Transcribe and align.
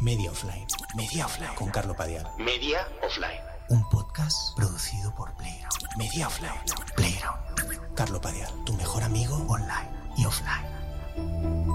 Media 0.00 0.30
Offline. 0.30 0.66
Media 0.96 1.26
Offline. 1.26 1.54
Con 1.54 1.70
Carlo 1.70 1.94
Padial. 1.94 2.26
Media 2.38 2.86
Offline. 3.02 3.40
Un 3.68 3.88
podcast 3.88 4.56
producido 4.56 5.14
por 5.14 5.34
Playground. 5.36 5.96
Media 5.98 6.26
Offline. 6.26 6.60
Playground. 6.96 7.94
Carlo 7.94 8.20
Padial, 8.20 8.50
tu 8.64 8.72
mejor 8.74 9.02
amigo 9.02 9.36
online 9.48 9.90
y 10.16 10.24
offline. 10.24 11.70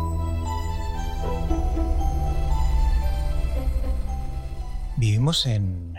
Vivimos 4.98 5.46
en, 5.46 5.96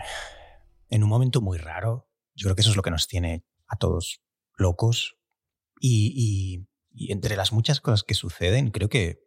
en 0.89 1.03
un 1.03 1.09
momento 1.09 1.41
muy 1.41 1.57
raro. 1.57 2.09
Yo 2.35 2.45
creo 2.45 2.55
que 2.55 2.61
eso 2.61 2.71
es 2.71 2.75
lo 2.75 2.81
que 2.81 2.91
nos 2.91 3.07
tiene 3.07 3.45
a 3.67 3.77
todos 3.77 4.21
locos. 4.57 5.17
Y, 5.79 6.13
y- 6.15 6.67
y 6.99 7.11
entre 7.11 7.35
las 7.35 7.53
muchas 7.53 7.79
cosas 7.79 8.03
que 8.03 8.15
suceden, 8.15 8.71
creo 8.71 8.89
que 8.89 9.19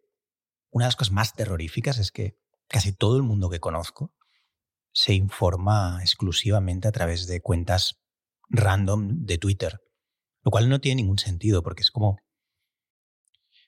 una 0.71 0.87
de 0.87 0.89
las 0.89 0.97
cosas 0.97 1.13
más 1.13 1.35
terroríficas 1.35 1.99
es 1.99 2.11
que 2.11 2.37
casi 2.71 2.93
todo 2.93 3.17
el 3.17 3.25
mundo 3.25 3.51
que 3.51 3.61
conozco 3.61 4.15
se 4.93 5.13
informa 5.13 5.99
exclusivamente 6.01 6.89
a 6.89 6.93
través 6.93 7.27
de 7.27 7.41
cuentas 7.41 8.01
random 8.49 9.25
de 9.25 9.39
Twitter, 9.39 9.81
lo 10.43 10.51
cual 10.51 10.69
no 10.69 10.81
tiene 10.81 11.03
ningún 11.03 11.19
sentido 11.19 11.63
porque 11.63 11.83
es 11.83 11.91
como, 11.91 12.19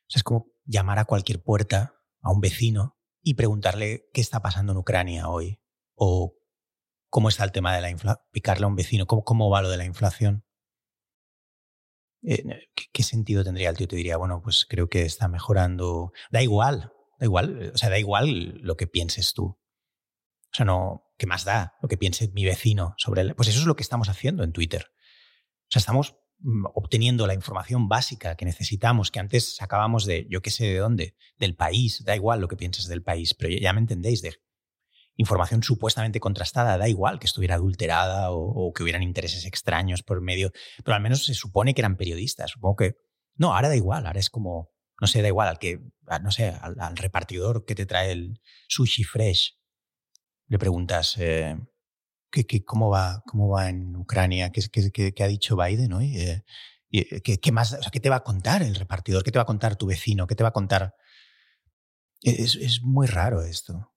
es 0.09 0.23
como 0.23 0.47
llamar 0.65 0.98
a 0.98 1.05
cualquier 1.05 1.42
puerta 1.42 1.95
a 2.20 2.30
un 2.30 2.41
vecino 2.41 2.97
y 3.23 3.34
preguntarle 3.34 4.09
qué 4.12 4.20
está 4.20 4.41
pasando 4.41 4.73
en 4.73 4.78
Ucrania 4.78 5.28
hoy 5.28 5.61
o 5.95 6.34
cómo 7.09 7.28
está 7.28 7.45
el 7.45 7.53
tema 7.53 7.75
de 7.75 7.83
la 7.83 7.91
inflación, 7.91 8.25
picarle 8.30 8.64
a 8.64 8.69
un 8.69 8.77
vecino, 8.77 9.06
cómo, 9.06 9.25
cómo 9.25 9.50
va 9.50 9.62
lo 9.62 9.69
de 9.69 9.77
la 9.77 9.84
inflación. 9.84 10.45
Eh, 12.23 12.69
¿qué, 12.75 12.84
qué 12.92 13.03
sentido 13.03 13.42
tendría 13.45 13.70
el 13.70 13.77
tío? 13.77 13.89
Te 13.89 13.97
diría, 13.97 14.16
bueno, 14.16 14.41
pues 14.42 14.64
creo 14.69 14.89
que 14.89 15.03
está 15.03 15.28
mejorando. 15.28 16.12
Da 16.30 16.41
igual, 16.41 16.92
da 17.22 17.26
igual, 17.26 17.70
o 17.72 17.78
sea, 17.78 17.88
da 17.88 17.98
igual 18.00 18.58
lo 18.62 18.76
que 18.76 18.88
pienses 18.88 19.32
tú. 19.32 19.44
O 19.44 20.55
sea, 20.55 20.66
no, 20.66 21.05
¿qué 21.16 21.27
más 21.27 21.44
da 21.44 21.74
lo 21.80 21.88
que 21.88 21.97
piense 21.97 22.28
mi 22.33 22.44
vecino 22.44 22.94
sobre 22.98 23.20
él? 23.20 23.34
Pues 23.36 23.48
eso 23.48 23.60
es 23.60 23.66
lo 23.66 23.77
que 23.77 23.84
estamos 23.84 24.08
haciendo 24.08 24.42
en 24.42 24.50
Twitter. 24.50 24.91
O 24.91 25.70
sea, 25.70 25.78
estamos 25.78 26.16
mm, 26.41 26.64
obteniendo 26.74 27.28
la 27.28 27.34
información 27.34 27.88
básica 27.88 28.34
que 28.34 28.44
necesitamos, 28.44 29.12
que 29.12 29.20
antes 29.20 29.55
sacábamos 29.55 30.05
de, 30.05 30.27
yo 30.28 30.42
qué 30.42 30.50
sé 30.50 30.64
de 30.64 30.78
dónde, 30.78 31.14
del 31.38 31.55
país, 31.55 32.02
da 32.05 32.16
igual 32.16 32.41
lo 32.41 32.48
que 32.48 32.56
pienses 32.56 32.88
del 32.88 33.05
país, 33.05 33.34
pero 33.34 33.54
ya 33.54 33.72
me 33.72 33.80
entendéis, 33.80 34.20
de 34.20 34.34
información 35.14 35.62
supuestamente 35.62 36.19
contrastada, 36.19 36.77
da 36.77 36.88
igual 36.88 37.20
que 37.20 37.27
estuviera 37.27 37.54
adulterada 37.54 38.32
o, 38.32 38.41
o 38.41 38.72
que 38.72 38.82
hubieran 38.82 39.04
intereses 39.04 39.47
extraños 39.47 40.02
por 40.02 40.20
medio, 40.20 40.50
pero 40.82 40.97
al 40.97 41.02
menos 41.02 41.25
se 41.25 41.34
supone 41.34 41.72
que 41.72 41.82
eran 41.82 41.97
periodistas, 41.97 42.50
supongo 42.50 42.77
que... 42.77 42.97
No, 43.36 43.54
ahora 43.54 43.69
da 43.69 43.77
igual, 43.77 44.06
ahora 44.06 44.20
es 44.20 44.28
como, 44.28 44.72
no 45.03 45.08
sé, 45.08 45.20
da 45.20 45.27
igual 45.27 45.48
al 45.48 45.58
que, 45.58 45.81
a- 46.06 46.20
no 46.20 46.31
sé, 46.31 46.50
al, 46.61 46.97
repartidor 46.97 47.64
que 47.64 47.75
te 47.75 47.86
trae 47.86 48.12
el 48.12 48.41
sushi 48.69 49.03
fresh, 49.03 49.59
le 50.47 50.59
preguntas, 50.61 51.17
eh, 51.19 51.59
¿qué, 52.31 52.47
qué- 52.47 52.64
cómo, 52.64 52.89
va, 52.89 53.25
¿cómo 53.27 53.48
va 53.48 53.69
en 53.69 53.97
Ucrania? 53.97 54.50
¿Qué, 54.53 54.62
qué- 54.70 55.12
qué- 55.12 55.25
ha 55.25 55.27
dicho 55.28 55.56
Biden 55.56 55.92
hoy? 55.92 56.17
Eh, 56.17 56.44
eh, 56.92 57.20
¿qué, 57.22 57.41
qué 57.41 57.50
más, 57.53 57.72
o 57.72 57.83
sea, 57.83 57.91
¿Qué 57.91 57.98
te 57.98 58.11
va 58.11 58.17
a 58.17 58.22
contar 58.25 58.62
el 58.62 58.77
repartidor? 58.77 59.25
¿Qué 59.25 59.33
te 59.33 59.41
va 59.41 59.42
a 59.42 59.47
contar 59.47 59.75
tu 59.75 59.86
vecino? 59.86 60.28
¿Qué 60.28 60.36
te 60.36 60.44
va 60.44 60.50
a 60.50 60.53
contar? 60.53 60.94
Es, 62.22 62.55
es 62.55 62.83
muy 62.83 63.09
raro 63.09 63.42
esto. 63.42 63.92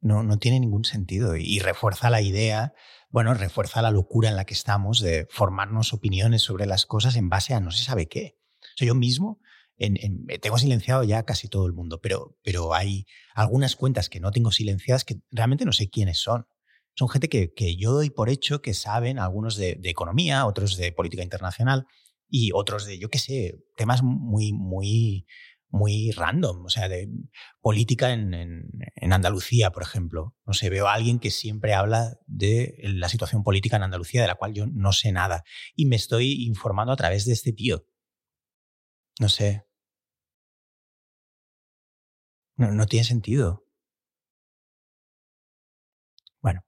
No, 0.00 0.22
no 0.22 0.38
tiene 0.38 0.60
ningún 0.60 0.84
sentido 0.84 1.36
y, 1.36 1.58
refuerza 1.58 2.10
la 2.10 2.20
idea, 2.22 2.72
bueno, 3.10 3.34
refuerza 3.34 3.82
la 3.82 3.90
locura 3.90 4.28
en 4.28 4.36
la 4.36 4.44
que 4.44 4.54
estamos 4.54 5.00
de 5.00 5.26
formarnos 5.30 5.92
opiniones 5.92 6.42
sobre 6.42 6.66
las 6.66 6.86
cosas 6.86 7.16
en 7.16 7.28
base 7.28 7.54
a 7.54 7.60
no 7.60 7.72
se 7.72 7.82
sabe 7.84 8.06
qué. 8.06 8.38
O 8.80 8.84
yo 8.84 8.94
mismo 8.94 9.40
en- 9.78 9.96
en- 10.00 10.26
tengo 10.40 10.58
silenciado 10.58 11.04
ya 11.04 11.24
casi 11.24 11.48
todo 11.48 11.66
el 11.66 11.72
mundo, 11.72 12.00
pero, 12.00 12.36
pero 12.42 12.74
hay 12.74 13.06
algunas 13.34 13.76
cuentas 13.76 14.08
que 14.08 14.20
no 14.20 14.30
tengo 14.32 14.52
silenciadas 14.52 15.04
que 15.04 15.16
realmente 15.30 15.64
no 15.64 15.72
sé 15.72 15.88
quiénes 15.90 16.18
son. 16.20 16.46
Son 16.94 17.08
gente 17.08 17.28
que, 17.28 17.52
que 17.54 17.76
yo 17.76 17.92
doy 17.92 18.10
por 18.10 18.30
hecho 18.30 18.62
que 18.62 18.72
saben, 18.74 19.18
algunos 19.18 19.56
de, 19.56 19.76
de 19.76 19.90
economía, 19.90 20.46
otros 20.46 20.76
de 20.76 20.92
política 20.92 21.22
internacional 21.22 21.86
y 22.28 22.52
otros 22.54 22.86
de, 22.86 22.98
yo 22.98 23.08
qué 23.10 23.18
sé, 23.18 23.58
temas 23.76 24.02
muy, 24.02 24.52
muy, 24.54 25.26
muy 25.68 26.10
random, 26.12 26.64
o 26.64 26.68
sea, 26.70 26.88
de 26.88 27.08
política 27.60 28.12
en, 28.12 28.32
en- 28.34 28.70
en 28.94 29.12
Andalucía, 29.12 29.70
por 29.72 29.82
ejemplo. 29.82 30.34
No 30.46 30.54
sé, 30.54 30.70
veo 30.70 30.88
a 30.88 30.94
alguien 30.94 31.18
que 31.18 31.30
siempre 31.30 31.74
habla 31.74 32.16
de 32.26 32.76
la 32.82 33.08
situación 33.10 33.42
política 33.42 33.76
en 33.76 33.82
Andalucía, 33.82 34.22
de 34.22 34.28
la 34.28 34.34
cual 34.36 34.54
yo 34.54 34.66
no 34.66 34.92
sé 34.92 35.12
nada, 35.12 35.44
y 35.74 35.84
me 35.86 35.96
estoy 35.96 36.46
informando 36.46 36.92
a 36.92 36.96
través 36.96 37.26
de 37.26 37.32
este 37.34 37.52
tío. 37.52 37.84
No 39.20 39.28
sé. 39.28 39.65
No, 42.58 42.86
tiene 42.86 43.04
sentido. 43.04 43.66
Bueno, 46.40 46.64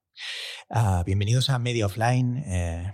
ah, 0.68 1.02
bienvenidos 1.06 1.48
a 1.48 1.58
Media 1.58 1.86
Offline. 1.86 2.36
eh, 2.46 2.92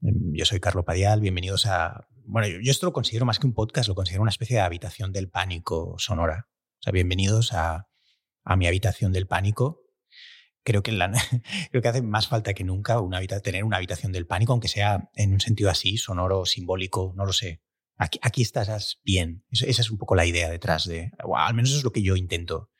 yo 0.00 0.44
soy 0.46 0.58
Carlo 0.58 0.84
Padial, 0.86 1.20
bienvenidos 1.20 1.66
a... 1.66 2.08
Bueno, 2.24 2.48
yo, 2.48 2.70
esto 2.70 2.86
lo 2.86 2.94
considero 2.94 3.26
más 3.26 3.38
que 3.38 3.46
un 3.46 3.52
podcast, 3.52 3.88
lo 3.88 3.94
considero 3.94 4.22
una 4.22 4.30
especie 4.30 4.56
de 4.56 4.62
habitación 4.62 5.12
del 5.12 5.28
pánico 5.28 5.96
sonora. 5.98 6.48
O 6.80 6.82
sea, 6.82 6.92
bienvenidos 6.92 7.52
a, 7.52 7.88
a 8.42 8.56
mi 8.56 8.66
habitación 8.66 9.12
del 9.12 9.26
pánico. 9.26 9.82
Creo 10.64 10.82
que, 10.82 10.92
creo 11.70 11.82
que 11.82 11.88
hace 11.88 12.00
más 12.00 12.26
falta 12.26 12.54
que 12.54 12.64
nunca 12.64 13.00
una 13.00 13.20
tener 13.26 13.64
una 13.64 13.76
habitación 13.76 14.12
del 14.12 14.26
pánico, 14.26 14.52
aunque 14.52 14.68
sea 14.68 15.10
en 15.14 15.34
un 15.34 15.40
sentido 15.40 15.68
así, 15.68 15.98
sonoro, 15.98 16.46
simbólico, 16.46 17.12
no 17.16 17.26
lo 17.26 17.34
sé. 17.34 17.60
Aquí, 17.98 18.42
estás 18.42 19.00
bien. 19.02 19.44
Esa 19.50 19.82
es 19.82 19.90
un 19.90 19.98
poco 19.98 20.14
la 20.14 20.24
idea 20.24 20.48
detrás 20.48 20.86
de... 20.86 21.10
al 21.34 21.54
menos 21.54 21.70
eso 21.70 21.78
es 21.78 21.84
lo 21.84 21.92
que 21.92 22.02
yo 22.02 22.14
intento. 22.14 22.70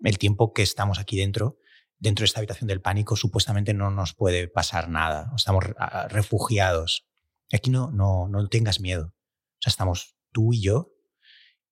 El 0.00 0.18
tiempo 0.18 0.52
que 0.52 0.62
estamos 0.62 0.98
aquí 0.98 1.16
dentro, 1.16 1.58
dentro 1.98 2.22
de 2.22 2.26
esta 2.26 2.40
habitación 2.40 2.66
del 2.66 2.82
pánico, 2.82 3.14
supuestamente 3.14 3.74
no 3.74 3.90
nos 3.92 4.14
puede 4.14 4.48
pasar 4.48 4.88
nada. 4.88 5.32
Estamos 5.36 5.64
refugiados. 6.08 7.06
Aquí 7.52 7.70
no, 7.70 7.92
no, 7.92 8.28
no 8.28 8.48
tengas 8.48 8.80
miedo. 8.80 9.14
O 9.14 9.60
sea, 9.60 9.70
estamos 9.70 10.16
tú 10.32 10.52
y 10.52 10.60
yo 10.60 10.92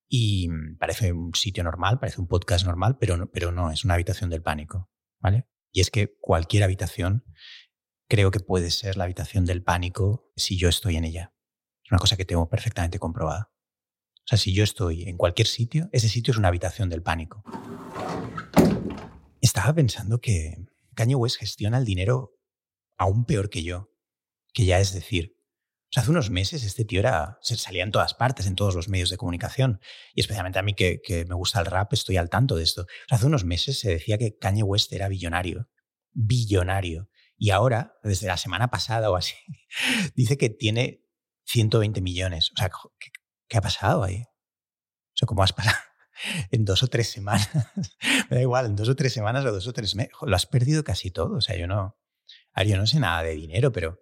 y 0.09 0.49
parece 0.79 1.13
un 1.13 1.35
sitio 1.35 1.65
normal, 1.65 1.99
parece 1.99 2.21
un 2.21 2.29
podcast 2.29 2.65
normal, 2.65 2.97
pero 2.99 3.17
no, 3.17 3.27
pero 3.27 3.51
no, 3.51 3.73
es 3.73 3.85
una 3.85 3.95
habitación 3.95 4.31
del 4.31 4.43
pánico. 4.43 4.89
¿Vale? 5.19 5.49
Y 5.73 5.81
es 5.81 5.91
que 5.91 6.17
cualquier 6.21 6.63
habitación 6.63 7.25
creo 8.09 8.31
que 8.31 8.39
puede 8.39 8.71
ser 8.71 8.97
la 8.97 9.05
habitación 9.05 9.45
del 9.45 9.65
pánico 9.65 10.31
si 10.37 10.57
yo 10.57 10.69
estoy 10.69 10.95
en 10.97 11.05
ella. 11.05 11.35
Es 11.85 11.93
una 11.93 11.99
cosa 11.99 12.17
que 12.17 12.25
tengo 12.25 12.49
perfectamente 12.49 12.99
comprobada. 12.99 13.53
O 14.25 14.27
sea, 14.27 14.39
si 14.39 14.55
yo 14.55 14.65
estoy 14.65 15.03
en 15.03 15.19
cualquier 15.19 15.47
sitio, 15.47 15.91
ese 15.93 16.09
sitio 16.09 16.33
es 16.33 16.39
una 16.39 16.49
habitación 16.49 16.89
del 16.89 17.03
pánico. 17.03 17.45
Estaba 19.43 19.75
pensando 19.75 20.19
que 20.21 20.65
Kanye 20.95 21.15
West 21.15 21.37
gestiona 21.37 21.77
el 21.77 21.85
dinero 21.85 22.39
aún 22.97 23.27
peor 23.27 23.51
que 23.51 23.63
yo, 23.63 23.93
que 24.55 24.65
ya 24.65 24.81
es 24.81 24.95
decir, 24.95 25.37
o 25.37 25.93
sea, 25.95 26.03
hace 26.03 26.11
unos 26.11 26.31
meses 26.31 26.65
este 26.65 26.87
tío 26.87 27.01
era, 27.01 27.39
se 27.43 27.57
salía 27.57 27.85
en 27.85 27.93
todas 27.93 28.15
partes, 28.15 28.47
en 28.47 28.57
todos 28.57 28.75
los 28.75 28.89
medios 28.89 29.11
de 29.11 29.19
comunicación, 29.19 29.81
y 30.15 30.23
especialmente 30.23 30.59
a 30.59 30.63
mí 30.63 30.73
que, 30.73 31.03
que 31.03 31.27
me 31.27 31.35
gusta 31.35 31.61
el 31.61 31.67
rap, 31.67 31.93
estoy 31.93 32.17
al 32.17 32.31
tanto 32.31 32.57
de 32.57 32.65
esto. 32.65 32.83
O 32.83 33.09
sea, 33.09 33.17
hace 33.17 33.27
unos 33.27 33.45
meses 33.45 33.79
se 33.79 33.91
decía 33.91 34.17
que 34.17 34.39
Kanye 34.39 34.63
West 34.63 34.91
era 34.93 35.09
billonario, 35.09 35.69
billonario, 36.13 37.11
y 37.37 37.51
ahora, 37.51 37.99
desde 38.03 38.27
la 38.27 38.39
semana 38.39 38.69
pasada 38.69 39.11
o 39.11 39.17
así, 39.17 39.35
dice 40.15 40.39
que 40.39 40.49
tiene 40.49 41.04
120 41.47 42.01
millones. 42.01 42.51
O 42.53 42.57
sea, 42.57 42.71
¿qué, 43.49 43.57
ha 43.57 43.61
pasado 43.61 44.03
ahí? 44.05 44.23
O 44.23 45.17
sea, 45.17 45.27
¿cómo 45.27 45.43
has 45.43 45.53
pasado? 45.53 45.77
En 46.53 46.65
dos 46.65 46.85
o 46.85 46.87
tres 46.87 47.11
semanas, 47.11 47.51
me 48.31 48.37
da 48.37 48.41
igual, 48.41 48.67
en 48.67 48.77
dos 48.77 48.89
o 48.89 48.95
tres 48.95 49.13
semanas 49.13 49.45
o 49.45 49.51
dos 49.51 49.67
o 49.67 49.73
tres 49.73 49.97
meses, 49.97 50.13
lo 50.23 50.37
has 50.37 50.47
perdido 50.47 50.85
casi 50.85 51.11
todo. 51.11 51.39
O 51.39 51.41
sea, 51.41 51.57
yo 51.57 51.67
no, 51.67 51.99
yo 52.65 52.77
no 52.77 52.87
sé 52.87 53.01
nada 53.01 53.25
de 53.25 53.35
dinero, 53.35 53.73
pero 53.73 53.99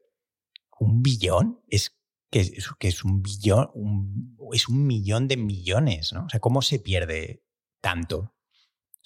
un 0.78 1.02
billón 1.02 1.62
es 1.68 1.98
que 2.30 2.40
es, 2.40 2.68
que 2.78 2.88
es 2.88 3.02
un 3.02 3.22
billón, 3.22 3.70
es 4.52 4.68
un 4.68 4.86
millón 4.86 5.26
de 5.26 5.38
millones, 5.38 6.12
¿no? 6.12 6.26
O 6.26 6.28
sea, 6.28 6.38
¿cómo 6.38 6.60
se 6.60 6.80
pierde 6.80 7.44
tanto? 7.80 8.34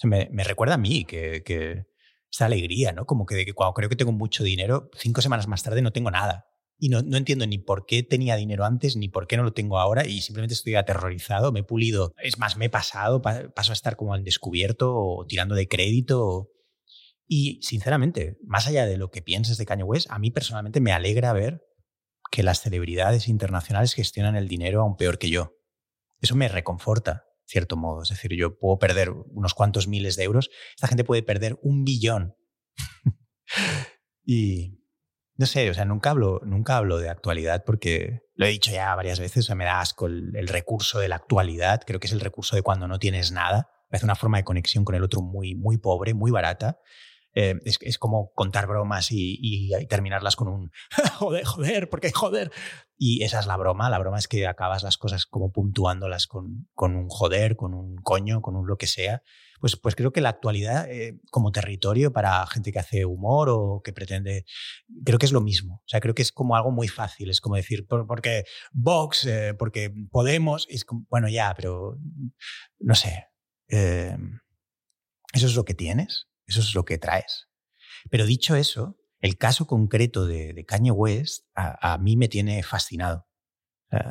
Me, 0.03 0.27
recuerda 0.43 0.75
a 0.75 0.77
mí 0.77 1.05
que, 1.05 1.43
que 1.43 1.87
esta 2.31 2.45
alegría, 2.45 2.91
¿no? 2.91 3.05
Como 3.05 3.25
que 3.25 3.53
cuando 3.53 3.73
creo 3.73 3.89
que 3.89 3.95
tengo 3.95 4.11
mucho 4.11 4.43
dinero, 4.43 4.89
cinco 4.93 5.21
semanas 5.21 5.47
más 5.47 5.63
tarde 5.63 5.81
no 5.81 5.91
tengo 5.91 6.11
nada. 6.11 6.45
Y 6.79 6.89
no, 6.89 7.01
no 7.01 7.17
entiendo 7.17 7.47
ni 7.47 7.57
por 7.57 7.85
qué 7.85 8.03
tenía 8.03 8.35
dinero 8.35 8.63
antes, 8.65 8.95
ni 8.95 9.09
por 9.09 9.25
qué 9.27 9.35
no 9.37 9.43
lo 9.43 9.53
tengo 9.53 9.79
ahora, 9.79 10.05
y 10.05 10.21
simplemente 10.21 10.53
estoy 10.53 10.75
aterrorizado, 10.75 11.51
me 11.51 11.61
he 11.61 11.63
pulido. 11.63 12.13
Es 12.21 12.37
más, 12.37 12.55
me 12.57 12.65
he 12.65 12.69
pasado, 12.69 13.21
pa- 13.21 13.49
paso 13.55 13.71
a 13.71 13.73
estar 13.73 13.95
como 13.95 14.13
al 14.13 14.23
descubierto 14.23 14.95
o 14.95 15.25
tirando 15.25 15.55
de 15.55 15.67
crédito. 15.67 16.49
Y 17.27 17.59
sinceramente, 17.63 18.37
más 18.45 18.67
allá 18.67 18.85
de 18.85 18.97
lo 18.97 19.09
que 19.09 19.21
pienses 19.23 19.57
de 19.57 19.65
Kanye 19.65 19.83
West, 19.83 20.07
a 20.11 20.19
mí 20.19 20.29
personalmente 20.31 20.79
me 20.79 20.91
alegra 20.93 21.33
ver 21.33 21.63
que 22.31 22.43
las 22.43 22.61
celebridades 22.61 23.27
internacionales 23.27 23.93
gestionan 23.93 24.35
el 24.35 24.47
dinero 24.47 24.81
aún 24.81 24.97
peor 24.97 25.17
que 25.17 25.29
yo. 25.29 25.53
Eso 26.21 26.35
me 26.35 26.47
reconforta, 26.47 27.23
cierto 27.45 27.75
modo. 27.75 28.03
Es 28.03 28.09
decir, 28.09 28.33
yo 28.35 28.57
puedo 28.59 28.77
perder 28.79 29.09
unos 29.11 29.53
cuantos 29.53 29.87
miles 29.87 30.15
de 30.15 30.23
euros, 30.23 30.49
esta 30.75 30.87
gente 30.87 31.03
puede 31.03 31.23
perder 31.23 31.57
un 31.63 31.83
billón. 31.85 32.35
y 34.25 34.76
no 35.37 35.45
sé, 35.45 35.69
o 35.69 35.73
sea, 35.73 35.85
nunca 35.85 36.09
hablo, 36.09 36.41
nunca 36.43 36.77
hablo 36.77 36.97
de 36.97 37.09
actualidad 37.09 37.63
porque 37.63 38.23
lo 38.35 38.45
he 38.45 38.49
dicho 38.49 38.71
ya 38.71 38.93
varias 38.95 39.19
veces, 39.19 39.49
o 39.49 39.55
me 39.55 39.65
da 39.65 39.79
asco 39.79 40.07
el, 40.07 40.47
recurso 40.47 40.99
de 40.99 41.09
la 41.09 41.15
actualidad, 41.15 41.81
creo 41.85 41.99
que 41.99 42.07
es 42.07 42.13
el 42.13 42.19
recurso 42.19 42.55
de 42.55 42.63
cuando 42.63 42.87
no 42.87 42.99
tienes 42.99 43.31
nada. 43.31 43.69
parece 43.89 44.05
una 44.05 44.15
forma 44.15 44.37
de 44.37 44.43
conexión 44.43 44.83
con 44.83 44.95
el 44.95 45.03
otro 45.03 45.21
muy, 45.21 45.55
muy 45.55 45.77
pobre, 45.77 46.13
muy 46.13 46.31
barata. 46.31 46.79
Eh, 47.39 47.53
es, 47.65 47.99
como 47.99 48.31
contar 48.33 48.65
bromas 48.65 49.09
y, 49.11 49.69
terminarlas 49.89 50.35
con 50.35 50.47
un 50.47 50.71
joder, 51.19 51.45
joder, 51.45 51.87
porque 51.87 52.11
joder. 52.11 52.51
Y 52.97 53.23
esa 53.23 53.39
es 53.39 53.45
la 53.45 53.55
broma. 53.57 53.91
La 53.91 53.99
broma 53.99 54.17
es 54.17 54.27
que 54.27 54.47
acabas 54.47 54.81
las 54.81 54.97
cosas 54.97 55.27
como 55.27 55.51
puntuándolas 55.51 56.25
con, 56.25 56.67
con 56.73 56.95
un 56.95 57.09
joder, 57.09 57.55
con 57.55 57.75
un 57.75 57.97
coño, 57.97 58.41
con 58.41 58.55
un 58.55 58.65
lo 58.65 58.77
que 58.77 58.87
sea. 58.87 59.21
Pues, 59.59 59.75
pues 59.75 59.95
creo 59.95 60.11
que 60.11 60.19
la 60.19 60.29
actualidad 60.29 60.89
eh, 60.89 61.19
como 61.29 61.51
territorio 61.51 62.11
para 62.11 62.43
gente 62.47 62.71
que 62.71 62.79
hace 62.79 63.05
humor 63.05 63.49
o 63.51 63.81
que 63.83 63.93
pretende, 63.93 64.45
creo 65.05 65.19
que 65.19 65.27
es 65.27 65.31
lo 65.31 65.41
mismo. 65.41 65.75
O 65.85 65.87
sea, 65.87 65.99
creo 65.99 66.15
que 66.15 66.23
es 66.23 66.31
como 66.31 66.55
algo 66.55 66.71
muy 66.71 66.87
fácil. 66.87 67.29
Es 67.29 67.39
como 67.39 67.55
decir, 67.55 67.85
porque 67.87 68.45
Vox, 68.71 69.27
eh, 69.27 69.53
porque 69.53 69.93
Podemos, 70.09 70.65
es 70.71 70.87
bueno, 71.07 71.29
ya, 71.29 71.53
pero 71.55 71.99
no 72.79 72.95
sé. 72.95 73.27
eso 73.67 74.17
es 75.33 75.55
lo 75.55 75.65
que 75.65 75.75
tienes. 75.75 76.26
Eso 76.47 76.61
es 76.61 76.73
lo 76.73 76.85
que 76.85 76.97
traes. 76.97 77.47
Pero 78.09 78.25
dicho 78.25 78.55
eso, 78.55 78.97
el 79.19 79.37
caso 79.37 79.67
concreto 79.67 80.25
de, 80.25 80.65
Kanye 80.65 80.91
West 80.91 81.45
a, 81.55 81.97
mí 81.97 82.15
me 82.15 82.27
tiene 82.27 82.63
fascinado. 82.63 83.27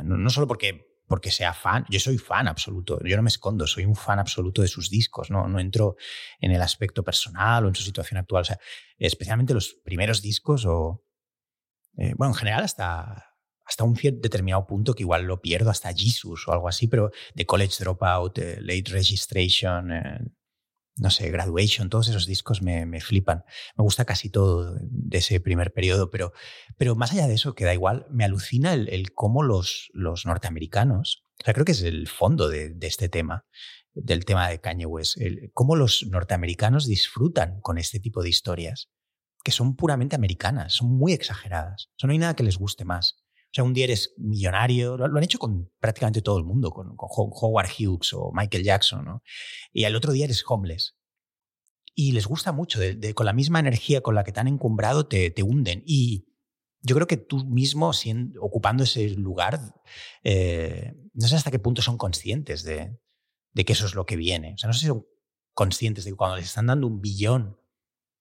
no, 0.04 0.30
solo 0.30 0.46
porque, 0.46 1.00
porque 1.06 1.30
sea 1.30 1.54
fan, 1.54 1.84
yo 1.88 2.00
soy 2.00 2.18
fan 2.18 2.48
absoluto, 2.48 2.98
yo 3.04 3.16
no 3.16 3.22
me 3.22 3.28
escondo, 3.28 3.66
soy 3.66 3.84
un 3.84 3.96
fan 3.96 4.18
absoluto 4.18 4.62
de 4.62 4.68
sus 4.68 4.90
discos, 4.90 5.30
no, 5.30 5.48
no 5.48 5.60
entro 5.60 5.96
en 6.40 6.52
el 6.52 6.60
aspecto 6.60 7.04
personal 7.04 7.64
o 7.64 7.68
en 7.68 7.74
su 7.74 7.82
situación 7.82 8.18
actual. 8.18 8.42
O 8.42 8.44
sea, 8.44 8.58
especialmente 8.98 9.54
los 9.54 9.74
primeros 9.84 10.22
discos 10.22 10.66
o, 10.66 11.04
eh, 11.96 12.12
bueno, 12.16 12.32
en 12.32 12.38
general 12.38 12.64
hasta, 12.64 13.36
hasta 13.64 13.84
un 13.84 13.94
determinado 13.94 14.66
punto 14.66 14.94
que 14.94 15.04
igual 15.04 15.24
lo 15.24 15.40
pierdo, 15.40 15.70
hasta 15.70 15.94
Jesus 15.94 16.46
o 16.48 16.52
algo 16.52 16.68
así, 16.68 16.88
pero 16.88 17.10
de 17.34 17.46
College 17.46 17.76
Dropout, 17.80 18.38
Late 18.38 18.90
Registration, 18.90 19.92
eh, 19.92 20.20
no 20.98 21.10
sé, 21.10 21.30
Graduation, 21.30 21.90
todos 21.90 22.08
esos 22.08 22.26
discos 22.26 22.62
me, 22.62 22.86
me, 22.86 23.00
flipan. 23.00 23.44
Me 23.76 23.82
gusta 23.82 24.04
casi 24.04 24.30
todo 24.30 24.76
de 24.80 25.18
ese 25.18 25.40
primer 25.40 25.72
periodo, 25.72 26.10
pero, 26.10 26.32
pero 26.78 26.94
más 26.96 27.12
allá 27.12 27.26
de 27.26 27.34
eso, 27.34 27.54
que 27.54 27.64
da 27.64 27.74
igual, 27.74 28.06
me 28.10 28.24
alucina 28.24 28.72
el, 28.72 29.12
cómo 29.12 29.42
los, 29.42 29.90
los 29.92 30.24
norteamericanos, 30.24 31.22
o 31.40 31.44
sea, 31.44 31.52
creo 31.52 31.66
que 31.66 31.72
es 31.72 31.82
el 31.82 32.08
fondo 32.08 32.48
de, 32.48 32.70
de 32.70 32.86
este 32.86 33.08
tema, 33.08 33.44
del 33.92 34.24
tema 34.24 34.48
de 34.48 34.60
Kanye 34.60 34.86
West, 34.86 35.18
cómo 35.52 35.76
los 35.76 36.06
norteamericanos 36.10 36.86
disfrutan 36.86 37.60
con 37.60 37.78
este 37.78 38.00
tipo 38.00 38.22
de 38.22 38.30
historias, 38.30 38.88
que 39.44 39.52
son 39.52 39.76
puramente 39.76 40.16
americanas, 40.16 40.74
son 40.74 40.96
muy 40.96 41.12
exageradas. 41.12 41.90
No 42.02 42.10
hay 42.10 42.18
nada 42.18 42.34
que 42.34 42.42
les 42.42 42.58
guste 42.58 42.84
más. 42.84 43.25
O 43.46 43.54
sea, 43.56 43.64
un 43.64 43.72
día 43.72 43.84
eres 43.84 44.12
millonario, 44.18 44.96
lo, 44.96 45.04
han 45.04 45.24
hecho 45.24 45.38
con 45.38 45.70
prácticamente 45.80 46.20
todo 46.20 46.38
el 46.38 46.44
mundo, 46.44 46.70
con, 46.70 46.94
Howard 46.98 47.70
Hughes 47.78 48.12
o 48.12 48.30
Michael 48.34 48.64
Jackson, 48.64 49.04
¿no? 49.04 49.22
Y 49.72 49.84
al 49.84 49.96
otro 49.96 50.12
día 50.12 50.26
eres 50.26 50.44
homeless. 50.46 50.96
Y 51.94 52.12
les 52.12 52.26
gusta 52.26 52.52
mucho, 52.52 52.80
con 53.14 53.24
la 53.24 53.32
misma 53.32 53.58
energía 53.58 54.02
con 54.02 54.14
la 54.14 54.24
que 54.24 54.32
te 54.32 54.40
han 54.40 54.48
encumbrado, 54.48 55.06
te, 55.06 55.30
te 55.30 55.42
hunden. 55.42 55.82
Y 55.86 56.26
yo 56.82 56.94
creo 56.94 57.06
que 57.06 57.16
tú 57.16 57.46
mismo, 57.46 57.92
siendo, 57.94 58.42
ocupando 58.42 58.84
ese 58.84 59.08
lugar, 59.10 59.58
eh, 60.22 60.92
no 61.14 61.26
sé 61.26 61.36
hasta 61.36 61.50
qué 61.50 61.58
punto 61.58 61.80
son 61.80 61.96
conscientes 61.96 62.62
de, 62.62 62.98
de 63.54 63.64
que 63.64 63.72
eso 63.72 63.86
es 63.86 63.94
lo 63.94 64.04
que 64.04 64.16
viene. 64.16 64.52
O 64.54 64.58
sea, 64.58 64.68
no 64.68 64.74
sé 64.74 64.80
si 64.80 64.86
son 64.86 65.06
conscientes 65.54 66.04
de 66.04 66.10
que 66.10 66.16
cuando 66.16 66.36
les 66.36 66.44
están 66.44 66.66
dando 66.66 66.86
un 66.86 67.00
billón 67.00 67.58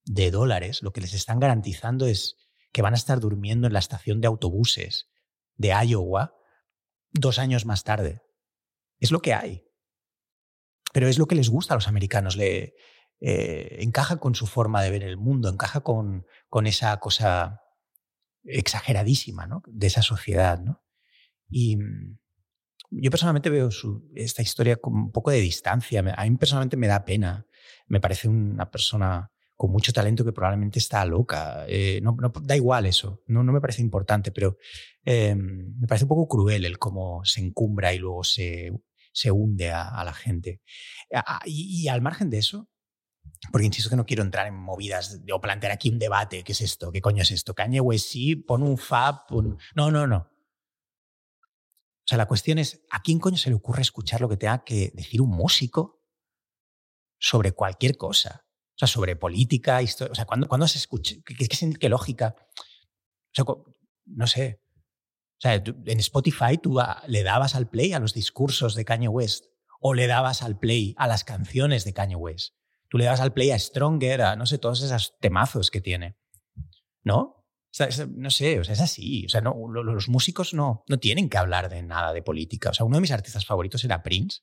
de 0.05 0.31
dólares, 0.31 0.81
lo 0.81 0.93
que 0.93 1.01
les 1.01 1.13
están 1.13 1.39
garantizando 1.39 2.05
es 2.05 2.37
que 2.71 2.81
van 2.81 2.93
a 2.93 2.97
estar 2.97 3.19
durmiendo 3.19 3.67
en 3.67 3.73
la 3.73 3.79
estación 3.79 4.21
de 4.21 4.27
autobuses 4.27 5.09
de 5.57 5.73
Iowa 5.85 6.35
dos 7.11 7.39
años 7.39 7.65
más 7.65 7.83
tarde. 7.83 8.21
Es 8.99 9.11
lo 9.11 9.21
que 9.21 9.33
hay. 9.33 9.63
Pero 10.93 11.07
es 11.07 11.17
lo 11.17 11.27
que 11.27 11.35
les 11.35 11.49
gusta 11.49 11.73
a 11.73 11.77
los 11.77 11.87
americanos. 11.87 12.35
Le 12.37 12.75
eh, 13.19 13.77
encaja 13.79 14.17
con 14.17 14.35
su 14.35 14.47
forma 14.47 14.81
de 14.81 14.91
ver 14.91 15.03
el 15.03 15.17
mundo, 15.17 15.49
encaja 15.49 15.81
con, 15.81 16.25
con 16.49 16.67
esa 16.67 16.97
cosa 16.99 17.61
exageradísima 18.43 19.47
¿no? 19.47 19.63
de 19.67 19.87
esa 19.87 20.01
sociedad. 20.01 20.59
¿no? 20.59 20.83
Y 21.49 21.77
mm, 21.77 22.17
yo 22.91 23.11
personalmente 23.11 23.49
veo 23.49 23.69
esta 24.15 24.41
historia 24.41 24.77
con 24.77 24.93
un 24.93 25.11
poco 25.11 25.31
de 25.31 25.41
distancia. 25.41 26.03
A 26.15 26.25
mí 26.25 26.37
personalmente 26.37 26.77
me 26.77 26.87
da 26.87 27.05
pena. 27.05 27.45
Me 27.87 27.99
parece 27.99 28.27
una 28.27 28.69
persona 28.71 29.31
con 29.55 29.71
mucho 29.71 29.93
talento 29.93 30.25
que 30.25 30.33
probablemente 30.33 30.79
está 30.79 31.05
loca. 31.05 31.65
Eh, 31.67 31.99
no, 32.01 32.17
da 32.41 32.55
igual 32.55 32.85
eso, 32.85 33.23
no, 33.27 33.43
no 33.43 33.53
me 33.53 33.61
parece 33.61 33.81
importante, 33.81 34.31
pero 34.31 34.57
em, 35.03 35.77
me 35.79 35.87
parece 35.87 36.05
un 36.05 36.09
poco 36.09 36.27
cruel 36.27 36.65
el 36.65 36.77
cómo 36.77 37.23
se 37.23 37.41
encumbra 37.41 37.93
y 37.93 37.99
luego 37.99 38.23
se, 38.23 38.71
se 39.13 39.31
hunde 39.31 39.71
a, 39.71 40.03
la 40.03 40.13
gente. 40.13 40.61
y, 41.45 41.87
al 41.87 42.01
margen 42.01 42.29
de 42.29 42.39
eso, 42.39 42.69
porque 43.51 43.67
insisto 43.67 43.89
que 43.89 43.95
no 43.95 44.05
quiero 44.05 44.23
entrar 44.23 44.47
en 44.47 44.55
movidas 44.55 45.21
o 45.31 45.41
plantear 45.41 45.71
aquí 45.71 45.89
un 45.89 45.99
debate, 45.99 46.43
¿qué 46.43 46.51
es 46.51 46.61
esto? 46.61 46.91
¿Qué 46.91 47.01
coño 47.01 47.21
es 47.21 47.31
esto? 47.31 47.53
Kanye 47.53 47.79
West 47.79 48.09
sí, 48.09 48.35
pon 48.35 48.63
un 48.63 48.77
fab, 48.77 49.21
no, 49.75 49.91
no, 49.91 50.07
no. 50.07 50.17
O 52.05 52.07
sea, 52.07 52.17
la 52.19 52.27
cuestión 52.27 52.59
es, 52.59 52.85
¿a 52.91 53.01
quién 53.01 53.19
coño 53.19 53.37
se 53.37 53.49
le 53.49 53.55
ocurre 53.55 53.81
escuchar 53.81 54.21
lo 54.21 54.29
que 54.29 54.37
tenga 54.37 54.63
que 54.63 54.91
decir 54.93 55.21
un 55.21 55.29
músico 55.29 56.03
sobre 57.17 57.53
cualquier 57.53 57.97
cosa? 57.97 58.44
O 58.75 58.77
sea, 58.77 58.87
sobre 58.87 59.15
política, 59.15 59.81
historia. 59.81 60.11
O 60.11 60.15
sea, 60.15 60.25
¿cuándo, 60.25 60.67
se 60.67 60.77
escucha? 60.77 61.15
¿Qué, 61.25 61.47
qué, 61.79 61.89
lógica? 61.89 62.35
O 62.37 63.31
sea, 63.31 63.45
no 64.05 64.27
sé. 64.27 64.61
O 65.37 65.41
sea, 65.41 65.55
en 65.55 65.99
Spotify 65.99 66.57
tú 66.61 66.77
le 67.07 67.23
dabas 67.23 67.55
al 67.55 67.69
play 67.69 67.93
a 67.93 67.99
los 67.99 68.13
discursos 68.13 68.75
de 68.75 68.83
Kanye 68.83 69.07
West 69.07 69.45
o 69.79 69.93
le 69.93 70.07
dabas 70.07 70.41
al 70.41 70.59
play 70.59 70.93
a 70.97 71.07
las 71.07 71.23
canciones 71.23 71.85
de 71.85 71.93
Kanye 71.93 72.15
West. 72.15 72.55
Tú 72.89 72.97
le 72.97 73.05
dabas 73.05 73.21
al 73.21 73.33
play 73.33 73.51
a 73.51 73.59
Stronger, 73.59 74.21
a 74.21 74.35
no 74.35 74.45
sé, 74.45 74.57
todos 74.57 74.81
esos 74.81 75.17
temazos 75.19 75.71
que 75.71 75.81
tiene. 75.81 76.17
¿No? 77.03 77.19
O 77.19 77.43
sea, 77.71 77.89
no 78.07 78.29
sé, 78.29 78.59
o 78.59 78.63
sea, 78.63 78.73
es 78.73 78.81
así. 78.81 79.25
O 79.25 79.29
sea, 79.29 79.41
no, 79.41 79.55
los 79.67 80.09
músicos 80.09 80.53
no, 80.53 80.83
no 80.87 80.97
tienen 80.97 81.29
que 81.29 81.37
hablar 81.37 81.69
de 81.69 81.83
nada 81.83 82.13
de 82.13 82.21
política. 82.21 82.69
O 82.69 82.73
sea, 82.73 82.85
uno 82.85 82.97
de 82.97 83.01
mis 83.01 83.11
artistas 83.11 83.45
favoritos 83.45 83.83
era 83.83 84.03
Prince 84.03 84.41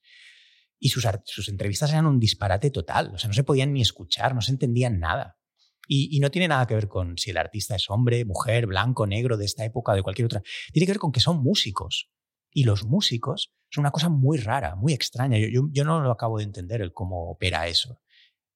y 0.82 0.88
sus, 0.88 1.06
sus 1.26 1.49
entrevistas 1.49 1.93
eran 1.93 2.06
un 2.06 2.19
disparate 2.19 2.73
total. 2.73 3.12
O 3.14 3.19
sea, 3.19 3.29
no 3.29 3.34
se 3.34 3.44
podían 3.44 3.73
ni 3.73 3.81
escuchar, 3.81 4.34
no 4.34 4.40
se 4.40 4.50
entendían 4.50 4.99
nada. 4.99 5.38
Y, 5.87 6.19
no 6.19 6.31
tiene 6.31 6.49
nada 6.49 6.67
que 6.67 6.75
ver 6.75 6.88
con 6.88 7.19
si 7.19 7.31
el 7.31 7.37
artista 7.37 7.76
es 7.76 7.88
hombre, 7.88 8.25
mujer, 8.25 8.67
blanco, 8.67 9.06
negro, 9.06 9.37
de 9.37 9.44
esta 9.44 9.64
época 9.64 9.93
o 9.93 9.94
de 9.94 10.02
cualquier 10.02 10.26
otra. 10.26 10.43
Tiene 10.73 10.87
que 10.87 10.93
ver 10.93 10.99
con 10.99 11.12
que 11.12 11.20
son 11.20 11.40
músicos. 11.40 12.11
Y 12.50 12.64
los 12.64 12.84
músicos 12.84 13.52
son 13.70 13.82
una 13.82 13.93
cosa 13.93 14.08
muy 14.08 14.38
rara, 14.38 14.75
muy 14.75 14.93
extraña. 14.93 15.38
Yo, 15.38 15.69
yo, 15.70 15.84
no 15.84 16.00
lo 16.00 16.11
acabo 16.11 16.38
de 16.38 16.44
entender 16.44 16.82
el 16.82 16.93
cómo 16.93 17.31
opera 17.31 17.69
eso. 17.69 18.00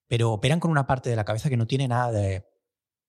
Pero 0.09 0.33
operan 0.33 0.59
con 0.59 0.73
una 0.73 0.87
parte 0.87 1.09
de 1.09 1.17
la 1.17 1.25
cabeza 1.25 1.49
que 1.49 1.57
no 1.57 1.69
tiene 1.69 1.87
nada 1.87 2.11
de. 2.11 2.45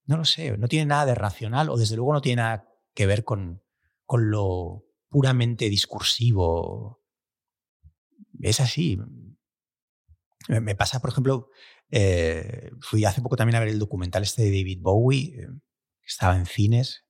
No 0.06 0.18
lo 0.18 0.26
sé, 0.26 0.56
no 0.60 0.68
tiene 0.68 0.86
nada 0.86 1.08
de 1.08 1.16
racional 1.16 1.70
o 1.72 1.78
desde 1.78 1.96
luego 1.96 2.14
no 2.14 2.22
tiene 2.22 2.44
nada 2.44 2.68
que 2.94 3.08
ver 3.08 3.24
con, 3.24 3.64
con 4.06 4.30
lo 4.30 4.86
puramente 5.10 5.70
discursivo 5.70 7.02
es 8.42 8.60
así. 8.60 8.98
Me 10.48 10.76
pasa, 10.76 11.00
por 11.00 11.10
ejemplo, 11.10 11.50
eh, 11.90 12.72
fui 12.82 13.06
hace 13.06 13.22
poco 13.22 13.36
también 13.36 13.56
a 13.56 13.60
ver 13.60 13.70
el 13.70 13.80
documental 13.80 14.24
este 14.24 14.44
de 14.44 14.50
David 14.50 14.80
Bowie, 14.82 15.36
eh, 15.36 15.48
que 16.02 16.08
estaba 16.08 16.36
en 16.36 16.46
cines, 16.46 17.06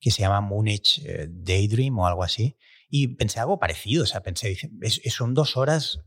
que 0.00 0.10
se 0.10 0.22
llama 0.22 0.40
Moonage 0.40 1.02
eh, 1.04 1.28
Daydream 1.30 1.98
o 1.98 2.06
algo 2.06 2.22
así, 2.22 2.56
y 2.88 3.08
pensé 3.08 3.40
algo 3.40 3.58
parecido, 3.58 4.04
o 4.04 4.06
sea, 4.06 4.22
pensé, 4.22 4.56
son 5.10 5.34
dos 5.34 5.56
horas 5.56 6.00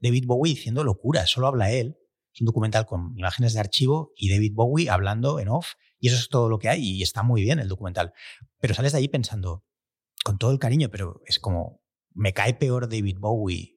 David 0.00 0.24
Bowie 0.26 0.54
diciendo 0.54 0.84
locura, 0.84 1.26
solo 1.26 1.46
habla 1.46 1.70
él, 1.70 1.96
es 2.34 2.40
un 2.40 2.46
documental 2.46 2.86
con 2.86 3.16
imágenes 3.16 3.54
de 3.54 3.60
archivo 3.60 4.12
y 4.16 4.30
David 4.30 4.52
Bowie 4.54 4.90
hablando 4.90 5.40
en 5.40 5.48
off, 5.48 5.72
y 5.98 6.08
eso 6.08 6.16
es 6.16 6.28
todo 6.28 6.48
lo 6.48 6.58
que 6.58 6.68
hay, 6.68 6.82
y 6.82 7.02
está 7.02 7.22
muy 7.22 7.42
bien 7.42 7.58
el 7.58 7.68
documental, 7.68 8.12
pero 8.60 8.74
sales 8.74 8.92
de 8.92 8.98
ahí 8.98 9.08
pensando, 9.08 9.64
con 10.24 10.38
todo 10.38 10.50
el 10.50 10.58
cariño, 10.58 10.90
pero 10.90 11.22
es 11.24 11.38
como, 11.38 11.80
me 12.12 12.32
cae 12.32 12.54
peor 12.54 12.88
David 12.88 13.18
Bowie 13.18 13.75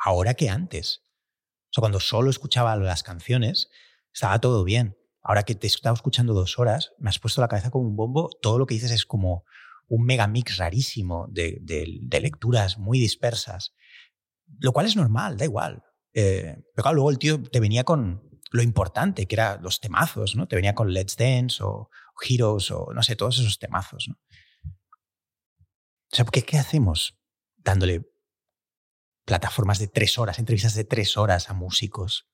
ahora 0.00 0.34
que 0.34 0.48
antes. 0.48 1.02
O 1.70 1.72
sea, 1.72 1.82
cuando 1.82 2.00
solo 2.00 2.30
escuchaba 2.30 2.74
las 2.76 3.02
canciones, 3.02 3.68
estaba 4.12 4.40
todo 4.40 4.64
bien. 4.64 4.96
Ahora 5.22 5.44
que 5.44 5.54
te 5.54 5.66
he 5.66 5.68
estado 5.68 5.94
escuchando 5.94 6.32
dos 6.32 6.58
horas, 6.58 6.92
me 6.98 7.10
has 7.10 7.18
puesto 7.18 7.40
la 7.40 7.48
cabeza 7.48 7.70
como 7.70 7.86
un 7.86 7.96
bombo. 7.96 8.30
Todo 8.40 8.58
lo 8.58 8.66
que 8.66 8.74
dices 8.74 8.90
es 8.90 9.04
como 9.04 9.44
un 9.86 10.04
megamix 10.04 10.56
rarísimo 10.56 11.26
de, 11.30 11.60
lecturas 12.10 12.78
muy 12.78 12.98
dispersas. 12.98 13.74
Lo 14.58 14.72
cual 14.72 14.86
es 14.86 14.96
normal, 14.96 15.36
da 15.36 15.44
igual. 15.44 15.82
Eh, 16.12 16.56
pero 16.74 16.82
claro, 16.82 16.94
luego 16.94 17.10
el 17.10 17.18
tío 17.18 17.42
te 17.42 17.60
venía 17.60 17.84
con 17.84 18.22
lo 18.50 18.62
importante, 18.62 19.26
que 19.26 19.36
eran 19.36 19.62
los 19.62 19.78
temazos, 19.78 20.34
¿no? 20.34 20.48
Te 20.48 20.56
venía 20.56 20.74
con 20.74 20.92
Let's 20.92 21.16
Dance 21.16 21.62
o, 21.62 21.88
Heroes 22.20 22.70
o 22.70 22.92
no 22.92 23.02
sé, 23.02 23.16
todos 23.16 23.38
esos 23.38 23.58
temazos, 23.58 24.08
¿no? 24.08 24.18
O 26.12 26.16
sea, 26.16 26.24
¿qué, 26.24 26.42
¿qué 26.42 26.58
hacemos 26.58 27.16
dándole 27.56 28.10
plataformas 29.24 29.78
de 29.78 29.88
tres 29.88 30.18
horas, 30.18 30.38
entrevistas 30.38 30.74
de 30.74 30.84
tres 30.84 31.16
horas 31.16 31.50
a 31.50 31.54
músicos. 31.54 32.28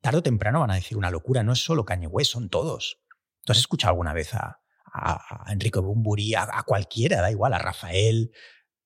Tarde 0.00 0.18
o 0.18 0.22
temprano 0.22 0.60
van 0.60 0.70
a 0.70 0.76
decir 0.76 0.96
una 0.96 1.10
locura, 1.10 1.42
no 1.42 1.52
es 1.52 1.62
solo 1.62 1.84
Kanye 1.84 2.06
West, 2.06 2.32
son 2.32 2.48
todos. 2.48 2.98
¿Tú 3.44 3.52
has 3.52 3.58
escuchado 3.58 3.90
alguna 3.90 4.12
vez 4.12 4.34
a, 4.34 4.60
a, 4.92 5.52
Enrique 5.52 5.78
Bumburi, 5.78 6.34
a, 6.34 6.62
cualquiera, 6.66 7.20
da 7.20 7.30
igual, 7.30 7.54
a 7.54 7.58
Rafael? 7.58 8.30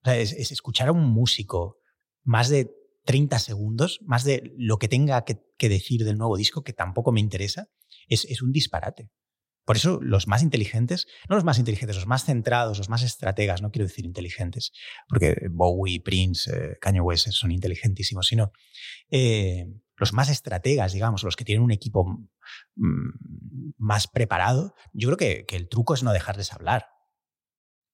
es, 0.04 0.52
escuchar 0.52 0.88
a 0.88 0.92
un 0.92 1.04
músico 1.04 1.78
más 2.22 2.48
de 2.48 2.70
30 3.04 3.38
segundos, 3.38 4.00
más 4.02 4.24
de 4.24 4.52
lo 4.56 4.78
que 4.78 4.88
tenga 4.88 5.24
que, 5.24 5.40
decir 5.68 6.04
del 6.04 6.18
nuevo 6.18 6.36
disco, 6.36 6.62
que 6.62 6.74
tampoco 6.74 7.10
me 7.10 7.20
interesa, 7.20 7.70
es, 8.08 8.26
es 8.26 8.42
un 8.42 8.52
disparate. 8.52 9.10
Por 9.64 9.76
eso 9.76 9.98
los 10.02 10.28
más 10.28 10.42
inteligentes, 10.42 11.06
no 11.28 11.36
los 11.36 11.44
más 11.44 11.58
inteligentes, 11.58 11.96
los 11.96 12.06
más 12.06 12.24
centrados, 12.24 12.78
los 12.78 12.90
más 12.90 13.02
estrategas, 13.02 13.62
no 13.62 13.70
quiero 13.70 13.86
decir 13.86 14.04
inteligentes, 14.04 14.72
porque 15.08 15.36
Bowie, 15.50 16.00
Prince, 16.00 16.50
eh, 16.50 16.78
Kanye 16.80 17.00
son 17.16 17.50
inteligentísimos, 17.50 18.26
sino 18.26 18.52
eh, 19.10 19.66
los 19.96 20.12
más 20.12 20.28
estrategas, 20.28 20.92
digamos, 20.92 21.22
los 21.22 21.36
que 21.36 21.44
tienen 21.44 21.64
un 21.64 21.72
equipo 21.72 22.04
mm, 22.76 23.74
más 23.78 24.06
preparado, 24.06 24.74
yo 24.92 25.08
creo 25.08 25.44
que, 25.46 25.56
el 25.56 25.68
truco 25.68 25.94
es 25.94 26.02
no 26.02 26.12
dejarles 26.12 26.52
hablar. 26.52 26.88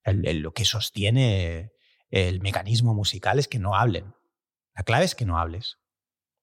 lo 0.05 0.53
que 0.53 0.65
sostiene 0.65 1.73
el 2.11 2.41
mecanismo 2.41 2.95
musical 2.95 3.39
es 3.39 3.47
que 3.47 3.61
no 3.61 3.77
hablen. 3.77 4.15
La 4.75 4.83
clave 4.83 5.05
es 5.05 5.15
que 5.15 5.27
no 5.27 5.39
hables. 5.39 5.79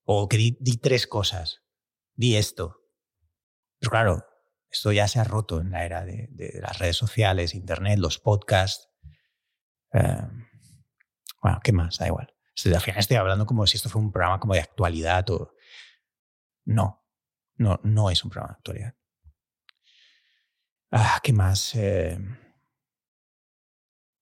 O 0.04 0.28
que 0.28 0.38
di, 0.38 0.56
di 0.60 0.78
tres 0.78 1.06
cosas. 1.06 1.62
Di 2.14 2.36
esto. 2.36 2.80
Pero 3.78 3.90
claro, 3.90 4.27
esto 4.70 4.92
ya 4.92 5.08
se 5.08 5.18
ha 5.20 5.24
roto 5.24 5.60
en 5.60 5.70
la 5.70 5.84
era 5.84 6.04
de, 6.04 6.28
las 6.60 6.78
redes 6.78 6.96
sociales, 6.96 7.54
Internet, 7.54 7.98
los 7.98 8.18
podcasts. 8.18 8.90
Em, 9.92 10.46
bueno, 11.42 11.60
¿qué 11.62 11.72
más? 11.72 11.98
Da 11.98 12.06
igual. 12.06 12.34
Al 12.64 12.80
final 12.80 12.98
estoy 12.98 13.16
hablando 13.16 13.46
como 13.46 13.66
si 13.66 13.76
esto 13.76 13.88
fuera 13.88 14.06
un 14.06 14.12
programa 14.12 14.40
como 14.40 14.54
de 14.54 14.60
actualidad 14.60 15.28
o... 15.30 15.54
No, 16.64 17.06
no, 17.56 17.80
no 17.82 18.10
es 18.10 18.24
un 18.24 18.30
programa 18.30 18.54
de 18.54 18.58
actualidad. 18.58 18.94
Ah, 20.90 21.20
¿Qué 21.22 21.32
más? 21.32 21.74
Em, 21.74 22.36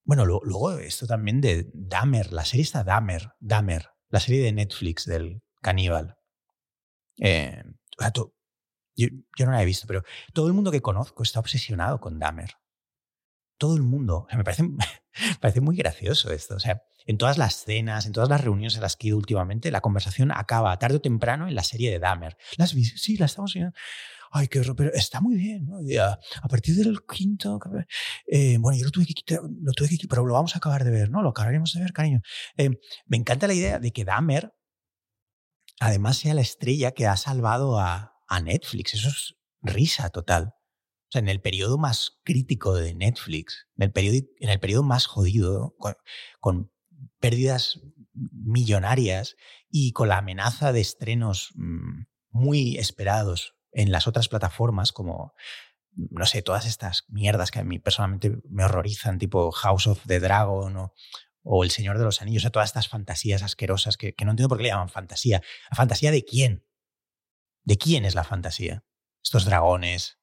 bueno, 0.05 0.25
luego 0.25 0.79
esto 0.79 1.07
también 1.07 1.41
de 1.41 1.69
Dahmer, 1.75 2.33
la 2.33 2.45
serie 2.45 2.63
está 2.63 2.85
Dahmer, 2.85 3.33
Dahmer, 3.41 3.91
la 4.09 4.21
serie 4.21 4.43
de 4.43 4.53
Netflix 4.53 5.05
del 5.05 5.43
caníbal. 5.61 6.17
Eh, 7.19 7.65
yo, 8.97 9.09
no 9.47 9.53
la 9.53 9.63
he 9.63 9.67
visto, 9.67 9.87
pero 9.87 10.03
todo 10.33 10.49
el 10.49 10.55
mundo 10.55 10.71
que 10.71 10.81
conozco 10.81 11.23
está 11.23 11.41
obsesionado 11.41 12.01
con 12.01 12.19
Dahmer. 12.19 12.55
Todo 13.59 13.77
el 13.77 13.83
mundo. 13.83 14.27
me 14.35 14.45
parece, 14.45 14.65
parece 15.41 15.61
muy 15.61 15.77
gracioso 15.77 16.31
esto. 16.33 16.57
O 16.57 16.61
sea, 16.61 16.83
en 17.07 17.19
todas 17.19 17.39
las 17.39 17.65
cenas, 17.65 18.07
en 18.07 18.13
todas 18.13 18.29
las 18.29 18.41
reuniones 18.41 18.75
en 18.75 18.83
las 18.83 18.97
que 18.97 19.07
he 19.07 19.09
ido 19.09 19.17
últimamente, 19.17 19.71
la 19.71 19.81
conversación 19.81 20.33
acaba 20.33 20.77
tarde 20.79 20.97
o 20.97 21.01
temprano 21.01 21.47
en 21.47 21.55
la 21.55 21.63
serie 21.63 21.91
de 21.91 21.99
Dahmer. 21.99 22.37
¿Las 22.57 22.71
Sí, 22.71 23.17
la 23.17 23.27
estamos 23.27 23.55
viendo. 23.55 23.73
Ay, 24.33 24.49
qué 24.49 24.61
horror, 24.61 24.77
pero 24.77 24.93
está 24.93 25.21
muy 25.21 25.37
bien, 25.37 25.67
¿no? 25.67 25.79
a, 26.03 26.49
partir 26.49 26.75
del 26.75 26.99
quinto, 27.07 27.59
eh, 28.27 28.59
bueno, 28.59 28.77
yo 28.77 28.85
lo 28.85 28.91
tuve 28.91 29.07
que 29.07 29.15
quitar, 29.15 29.41
lo 29.41 29.73
tuve 29.73 29.89
que 29.89 30.09
pero 30.09 30.27
lo 30.27 30.35
vamos 30.35 30.55
a 30.55 30.59
acabar 30.59 30.85
de 30.85 30.91
ver, 30.91 31.11
¿no? 31.11 31.23
Lo 31.23 31.31
acabaremos 31.31 31.73
de 31.73 31.81
ver, 31.81 31.93
cariño. 31.93 32.21
Eh, 32.57 32.71
me 33.07 33.17
encanta 33.17 33.47
la 33.47 33.55
idea 33.55 33.79
de 33.79 33.93
que 33.93 34.05
Dahmer, 34.05 34.53
además, 35.81 36.19
sea 36.19 36.35
la 36.35 36.41
estrella 36.41 36.91
que 36.91 37.07
ha 37.07 37.17
salvado 37.17 37.79
a, 37.79 38.16
a 38.27 38.41
Netflix. 38.41 38.95
Eso 38.95 39.09
es 39.09 39.37
risa 39.63 40.11
total. 40.11 40.55
O 41.09 41.13
sea, 41.13 41.21
en 41.21 41.29
el 41.29 41.41
periodo 41.41 41.79
más 41.79 42.19
crítico 42.25 42.75
de 42.75 42.95
Netflix, 42.95 43.69
en 43.77 43.85
el 43.85 43.93
periodo, 43.93 44.27
en 44.41 44.49
el 44.49 44.59
periodo 44.59 44.83
más 44.83 45.07
jodido, 45.07 45.77
con, 46.41 46.73
pérdidas 47.21 47.81
millonarias 48.13 49.37
y 49.71 49.93
con 49.93 50.09
la 50.09 50.19
amenaza 50.19 50.73
de 50.73 50.81
estrenos 50.81 51.51
mm, 51.55 52.05
muy 52.31 52.77
esperados 52.79 53.55
en 53.73 53.93
las 53.93 54.07
otras 54.07 54.29
plataformas 54.29 54.93
como, 54.93 55.35
no 55.93 56.27
sé, 56.27 56.43
todas 56.43 56.67
estas 56.67 57.05
mierdas 57.09 57.51
que 57.51 57.61
a 57.61 57.65
mí 57.65 57.79
personalmente 57.79 58.39
me 58.49 58.65
horrorizan, 58.65 59.19
tipo 59.19 59.53
House 59.53 59.87
of 59.87 60.03
the 60.07 60.19
Dragon 60.19 60.77
o, 60.77 60.95
o 61.43 61.63
El 61.63 61.71
Señor 61.71 61.99
de 61.99 62.05
los 62.05 62.23
Anillos, 62.23 62.45
o 62.45 62.51
todas 62.51 62.71
estas 62.71 62.89
fantasías 62.89 63.43
asquerosas 63.43 63.97
que, 63.97 64.15
que, 64.15 64.25
no 64.25 64.33
entiendo 64.33 64.49
por 64.49 64.59
qué 64.59 64.65
le 64.65 64.71
llaman 64.71 64.89
fantasía. 64.89 65.43
¿La 65.71 65.77
fantasía 65.77 66.11
de 66.11 66.25
quién? 66.25 66.66
¿De 67.67 67.77
quién 67.77 68.05
es 68.05 68.15
la 68.15 68.23
fantasía? 68.23 68.85
Estos 69.23 69.45
dragones, 69.45 70.21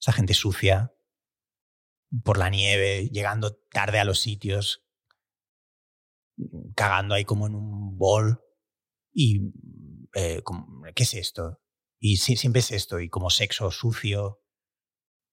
esa 0.00 0.12
gente 0.12 0.32
sucia, 0.32 0.94
por 2.24 2.38
la 2.38 2.48
nieve, 2.48 3.10
llegando 3.12 3.58
tarde 3.70 3.98
a 3.98 4.04
los 4.04 4.20
sitios, 4.20 4.86
cagando 6.74 7.14
ahí 7.14 7.26
como 7.26 7.46
en 7.46 7.54
un 7.54 7.98
bol. 7.98 8.40
Y, 9.12 9.52
eh, 10.14 10.42
¿qué 10.94 11.02
es 11.02 11.12
esto? 11.12 11.60
Y 12.00 12.16
siempre 12.16 12.60
es 12.60 12.72
esto, 12.72 13.00
y 13.00 13.10
como 13.10 13.28
sexo 13.28 13.70
sucio. 13.70 14.40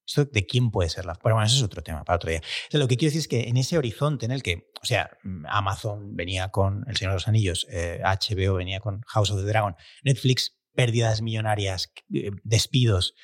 ¿Esto 0.05 0.25
de 0.25 0.45
quién 0.45 0.71
puede 0.71 0.89
ser 0.89 1.05
la? 1.05 1.15
Pero 1.15 1.35
bueno, 1.35 1.47
eso 1.47 1.55
es 1.55 1.63
otro 1.63 1.81
tema 1.81 2.03
para 2.03 2.17
otro 2.17 2.29
día. 2.29 2.41
lo 2.71 2.89
que 2.89 2.97
quiero 2.97 3.11
decir 3.13 3.21
es 3.21 3.27
que 3.29 3.47
en 3.47 3.55
ese 3.55 3.77
horizonte 3.77 4.25
en 4.25 4.33
el 4.33 4.43
que, 4.43 4.69
o 4.81 4.85
sea, 4.85 5.17
Amazon 5.47 6.17
venía 6.17 6.49
con 6.49 6.83
El 6.89 6.97
Señor 6.97 7.13
de 7.13 7.15
los 7.15 7.27
Anillos, 7.29 7.65
HBO 7.69 8.55
eh, 8.55 8.57
venía 8.57 8.81
con 8.81 9.01
House 9.07 9.31
of 9.31 9.37
the 9.37 9.45
Dragon, 9.45 9.77
Netflix 10.03 10.57
pérdidas 10.73 11.21
millonarias, 11.21 11.91
eh, 12.13 12.31
despidos, 12.43 13.15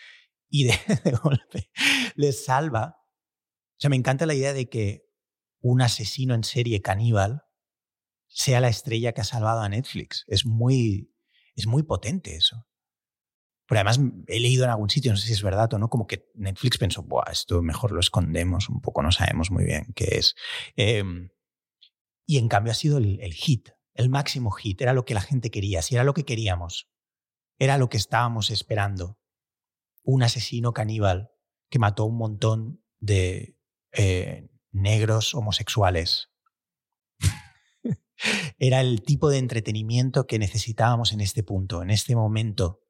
y 0.49 0.63
de, 0.65 0.77
golpe 1.23 1.69
les 2.15 2.45
salva. 2.45 2.97
O 2.97 3.81
sea, 3.81 3.89
me 3.89 3.95
encanta 3.95 4.25
la 4.25 4.33
idea 4.33 4.53
de 4.53 4.69
que 4.69 5.05
un 5.61 5.81
asesino 5.81 6.33
en 6.33 6.43
serie 6.43 6.81
caníbal 6.81 7.43
sea 8.27 8.61
la 8.61 8.69
estrella 8.69 9.13
que 9.13 9.21
ha 9.21 9.25
salvado 9.25 9.61
a 9.61 9.69
Netflix. 9.69 10.25
Es 10.27 10.45
muy, 10.45 11.13
es 11.55 11.67
muy 11.67 11.83
potente 11.83 12.35
eso. 12.35 12.65
Pero 13.67 13.79
además 13.79 13.99
he 14.27 14.39
leído 14.39 14.63
en 14.63 14.71
algún 14.71 14.89
sitio, 14.89 15.11
no 15.11 15.17
sé 15.17 15.27
si 15.27 15.33
es 15.33 15.43
verdad 15.43 15.71
o 15.73 15.77
no, 15.77 15.89
como 15.89 16.07
que 16.07 16.31
Netflix 16.33 16.79
pensó, 16.79 17.03
Buah, 17.03 17.31
esto 17.31 17.61
mejor 17.61 17.91
lo 17.91 17.99
escondemos 17.99 18.67
un 18.67 18.81
poco, 18.81 19.03
no 19.03 19.11
sabemos 19.11 19.51
muy 19.51 19.63
bien 19.63 19.93
qué 19.95 20.17
es. 20.17 20.35
Em, 20.75 21.29
y 22.25 22.39
en 22.39 22.47
cambio 22.47 22.71
ha 22.71 22.75
sido 22.75 22.97
el, 22.97 23.19
el 23.21 23.33
hit, 23.33 23.69
el 23.93 24.09
máximo 24.09 24.49
hit, 24.49 24.81
era 24.81 24.93
lo 24.93 25.05
que 25.05 25.13
la 25.13 25.21
gente 25.21 25.51
quería, 25.51 25.83
si 25.83 25.93
era 25.93 26.03
lo 26.03 26.15
que 26.15 26.25
queríamos 26.25 26.89
era 27.59 27.77
lo 27.77 27.89
que 27.89 27.97
estábamos 27.97 28.49
esperando. 28.49 29.19
Un 30.01 30.23
asesino 30.23 30.73
caníbal 30.73 31.29
que 31.69 31.77
mató 31.77 32.05
un 32.05 32.17
montón 32.17 32.83
de 32.99 33.57
eh, 33.91 34.49
negros 34.71 35.35
homosexuales. 35.35 36.29
Era 38.57 38.81
el 38.81 39.03
tipo 39.03 39.29
de 39.29 39.37
entretenimiento 39.37 40.25
que 40.25 40.39
necesitábamos 40.39 41.13
en 41.13 41.21
este 41.21 41.43
punto, 41.43 41.83
en 41.83 41.91
este 41.91 42.15
momento. 42.15 42.81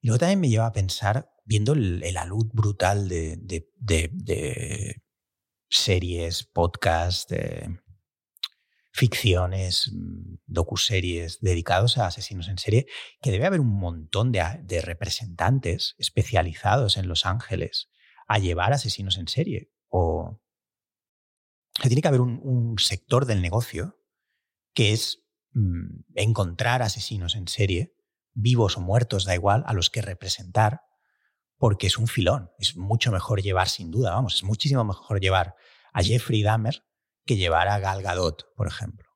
Y 0.00 0.08
luego 0.08 0.18
también 0.18 0.40
me 0.40 0.50
lleva 0.50 0.66
a 0.66 0.72
pensar, 0.72 1.30
viendo 1.44 1.72
el, 1.72 2.16
alud 2.16 2.50
brutal 2.52 3.08
de, 3.08 3.38
de 3.38 5.02
series, 5.70 6.44
podcasts, 6.44 7.34
ficciones, 8.94 9.90
docuseries 10.46 11.40
dedicados 11.40 11.98
a 11.98 12.06
asesinos 12.06 12.46
en 12.46 12.58
serie, 12.58 12.86
que 13.20 13.32
debe 13.32 13.44
haber 13.44 13.58
un 13.58 13.76
montón 13.76 14.30
de, 14.30 14.80
representantes 14.82 15.96
especializados 15.98 16.96
en 16.96 17.08
Los 17.08 17.26
Ángeles 17.26 17.90
a 18.28 18.38
llevar 18.38 18.72
asesinos 18.72 19.18
en 19.18 19.26
serie. 19.26 19.72
O 19.88 20.40
tiene 21.82 22.02
que 22.02 22.08
haber 22.08 22.20
un, 22.20 22.76
sector 22.78 23.26
del 23.26 23.42
negocio 23.42 23.98
que 24.74 24.92
es 24.92 25.24
mm, 25.54 26.04
encontrar 26.14 26.80
asesinos 26.80 27.34
en 27.34 27.48
serie, 27.48 27.96
vivos 28.32 28.76
o 28.76 28.80
muertos, 28.80 29.24
da 29.24 29.34
igual, 29.34 29.64
a 29.66 29.72
los 29.72 29.90
que 29.90 30.02
representar, 30.02 30.82
porque 31.58 31.88
es 31.88 31.98
un 31.98 32.06
filón. 32.06 32.52
Es 32.60 32.76
mucho 32.76 33.10
mejor 33.10 33.42
llevar, 33.42 33.68
sin 33.68 33.90
duda, 33.90 34.12
vamos, 34.12 34.36
es 34.36 34.44
muchísimo 34.44 34.84
mejor 34.84 35.18
llevar 35.18 35.56
a 35.92 36.00
Jeffrey 36.00 36.44
Dahmer 36.44 36.84
que 37.24 37.36
llevar 37.36 37.68
a 37.68 37.78
Gal 37.78 38.02
Gadot, 38.02 38.54
por 38.56 38.66
ejemplo. 38.66 39.08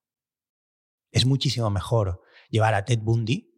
Es 1.11 1.27
muchísimo 1.27 1.71
mejor 1.71 2.23
llevar 2.51 2.75
a 2.75 2.85
Ted 2.85 3.01
Bundy 3.01 3.49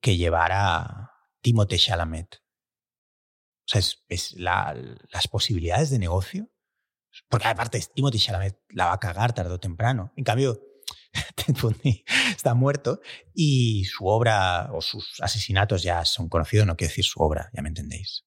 que 0.00 0.16
llevar 0.16 0.52
a 0.52 1.12
Timothée 1.40 1.78
Chalamet. 1.78 2.36
O 2.36 3.70
sea, 3.70 3.82
es, 4.08 4.34
las 4.36 5.28
posibilidades 5.28 5.90
de 5.90 5.98
negocio. 5.98 6.50
Porque 7.28 7.48
aparte, 7.48 7.82
Timothée 7.94 8.18
Chalamet 8.18 8.58
la 8.70 8.86
va 8.86 8.92
a 8.94 9.00
cagar 9.00 9.32
tarde 9.32 9.52
o 9.52 9.60
temprano. 9.60 10.12
En 10.16 10.24
cambio, 10.24 10.60
Ted 11.34 11.56
Bundy 11.60 12.04
está 12.30 12.54
muerto 12.54 13.00
y 13.34 13.84
su 13.84 14.06
obra 14.06 14.70
o 14.72 14.80
sus 14.80 15.20
asesinatos 15.20 15.82
ya 15.82 16.04
son 16.04 16.28
conocidos. 16.28 16.66
No 16.66 16.76
quiero 16.76 16.90
decir 16.90 17.04
su 17.04 17.20
obra, 17.20 17.50
ya 17.54 17.62
me 17.62 17.68
entendéis. 17.68 18.24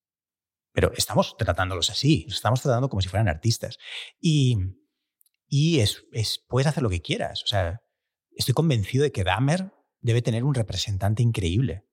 Pero 0.74 0.94
estamos 0.96 1.36
tratándolos 1.38 1.90
así, 1.90 2.24
los 2.28 2.36
estamos 2.36 2.62
tratando 2.62 2.90
como 2.90 3.02
si 3.02 3.10
fueran 3.10 3.28
artistas. 3.28 3.78
Y, 4.20 4.58
y 5.54 5.82
es, 5.82 6.06
puedes 6.48 6.66
hacer 6.66 6.82
lo 6.82 6.90
que 6.90 7.02
quieras. 7.02 7.44
O 7.44 7.48
sea, 7.48 7.82
estoy 8.32 8.54
convencido 8.54 9.04
de 9.04 9.12
que 9.12 9.26
Dahmer 9.26 9.74
debe 10.00 10.22
tener 10.22 10.46
un 10.46 10.56
representante 10.56 11.22
increíble. 11.22 11.86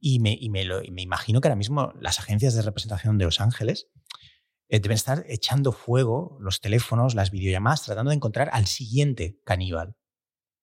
Y 0.00 0.20
me, 0.20 0.38
me, 0.50 1.02
imagino 1.02 1.42
que 1.42 1.48
ahora 1.48 1.56
mismo 1.56 1.92
las 2.00 2.18
agencias 2.18 2.54
de 2.54 2.62
representación 2.62 3.18
de 3.18 3.26
Los 3.26 3.42
Ángeles 3.42 3.88
eh, 4.70 4.80
deben 4.80 4.94
estar 4.94 5.22
echando 5.28 5.72
fuego 5.72 6.38
los 6.40 6.62
teléfonos, 6.62 7.14
las 7.14 7.30
videollamadas, 7.30 7.82
tratando 7.82 8.08
de 8.08 8.16
encontrar 8.16 8.48
al 8.54 8.64
siguiente 8.64 9.38
caníbal. 9.44 9.96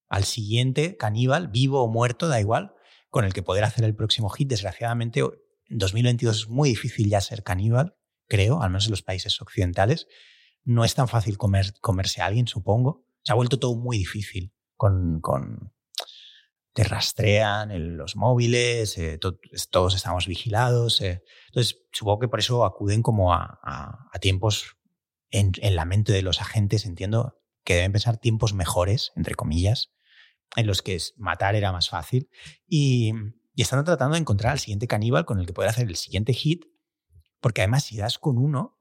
Al 0.09 0.23
siguiente 0.23 0.97
caníbal, 0.97 1.47
vivo 1.47 1.83
o 1.83 1.87
muerto, 1.89 2.27
da 2.27 2.39
igual, 2.39 2.73
con 3.11 3.23
el 3.23 3.33
que 3.33 3.43
poder 3.43 3.65
hacer 3.65 3.85
el 3.85 3.95
próximo 3.95 4.29
hit. 4.29 4.49
Desgraciadamente, 4.49 5.19
en 5.19 5.77
2022 5.77 6.37
es 6.37 6.47
muy 6.47 6.69
difícil 6.69 7.07
ya 7.07 7.21
ser 7.21 7.43
caníbal, 7.43 7.95
creo, 8.27 8.63
al 8.63 8.71
menos 8.71 8.85
en 8.85 8.91
los 8.91 9.03
países 9.03 9.39
occidentales. 9.39 10.07
No 10.63 10.83
es 10.85 10.95
tan 10.95 11.07
fácil 11.07 11.37
comer, 11.37 11.73
comerse 11.81 12.21
a 12.21 12.25
alguien, 12.25 12.47
supongo. 12.47 13.05
Se 13.23 13.31
ha 13.31 13.35
vuelto 13.35 13.59
todo 13.59 13.75
muy 13.75 13.97
difícil. 13.97 14.53
Con, 14.75 15.19
con 15.21 15.73
te 16.73 16.83
rastrean 16.83 17.97
los 17.97 18.15
móviles, 18.15 18.97
eh, 18.97 19.19
todos 19.69 19.95
estamos 19.95 20.27
vigilados. 20.27 21.01
Eh. 21.01 21.23
Entonces, 21.47 21.81
supongo 21.91 22.19
que 22.19 22.27
por 22.27 22.39
eso 22.39 22.63
acuden 22.63 23.01
como 23.01 23.33
a, 23.33 24.09
tiempos 24.21 24.77
en, 25.29 25.51
en, 25.57 25.75
la 25.75 25.85
mente 25.85 26.13
de 26.13 26.21
los 26.21 26.41
agentes, 26.41 26.85
entiendo 26.85 27.41
que 27.63 27.75
deben 27.75 27.91
pensar 27.91 28.17
tiempos 28.17 28.53
mejores, 28.53 29.11
entre 29.15 29.35
comillas, 29.35 29.91
en 30.55 30.67
los 30.67 30.81
que 30.81 30.97
matar 31.17 31.55
era 31.55 31.71
más 31.71 31.89
fácil. 31.89 32.29
Y, 32.67 33.13
y 33.53 33.61
están 33.61 33.83
tratando 33.83 34.13
de 34.13 34.21
encontrar 34.21 34.53
al 34.53 34.59
siguiente 34.59 34.87
caníbal 34.87 35.25
con 35.25 35.39
el 35.39 35.45
que 35.45 35.53
poder 35.53 35.69
hacer 35.69 35.87
el 35.87 35.95
siguiente 35.95 36.33
hit, 36.33 36.65
porque 37.41 37.61
además 37.61 37.83
si 37.83 37.97
das 37.97 38.17
con 38.17 38.37
uno, 38.37 38.80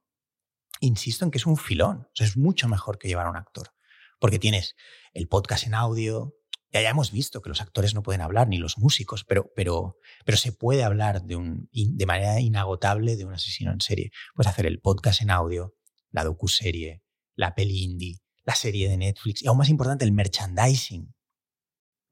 insisto 0.81 1.25
en 1.25 1.31
que 1.31 1.39
es 1.39 1.47
un 1.47 1.57
filón, 1.57 2.09
es 2.19 2.37
mucho 2.37 2.69
mejor 2.69 2.99
que 2.99 3.09
llevar 3.09 3.27
a 3.27 3.31
un 3.31 3.37
actor, 3.37 3.75
porque 4.19 4.39
tienes 4.39 4.75
el 5.13 5.29
podcast 5.29 5.67
en 5.67 5.75
audio, 5.75 6.35
ya, 6.73 6.89
hemos 6.89 7.11
visto 7.11 7.43
que 7.43 7.49
los 7.49 7.61
actores 7.61 7.95
no 7.95 8.03
pueden 8.03 8.21
hablar, 8.21 8.47
ni 8.49 8.57
los 8.57 8.79
músicos, 8.79 9.25
pero, 9.25 9.51
pero, 9.57 9.99
pero 10.25 10.37
se 10.39 10.53
puede 10.53 10.85
hablar 10.85 11.23
de, 11.23 11.35
un, 11.35 11.69
de 11.73 12.07
manera 12.07 12.41
inagotable 12.41 13.17
de 13.17 13.25
un 13.25 13.35
asesino 13.35 13.73
en 13.73 13.81
serie. 13.81 14.13
Puedes 14.35 14.53
hacer 14.53 14.67
el 14.67 14.81
podcast 14.81 15.21
en 15.21 15.31
audio, 15.31 15.75
la 16.11 16.23
docuserie, 16.23 17.03
la 17.35 17.57
peli 17.57 17.83
indie, 17.83 18.21
la 18.45 18.55
serie 18.55 18.89
de 18.89 18.97
Netflix 18.97 19.43
y 19.43 19.49
aún 19.49 19.59
más 19.59 19.69
importante, 19.69 20.05
el 20.05 20.13
merchandising. 20.13 21.13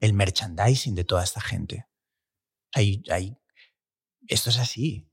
El 0.00 0.12
merchandising 0.12 0.94
de 0.94 1.04
toda 1.04 1.22
esta 1.22 1.40
gente. 1.40 1.86
Hay, 2.72 3.02
hay, 3.10 3.36
esto 4.26 4.50
es 4.50 4.58
así. 4.58 5.08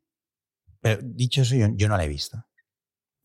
Pero 0.82 1.02
dicho 1.04 1.42
eso, 1.42 1.56
yo, 1.56 1.88
no 1.88 1.98
la 1.98 2.06
he 2.06 2.08
visto. 2.08 2.46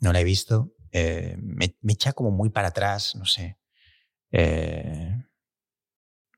No 0.00 0.12
la 0.12 0.20
he 0.20 0.24
visto. 0.24 0.74
Eh, 0.92 1.36
me, 1.40 1.74
echa 1.88 2.12
como 2.12 2.30
muy 2.30 2.50
para 2.50 2.68
atrás, 2.68 3.14
no 3.16 3.24
sé. 3.24 3.58
Eh, 4.32 5.14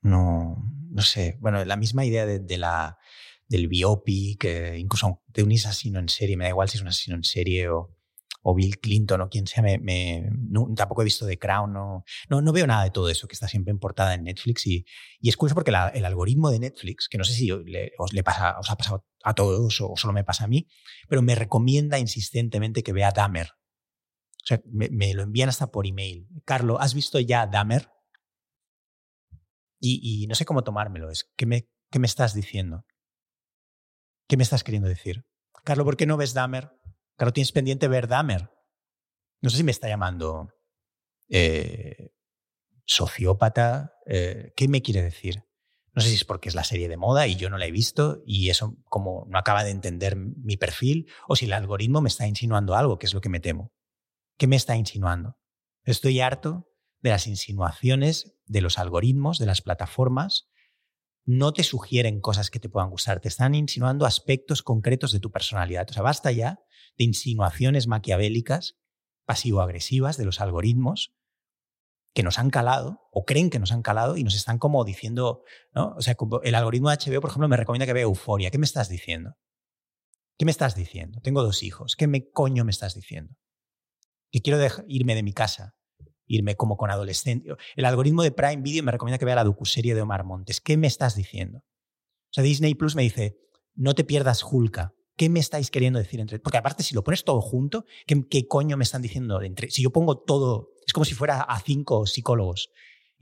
no, 0.02 0.56
no 0.90 1.02
sé. 1.02 1.36
Bueno, 1.40 1.64
la 1.64 1.76
misma 1.76 2.04
idea 2.04 2.26
de, 2.26 2.58
la, 2.58 2.98
del 3.48 3.68
biopic, 3.68 4.44
incluso 4.76 5.22
de 5.28 5.42
un 5.42 5.52
asesino 5.52 5.98
en 5.98 6.08
serie, 6.08 6.36
me 6.36 6.44
da 6.44 6.50
igual 6.50 6.68
si 6.68 6.76
es 6.76 6.82
un 6.82 6.88
asesino 6.88 7.16
en 7.16 7.24
serie 7.24 7.68
o, 7.68 7.96
o 8.42 8.54
Bill 8.54 8.78
Clinton 8.78 9.20
o 9.20 9.28
quien 9.28 9.46
sea, 9.46 9.62
me, 9.62 10.28
tampoco 10.76 11.02
he 11.02 11.04
visto 11.04 11.26
The 11.26 11.38
Crown, 11.38 11.72
no, 11.72 12.04
no, 12.28 12.52
veo 12.52 12.66
nada 12.66 12.84
de 12.84 12.90
todo 12.90 13.08
eso 13.08 13.28
que 13.28 13.34
está 13.34 13.48
siempre 13.48 13.70
en 13.70 13.78
portada 13.78 14.14
en 14.14 14.24
Netflix 14.24 14.66
y, 14.66 14.84
y 15.20 15.28
es 15.28 15.36
curioso 15.36 15.54
porque 15.54 15.70
el 15.70 16.04
algoritmo 16.04 16.50
de 16.50 16.58
Netflix, 16.58 17.08
que 17.08 17.18
no 17.18 17.24
sé 17.24 17.34
si 17.34 17.50
os 17.50 17.60
ha 18.68 18.76
pasado 18.76 19.06
a 19.24 19.34
todos 19.34 19.80
o 19.80 19.92
solo 19.96 20.12
me 20.12 20.24
pasa 20.24 20.44
a 20.44 20.48
mí, 20.48 20.68
pero 21.08 21.22
me 21.22 21.34
recomienda 21.34 21.98
insistentemente 21.98 22.82
que 22.82 22.92
vea 22.92 23.12
Dahmer. 23.12 23.48
O 24.42 24.46
sea, 24.46 24.60
me, 24.64 25.14
lo 25.14 25.22
envían 25.22 25.48
hasta 25.48 25.68
por 25.68 25.86
email. 25.86 26.26
Carlos, 26.44 26.78
¿has 26.80 26.94
visto 26.94 27.20
ya 27.20 27.46
Dahmer? 27.46 27.88
Y, 29.84 30.26
no 30.28 30.34
sé 30.36 30.44
cómo 30.44 30.62
tomármelo. 30.62 31.10
Es, 31.10 31.30
¿qué, 31.36 31.46
me, 31.46 31.68
¿Qué 31.90 31.98
me 31.98 32.06
estás 32.06 32.34
diciendo? 32.34 32.84
¿Qué 34.28 34.36
me 34.36 34.44
estás 34.44 34.62
queriendo 34.62 34.88
decir? 34.88 35.24
Carlos, 35.64 35.84
¿por 35.84 35.96
qué 35.96 36.06
no 36.06 36.16
ves 36.16 36.34
Dahmer? 36.34 36.70
Claro, 37.16 37.32
tienes 37.32 37.52
pendiente 37.52 37.88
ver 37.88 38.08
Dahmer. 38.08 38.50
No 39.40 39.50
sé 39.50 39.58
si 39.58 39.64
me 39.64 39.70
está 39.70 39.88
llamando 39.88 40.48
eh, 41.28 42.12
sociópata. 42.84 43.94
Eh, 44.06 44.52
¿Qué 44.56 44.68
me 44.68 44.82
quiere 44.82 45.02
decir? 45.02 45.44
No 45.94 46.00
sé 46.00 46.08
si 46.08 46.14
es 46.14 46.24
porque 46.24 46.48
es 46.48 46.54
la 46.54 46.64
serie 46.64 46.88
de 46.88 46.96
moda 46.96 47.26
y 47.26 47.36
yo 47.36 47.50
no 47.50 47.58
la 47.58 47.66
he 47.66 47.70
visto 47.70 48.22
y 48.26 48.48
eso 48.48 48.76
como 48.84 49.26
no 49.28 49.38
acaba 49.38 49.62
de 49.62 49.70
entender 49.70 50.16
mi 50.16 50.56
perfil 50.56 51.06
o 51.28 51.36
si 51.36 51.44
el 51.44 51.52
algoritmo 51.52 52.00
me 52.00 52.08
está 52.08 52.26
insinuando 52.26 52.74
algo, 52.74 52.98
que 52.98 53.06
es 53.06 53.14
lo 53.14 53.20
que 53.20 53.28
me 53.28 53.40
temo. 53.40 53.72
¿Qué 54.38 54.46
me 54.46 54.56
está 54.56 54.74
insinuando? 54.76 55.36
Estoy 55.84 56.20
harto 56.20 56.68
de 57.00 57.10
las 57.10 57.26
insinuaciones 57.26 58.34
de 58.46 58.62
los 58.62 58.78
algoritmos, 58.78 59.38
de 59.38 59.46
las 59.46 59.60
plataformas, 59.60 60.48
no 61.24 61.52
te 61.52 61.62
sugieren 61.62 62.20
cosas 62.20 62.50
que 62.50 62.58
te 62.58 62.68
puedan 62.68 62.90
gustar, 62.90 63.20
te 63.20 63.28
están 63.28 63.54
insinuando 63.54 64.06
aspectos 64.06 64.62
concretos 64.62 65.12
de 65.12 65.20
tu 65.20 65.30
personalidad. 65.30 65.86
O 65.88 65.92
sea, 65.92 66.02
basta 66.02 66.32
ya 66.32 66.60
de 66.98 67.04
insinuaciones 67.04 67.86
maquiavélicas, 67.86 68.78
pasivo-agresivas 69.24 70.16
de 70.16 70.24
los 70.24 70.40
algoritmos 70.40 71.14
que 72.14 72.22
nos 72.22 72.38
han 72.38 72.50
calado 72.50 73.08
o 73.10 73.24
creen 73.24 73.50
que 73.50 73.58
nos 73.58 73.72
han 73.72 73.82
calado 73.82 74.16
y 74.16 74.24
nos 74.24 74.34
están 74.34 74.58
como 74.58 74.84
diciendo, 74.84 75.44
¿no? 75.74 75.94
O 75.96 76.02
sea, 76.02 76.16
el 76.42 76.54
algoritmo 76.54 76.90
de 76.90 76.96
HBO, 76.96 77.20
por 77.20 77.30
ejemplo, 77.30 77.48
me 77.48 77.56
recomienda 77.56 77.86
que 77.86 77.92
vea 77.92 78.02
Euforia. 78.02 78.50
¿Qué 78.50 78.58
me 78.58 78.66
estás 78.66 78.88
diciendo? 78.88 79.36
¿Qué 80.38 80.44
me 80.44 80.50
estás 80.50 80.74
diciendo? 80.74 81.20
Tengo 81.20 81.42
dos 81.42 81.62
hijos. 81.62 81.96
¿Qué 81.96 82.06
me 82.06 82.30
coño 82.30 82.64
me 82.64 82.70
estás 82.70 82.94
diciendo? 82.94 83.34
Que 84.30 84.42
quiero 84.42 84.58
irme 84.88 85.14
de 85.14 85.22
mi 85.22 85.32
casa 85.32 85.76
irme 86.34 86.56
como 86.56 86.76
con 86.76 86.90
adolescente. 86.90 87.50
El 87.76 87.84
algoritmo 87.84 88.22
de 88.22 88.32
Prime 88.32 88.62
Video 88.62 88.82
me 88.82 88.92
recomienda 88.92 89.18
que 89.18 89.24
vea 89.24 89.34
la 89.34 89.44
docuserie 89.44 89.94
de 89.94 90.02
Omar 90.02 90.24
Montes. 90.24 90.60
¿Qué 90.60 90.76
me 90.76 90.86
estás 90.86 91.14
diciendo? 91.14 91.58
O 91.58 92.32
sea, 92.32 92.44
Disney 92.44 92.74
Plus 92.74 92.96
me 92.96 93.02
dice, 93.02 93.36
no 93.74 93.94
te 93.94 94.04
pierdas 94.04 94.42
Hulka. 94.42 94.94
¿Qué 95.16 95.28
me 95.28 95.40
estáis 95.40 95.70
queriendo 95.70 95.98
decir 95.98 96.20
entre 96.20 96.38
Porque 96.38 96.56
aparte, 96.56 96.82
si 96.82 96.94
lo 96.94 97.04
pones 97.04 97.22
todo 97.24 97.40
junto, 97.42 97.84
¿qué, 98.06 98.26
qué 98.30 98.48
coño 98.48 98.76
me 98.78 98.84
están 98.84 99.02
diciendo? 99.02 99.42
Entre 99.42 99.70
si 99.70 99.82
yo 99.82 99.90
pongo 99.90 100.18
todo, 100.18 100.70
es 100.86 100.92
como 100.92 101.04
si 101.04 101.14
fuera 101.14 101.42
a 101.42 101.60
cinco 101.60 102.06
psicólogos 102.06 102.70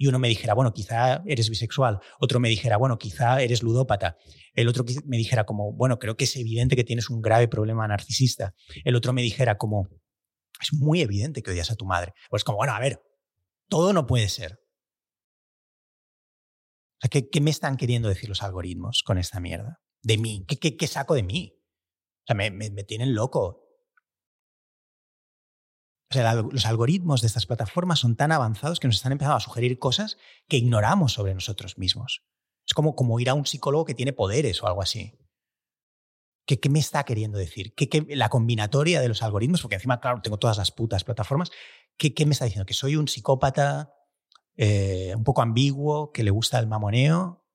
y 0.01 0.07
uno 0.07 0.19
me 0.19 0.29
dijera, 0.29 0.55
bueno, 0.55 0.73
quizá 0.73 1.23
eres 1.27 1.51
bisexual, 1.51 1.99
otro 2.21 2.41
me 2.41 2.49
dijera, 2.49 2.79
bueno, 2.79 2.97
quizá 2.97 3.43
eres 3.43 3.63
ludópata, 3.63 4.17
el 4.55 4.67
otro 4.67 4.83
me 5.05 5.19
dijera 5.19 5.45
como, 5.45 5.75
bueno, 5.75 5.99
creo 5.99 6.17
que 6.17 6.25
es 6.25 6.37
evidente 6.37 6.75
que 6.75 6.85
tienes 6.85 7.11
un 7.11 7.21
grave 7.21 7.49
problema 7.49 7.87
narcisista, 7.87 8.55
el 8.85 8.97
otro 8.97 9.13
me 9.13 9.21
dijera 9.21 9.59
como, 9.59 9.89
es 10.61 10.73
muy 10.73 11.01
evidente 11.01 11.43
que 11.43 11.51
odias 11.51 11.71
a 11.71 11.77
tu 11.77 11.87
madre. 11.87 12.13
Pues 12.29 12.45
como, 12.45 12.59
bueno, 12.59 12.73
a 12.75 12.81
ver, 12.81 13.03
todo 13.69 13.93
no 13.93 14.07
puede 14.07 14.29
ser. 14.29 14.61
O 17.03 17.09
sea, 17.09 17.23
¿qué, 17.23 17.41
me 17.41 17.51
están 17.51 17.77
queriendo 17.77 18.09
decir 18.09 18.29
los 18.29 18.43
algoritmos 18.43 19.03
con 19.03 19.17
esta 19.17 19.41
mierda? 19.41 19.81
De 20.03 20.19
mí. 20.19 20.45
¿Qué, 20.47 20.77
qué, 20.77 20.87
saco 20.87 21.15
de 21.15 21.23
mí? 21.23 21.55
O 21.55 22.27
sea, 22.27 22.35
me, 22.35 22.85
tienen 22.85 23.15
loco. 23.15 23.65
O 26.11 26.15
sea, 26.15 26.35
los 26.35 26.67
algoritmos 26.67 27.23
de 27.23 27.29
estas 27.29 27.47
plataformas 27.47 28.01
son 28.01 28.17
tan 28.17 28.33
avanzados 28.33 28.81
que 28.81 28.89
nos 28.89 28.97
están 28.97 29.13
empezando 29.13 29.37
a 29.37 29.41
sugerir 29.41 29.79
cosas 29.79 30.19
que 30.49 30.59
ignoramos 30.59 31.13
sobre 31.13 31.33
nosotros 31.35 31.79
mismos. 31.79 32.23
Es 32.67 32.75
como, 32.75 32.95
como 32.95 33.19
ir 33.21 33.31
a 33.31 33.35
un 33.35 33.47
psicólogo 33.47 33.85
que 33.85 33.95
tiene 33.95 34.13
poderes 34.13 34.63
o 34.63 34.67
algo 34.67 34.83
así. 34.83 35.19
¿Qué, 36.59 36.69
me 36.69 36.81
está 36.81 37.05
queriendo 37.05 37.39
decir? 37.39 37.75
¿Qué, 37.75 38.05
la 38.09 38.29
combinatoria 38.29 39.01
de 39.01 39.09
los 39.09 39.23
algoritmos, 39.23 39.63
porque 39.63 39.77
encima, 39.77 40.01
claro, 40.01 40.21
tengo 40.21 40.39
todas 40.39 40.59
las 40.59 40.73
putas 40.73 41.05
plataformas, 41.05 41.51
¿qué, 41.97 42.13
me 42.27 42.33
está 42.33 42.45
diciendo? 42.45 42.67
¿Que 42.67 42.75
soy 42.75 42.97
un 42.97 43.07
psicópata 43.07 43.95
eh, 44.57 45.15
un 45.17 45.23
poco 45.23 45.43
ambiguo, 45.43 46.11
que 46.11 46.25
le 46.25 46.31
gusta 46.31 46.59
el 46.59 46.67
mamoneo, 46.67 47.47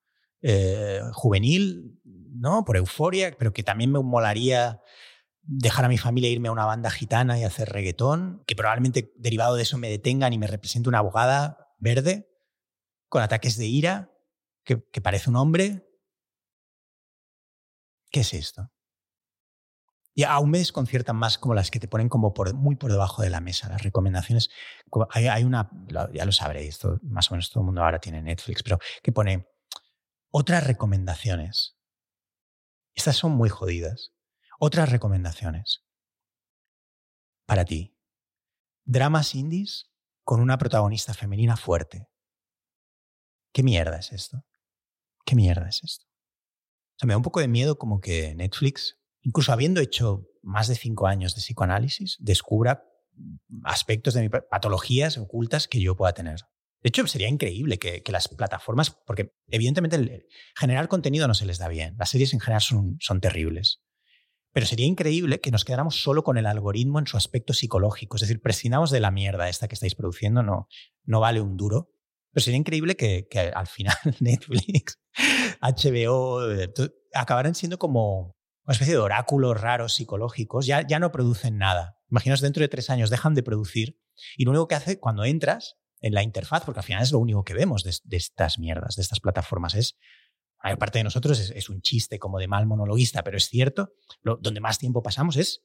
eh, 0.41 1.01
juvenil, 1.12 1.99
¿no? 2.03 2.63
Por 2.63 2.77
euforia, 2.77 3.36
pero 3.38 3.51
que 3.51 3.63
también 3.63 3.91
me 3.91 3.99
molaría 3.99 4.81
dejar 5.41 5.86
a 5.86 5.89
mi 5.89 5.97
familia 5.97 6.29
e 6.29 6.34
irme 6.34 6.47
a 6.47 6.53
una 6.53 6.65
banda 6.65 6.89
gitana 6.89 7.38
y 7.38 7.43
hacer 7.43 7.69
reggaetón, 7.69 8.43
que 8.47 8.55
probablemente 8.55 9.13
derivado 9.17 9.55
de 9.55 9.63
eso 9.63 9.77
me 9.77 9.89
detengan 9.89 10.31
y 10.31 10.38
me 10.38 10.47
represente 10.47 10.89
una 10.89 10.99
abogada 10.99 11.73
verde 11.79 12.29
con 13.10 13.21
ataques 13.21 13.58
de 13.58 13.65
ira, 13.65 14.12
que 14.63 15.01
parece 15.01 15.29
un 15.29 15.36
hombre. 15.36 15.88
¿Qué 18.10 18.21
es 18.21 18.34
esto? 18.34 18.71
Y 20.17 20.23
aún 20.23 20.49
me 20.49 20.60
desconciertan 20.60 21.17
más 21.17 21.38
como 21.38 21.54
las 21.54 21.69
que 21.69 21.80
te 21.80 21.89
ponen 21.89 22.08
como 22.08 22.34
por, 22.34 22.54
muy 22.54 22.78
por 22.78 22.89
debajo 22.89 23.21
de 23.21 23.30
la 23.30 23.41
mesa. 23.41 23.67
Las 23.67 23.84
recomendaciones, 23.84 24.49
hay, 25.12 25.43
una, 25.43 25.69
ya 26.13 26.25
lo 26.25 26.32
sabréis, 26.32 26.80
más 27.04 27.30
o 27.30 27.34
menos 27.34 27.49
todo 27.51 27.62
el 27.62 27.65
mundo 27.65 27.84
ahora 27.84 27.99
tiene 27.99 28.21
Netflix, 28.21 28.63
pero 28.63 28.80
que 29.04 29.12
pone 29.12 29.45
otras 30.32 30.65
recomendaciones. 30.65 31.78
Estas 32.93 33.17
son 33.17 33.34
muy 33.34 33.49
jodidas. 33.49 34.13
Otras 34.58 34.89
recomendaciones. 34.89 35.84
Para 37.45 37.65
ti. 37.65 37.97
Dramas 38.86 39.36
indies 39.36 39.91
con 40.23 40.39
una 40.39 40.58
protagonista 40.58 41.13
femenina 41.13 41.58
fuerte. 41.58 42.08
¿Qué 43.51 43.63
mierda 43.63 43.97
es 43.97 44.13
esto? 44.13 44.45
¿Qué 45.25 45.36
mierda 45.36 45.67
es 45.67 45.84
esto? 45.84 46.06
O 46.06 46.99
sea, 46.99 47.08
me 47.08 47.13
da 47.13 47.17
un 47.17 47.23
poco 47.23 47.41
de 47.41 47.47
miedo 47.49 47.78
como 47.78 47.99
que 47.99 48.34
Netflix 48.36 48.97
incluso 49.25 49.51
habiendo 49.51 49.81
hecho 49.81 50.29
más 50.41 50.67
de 50.67 50.75
cinco 50.75 51.07
años 51.07 51.35
de 51.35 51.41
psicoanálisis, 51.41 52.17
descubra 52.19 52.85
aspectos 53.63 54.13
de 54.13 54.21
mi 54.21 54.29
patologías 54.29 55.17
ocultas 55.17 55.67
que 55.67 55.81
yo 55.81 55.95
pueda 55.95 56.13
tener. 56.13 56.41
De 56.81 56.89
hecho, 56.89 57.07
sería 57.07 57.27
increíble 57.27 57.79
que, 57.79 58.03
las 58.11 58.27
plataformas, 58.27 58.91
porque 58.91 59.33
evidentemente 59.47 60.27
generar 60.55 60.88
contenido 60.88 61.27
no 61.27 61.33
se 61.33 61.47
les 61.47 61.57
da 61.57 61.67
bien, 61.67 61.95
las 61.97 62.11
series 62.11 62.33
en 62.33 62.39
general 62.39 62.61
son, 62.61 62.97
son 62.99 63.19
terribles, 63.19 63.81
pero 64.53 64.67
sería 64.67 64.85
increíble 64.85 65.41
que 65.41 65.49
nos 65.49 65.65
quedáramos 65.65 66.03
solo 66.03 66.23
con 66.23 66.38
el 66.38 66.45
algoritmo 66.45 66.99
en 66.99 67.07
su 67.07 67.17
aspecto 67.17 67.53
psicológico, 67.53 68.17
es 68.17 68.21
decir, 68.21 68.41
prescinamos 68.41 68.91
de 68.91 68.99
la 68.99 69.09
mierda 69.09 69.49
esta 69.49 69.67
que 69.67 69.73
estáis 69.73 69.95
produciendo, 69.95 70.43
no, 70.43 70.67
no 71.03 71.19
vale 71.19 71.41
un 71.41 71.57
duro, 71.57 71.89
pero 72.31 72.43
sería 72.43 72.59
increíble 72.59 72.95
que, 72.95 73.27
que 73.27 73.39
al 73.39 73.65
final 73.65 73.95
Netflix, 74.19 74.99
HBO, 75.61 76.51
eh, 76.51 76.71
acabaran 77.13 77.55
siendo 77.55 77.79
como 77.79 78.34
una 78.65 78.73
especie 78.73 78.95
de 78.95 78.99
oráculos 78.99 79.60
raros 79.62 79.93
psicológicos, 79.93 80.65
ya, 80.65 80.86
ya 80.86 80.99
no 80.99 81.12
producen 81.12 81.58
nada. 81.58 81.99
Imaginaos, 82.10 82.41
dentro 82.41 82.62
de 82.62 82.67
tres 82.67 82.89
años 82.89 83.10
dejan 83.10 83.36
de 83.36 83.43
producir 83.43 83.99
y 84.38 84.45
lo 84.45 84.51
único 84.51 84.67
que 84.67 84.75
hace 84.75 84.99
cuando 84.99 85.23
entras 85.23 85.78
en 86.01 86.13
la 86.13 86.23
interfaz, 86.23 86.63
porque 86.65 86.80
al 86.80 86.86
final 86.86 87.04
es 87.04 87.12
lo 87.12 87.19
único 87.19 87.43
que 87.43 87.54
vemos 87.54 87.84
de, 87.84 88.17
estas 88.17 88.60
mierdas, 88.60 88.95
de 88.95 89.04
estas 89.04 89.19
plataformas. 89.19 89.75
Es, 89.75 89.97
a 90.60 90.75
parte 90.78 90.99
de 90.99 91.04
nosotros 91.04 91.39
es, 91.39 91.69
un 91.69 91.82
chiste 91.82 92.17
como 92.17 92.39
de 92.39 92.47
mal 92.47 92.65
monologuista, 92.65 93.23
pero 93.23 93.38
es 93.38 93.49
cierto, 93.49 93.93
lo, 94.21 94.38
donde 94.38 94.62
más 94.62 94.80
tiempo 94.80 95.04
pasamos 95.04 95.36
es 95.38 95.63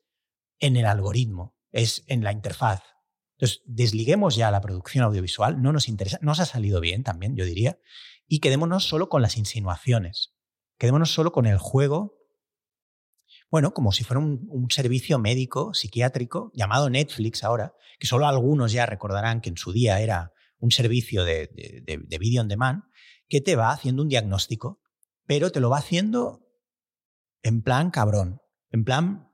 en 0.58 0.76
el 0.76 0.86
algoritmo, 0.86 1.56
es 1.72 2.04
en 2.06 2.22
la 2.22 2.32
interfaz. 2.32 2.82
Entonces, 3.38 3.62
desliguemos 3.64 4.36
ya 4.36 4.50
la 4.50 4.60
producción 4.60 5.04
audiovisual, 5.04 5.62
no 5.62 5.72
nos 5.72 5.88
interesa, 5.88 6.18
nos 6.20 6.40
ha 6.40 6.44
salido 6.44 6.80
bien 6.80 7.02
también, 7.02 7.34
yo 7.34 7.46
diría, 7.46 7.78
y 8.26 8.40
quedémonos 8.40 8.86
solo 8.86 9.08
con 9.08 9.22
las 9.22 9.38
insinuaciones, 9.38 10.34
quedémonos 10.78 11.12
solo 11.12 11.32
con 11.32 11.46
el 11.46 11.56
juego 11.56 12.19
bueno, 13.50 13.74
como 13.74 13.92
si 13.92 14.04
fuera 14.04 14.20
un, 14.20 14.70
servicio 14.70 15.18
médico, 15.18 15.74
psiquiátrico, 15.74 16.52
llamado 16.54 16.88
Netflix 16.88 17.42
ahora, 17.42 17.74
que 17.98 18.06
solo 18.06 18.26
algunos 18.26 18.72
ya 18.72 18.86
recordarán 18.86 19.40
que 19.40 19.50
en 19.50 19.56
su 19.56 19.72
día 19.72 20.00
era 20.00 20.32
un 20.58 20.70
servicio 20.70 21.24
de, 21.24 21.50
de, 21.84 22.18
video 22.18 22.42
on 22.42 22.48
demand, 22.48 22.84
que 23.28 23.40
te 23.40 23.56
va 23.56 23.72
haciendo 23.72 24.02
un 24.02 24.08
diagnóstico, 24.08 24.80
pero 25.26 25.50
te 25.50 25.60
lo 25.60 25.70
va 25.70 25.78
haciendo 25.78 26.46
en 27.42 27.62
plan 27.62 27.90
cabrón, 27.90 28.40
en 28.70 28.84
plan 28.84 29.32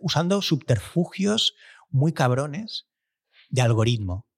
usando 0.00 0.42
subterfugios 0.42 1.54
muy 1.88 2.12
cabrones 2.12 2.86
de 3.48 3.62
algoritmo. 3.62 4.28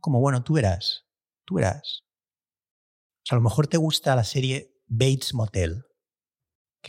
Como, 0.00 0.20
bueno, 0.20 0.42
tú 0.42 0.54
verás, 0.54 1.06
tú 1.44 1.54
verás. 1.54 2.02
O 2.02 3.24
sea, 3.24 3.36
a 3.36 3.40
lo 3.40 3.44
mejor 3.44 3.66
te 3.66 3.78
gusta 3.78 4.14
la 4.14 4.24
serie 4.24 4.74
Bates 4.86 5.32
Motel. 5.32 5.87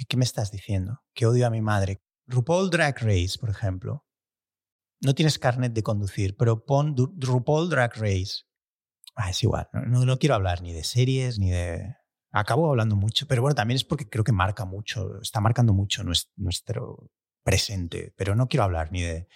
¿Qué, 0.07 0.17
me 0.17 0.23
estás 0.23 0.51
diciendo? 0.51 1.01
Que 1.13 1.25
odio 1.25 1.47
a 1.47 1.49
mi 1.49 1.61
madre. 1.61 2.01
RuPaul 2.27 2.69
Drag 2.69 2.97
Race, 2.99 3.37
por 3.39 3.49
ejemplo. 3.49 4.05
No 5.01 5.15
tienes 5.15 5.39
carnet 5.39 5.73
de 5.73 5.83
conducir, 5.83 6.35
pero 6.37 6.65
pon 6.65 6.95
RuPaul 6.95 7.69
Drag 7.69 7.95
Race. 7.95 8.43
Ah, 9.15 9.29
es 9.29 9.41
igual. 9.43 9.67
No, 9.73 10.05
no, 10.05 10.19
quiero 10.19 10.35
hablar 10.35 10.61
ni 10.61 10.73
de 10.73 10.83
series 10.83 11.39
ni 11.39 11.49
de. 11.51 11.95
Acabo 12.31 12.69
hablando 12.69 12.95
mucho, 12.95 13.25
pero 13.27 13.41
bueno, 13.41 13.55
también 13.55 13.77
es 13.77 13.83
porque 13.83 14.07
creo 14.07 14.23
que 14.23 14.31
marca 14.31 14.63
mucho, 14.63 15.19
está 15.19 15.41
marcando 15.41 15.73
mucho 15.73 16.03
nuestro 16.03 17.09
presente, 17.43 18.13
pero 18.15 18.35
no 18.35 18.47
quiero 18.47 18.65
hablar 18.65 18.91
ni 18.91 19.01
de 19.01 19.27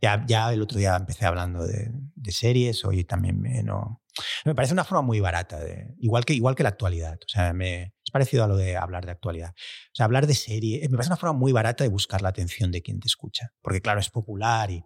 ya, 0.00 0.24
ya 0.26 0.52
el 0.52 0.62
otro 0.62 0.78
día 0.78 0.96
empecé 0.96 1.26
hablando 1.26 1.66
de, 1.66 1.90
series, 2.30 2.84
hoy 2.84 3.04
también 3.04 3.40
me, 3.40 3.62
no, 3.62 4.02
me 4.44 4.54
parece 4.54 4.74
una 4.74 4.84
forma 4.84 5.02
muy 5.02 5.20
barata, 5.20 5.58
de, 5.58 5.94
igual, 5.98 6.24
que, 6.24 6.34
igual 6.34 6.54
que 6.54 6.62
la 6.62 6.68
actualidad. 6.70 7.18
O 7.24 7.28
sea, 7.28 7.52
me, 7.52 7.94
parecido 8.16 8.44
a 8.44 8.48
lo 8.48 8.56
de 8.56 8.76
hablar 8.76 9.04
de 9.04 9.12
actualidad. 9.12 9.50
O 9.50 9.94
sea, 9.94 10.06
hablar 10.06 10.26
de 10.26 10.34
serie, 10.34 10.80
me 10.88 10.96
parece 10.96 11.10
una 11.10 11.16
forma 11.16 11.38
muy 11.38 11.52
barata 11.52 11.84
de 11.84 11.88
buscar 11.88 12.22
la 12.22 12.30
atención 12.30 12.72
de 12.72 12.82
quien 12.82 13.00
te 13.00 13.08
escucha. 13.08 13.52
Porque 13.62 13.80
claro, 13.80 14.00
es 14.00 14.10
popular 14.10 14.70
y... 14.70 14.84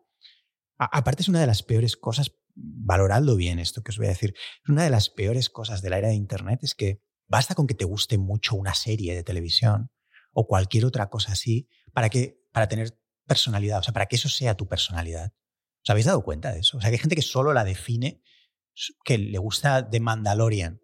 aparte 0.79 1.23
es 1.23 1.29
una 1.29 1.41
de 1.41 1.47
las 1.47 1.63
peores 1.63 1.97
cosas, 1.97 2.33
valoradlo 2.55 3.37
bien 3.37 3.59
esto 3.59 3.83
que 3.83 3.91
os 3.91 3.99
voy 3.99 4.07
a 4.07 4.11
decir, 4.11 4.35
una 4.69 4.85
de 4.85 4.91
las 4.91 5.11
peores 5.11 5.49
cosas 5.51 5.83
de 5.83 5.91
la 5.91 5.99
era 5.99 6.09
de 6.09 6.15
Internet 6.15 6.61
es 6.63 6.75
que 6.75 7.03
basta 7.29 7.55
con 7.55 7.67
que 7.67 7.75
te 7.75 7.85
guste 7.85 8.19
mucho 8.19 8.57
una 8.57 8.75
serie 8.75 9.15
de 9.15 9.23
televisión 9.23 9.91
o 10.33 10.47
cualquier 10.47 10.85
otra 10.85 11.09
cosa 11.09 11.33
así 11.33 11.69
para, 11.93 12.09
que, 12.09 12.43
para 12.53 12.69
tener 12.69 12.99
personalidad, 13.27 13.79
o 13.79 13.83
sea, 13.83 13.93
para 13.93 14.07
que 14.07 14.17
eso 14.17 14.29
sea 14.29 14.57
tu 14.57 14.69
personalidad. 14.69 15.33
¿Os 15.83 15.91
habéis 15.91 16.07
dado 16.07 16.23
cuenta 16.23 16.53
de 16.53 16.61
eso? 16.61 16.77
O 16.77 16.81
sea, 16.81 16.91
que 16.91 16.97
hay 16.97 17.01
gente 17.01 17.17
que 17.17 17.23
solo 17.23 17.53
la 17.53 17.65
define, 17.65 18.23
que 19.05 19.19
le 19.19 19.39
gusta 19.39 19.89
The 19.89 20.01
Mandalorian. 20.01 20.83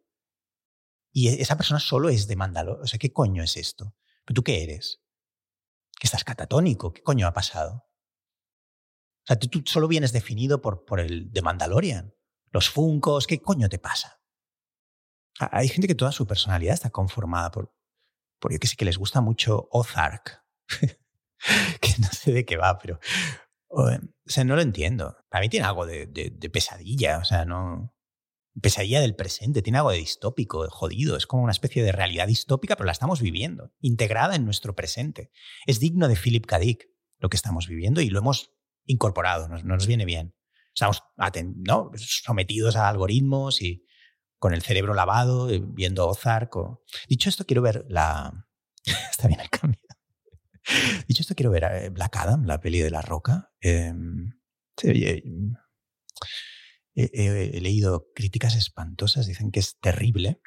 Y 1.17 1.29
e, 1.29 1.41
esa 1.41 1.57
persona 1.57 1.81
solo 1.81 2.11
es 2.11 2.27
de 2.27 2.37
Mandalorian. 2.37 2.83
O 2.83 2.87
sea, 2.87 2.99
¿qué 2.99 3.11
coño 3.11 3.43
es 3.43 3.57
esto? 3.57 3.97
¿Pero 4.27 4.35
tú 4.35 4.45
qué 4.45 4.63
eres? 4.63 5.03
Que 5.99 6.07
estás 6.07 6.25
catatónico. 6.25 6.93
¿Qué 6.93 7.03
coño 7.03 7.27
ha 7.27 7.33
pasado? 7.33 7.87
O 9.23 9.27
sea, 9.27 9.39
tú, 9.39 9.63
solo 9.65 9.89
vienes 9.89 10.13
definido 10.13 10.61
por, 10.61 10.85
por 10.85 11.01
el 11.01 11.33
de 11.33 11.41
Mandalorian. 11.41 12.15
Los 12.53 12.69
funcos, 12.69 13.27
¿qué 13.27 13.41
coño 13.41 13.71
te 13.71 13.79
pasa? 13.79 14.21
Hay 15.39 15.69
gente 15.69 15.89
que 15.89 15.95
toda 15.95 16.13
su 16.13 16.27
personalidad 16.27 16.75
está 16.75 16.91
conformada 16.91 17.51
por, 17.51 17.75
por 18.39 18.53
yo 18.53 18.59
que 18.59 18.67
sé, 18.67 18.77
que 18.77 18.85
les 18.85 18.99
gusta 18.99 19.23
mucho 19.23 19.69
Ozark. 19.73 20.45
que 21.81 21.95
no 21.99 22.09
sé 22.13 22.33
de 22.33 22.45
qué 22.45 22.59
va, 22.59 22.79
pero. 22.79 23.01
O 23.69 23.89
sea, 24.27 24.45
no 24.45 24.55
lo 24.55 24.61
entiendo. 24.61 25.17
Para 25.31 25.41
mí 25.41 25.49
tiene 25.49 25.67
algo 25.67 25.87
de, 25.87 26.51
pesadilla, 26.53 27.19
o 27.19 27.25
sea, 27.25 27.47
no. 27.47 27.96
Pesadilla 28.61 29.01
del 29.01 29.15
presente, 29.15 29.63
tiene 29.63 29.79
algo 29.79 29.91
de 29.91 29.99
distópico, 29.99 30.69
jodido. 30.71 31.17
Es 31.17 31.27
como 31.27 31.43
una 31.43 31.53
especie 31.53 31.83
de 31.83 31.93
realidad 31.93 32.27
distópica, 32.27 32.77
pero 32.77 32.87
la 32.87 32.93
estamos 32.93 33.21
viviendo, 33.21 33.73
integrada 33.81 34.35
en 34.35 34.45
nuestro 34.45 34.75
presente. 34.75 35.31
Es 35.67 35.81
digno 35.81 36.09
de 36.09 36.17
Philip 36.17 36.47
K. 36.47 36.59
Dick 36.59 36.89
lo 37.19 37.29
que 37.29 37.37
estamos 37.37 37.67
viviendo 37.67 38.01
y 38.01 38.11
lo 38.11 38.19
hemos 38.19 38.53
incorporado, 38.85 39.49
nos, 39.49 39.65
nos 39.65 39.87
viene 39.87 40.05
bien. 40.05 40.35
Estamos 40.75 41.03
¿no? 41.57 41.91
sometidos 41.97 42.77
a 42.77 42.89
algoritmos 42.89 43.63
y 43.63 43.87
con 44.39 44.53
el 44.53 44.63
cerebro 44.63 44.95
lavado, 44.95 45.51
eh, 45.51 45.63
viendo 45.63 46.07
Ozark. 46.07 46.55
Dicho 47.09 47.29
esto, 47.29 47.47
quiero 47.47 47.63
ver 47.63 47.87
la. 47.89 48.47
Está 49.11 49.29
bien 49.29 49.41
el 49.41 49.51
cambio. 49.51 49.81
Dicho 51.09 51.23
esto, 51.23 51.35
quiero 51.35 51.51
ver 51.51 51.65
eh, 51.65 51.89
Black 51.91 52.17
Adam, 52.17 52.45
la 52.45 52.61
peli 52.61 52.81
de 52.81 52.91
La 52.91 53.01
Roca. 53.01 53.53
Em, 56.97 57.11
he, 57.55 57.61
leído 57.61 58.11
críticas 58.15 58.57
espantosas, 58.57 59.27
dicen 59.27 59.51
que 59.51 59.61
es 59.61 59.79
terrible, 59.79 60.41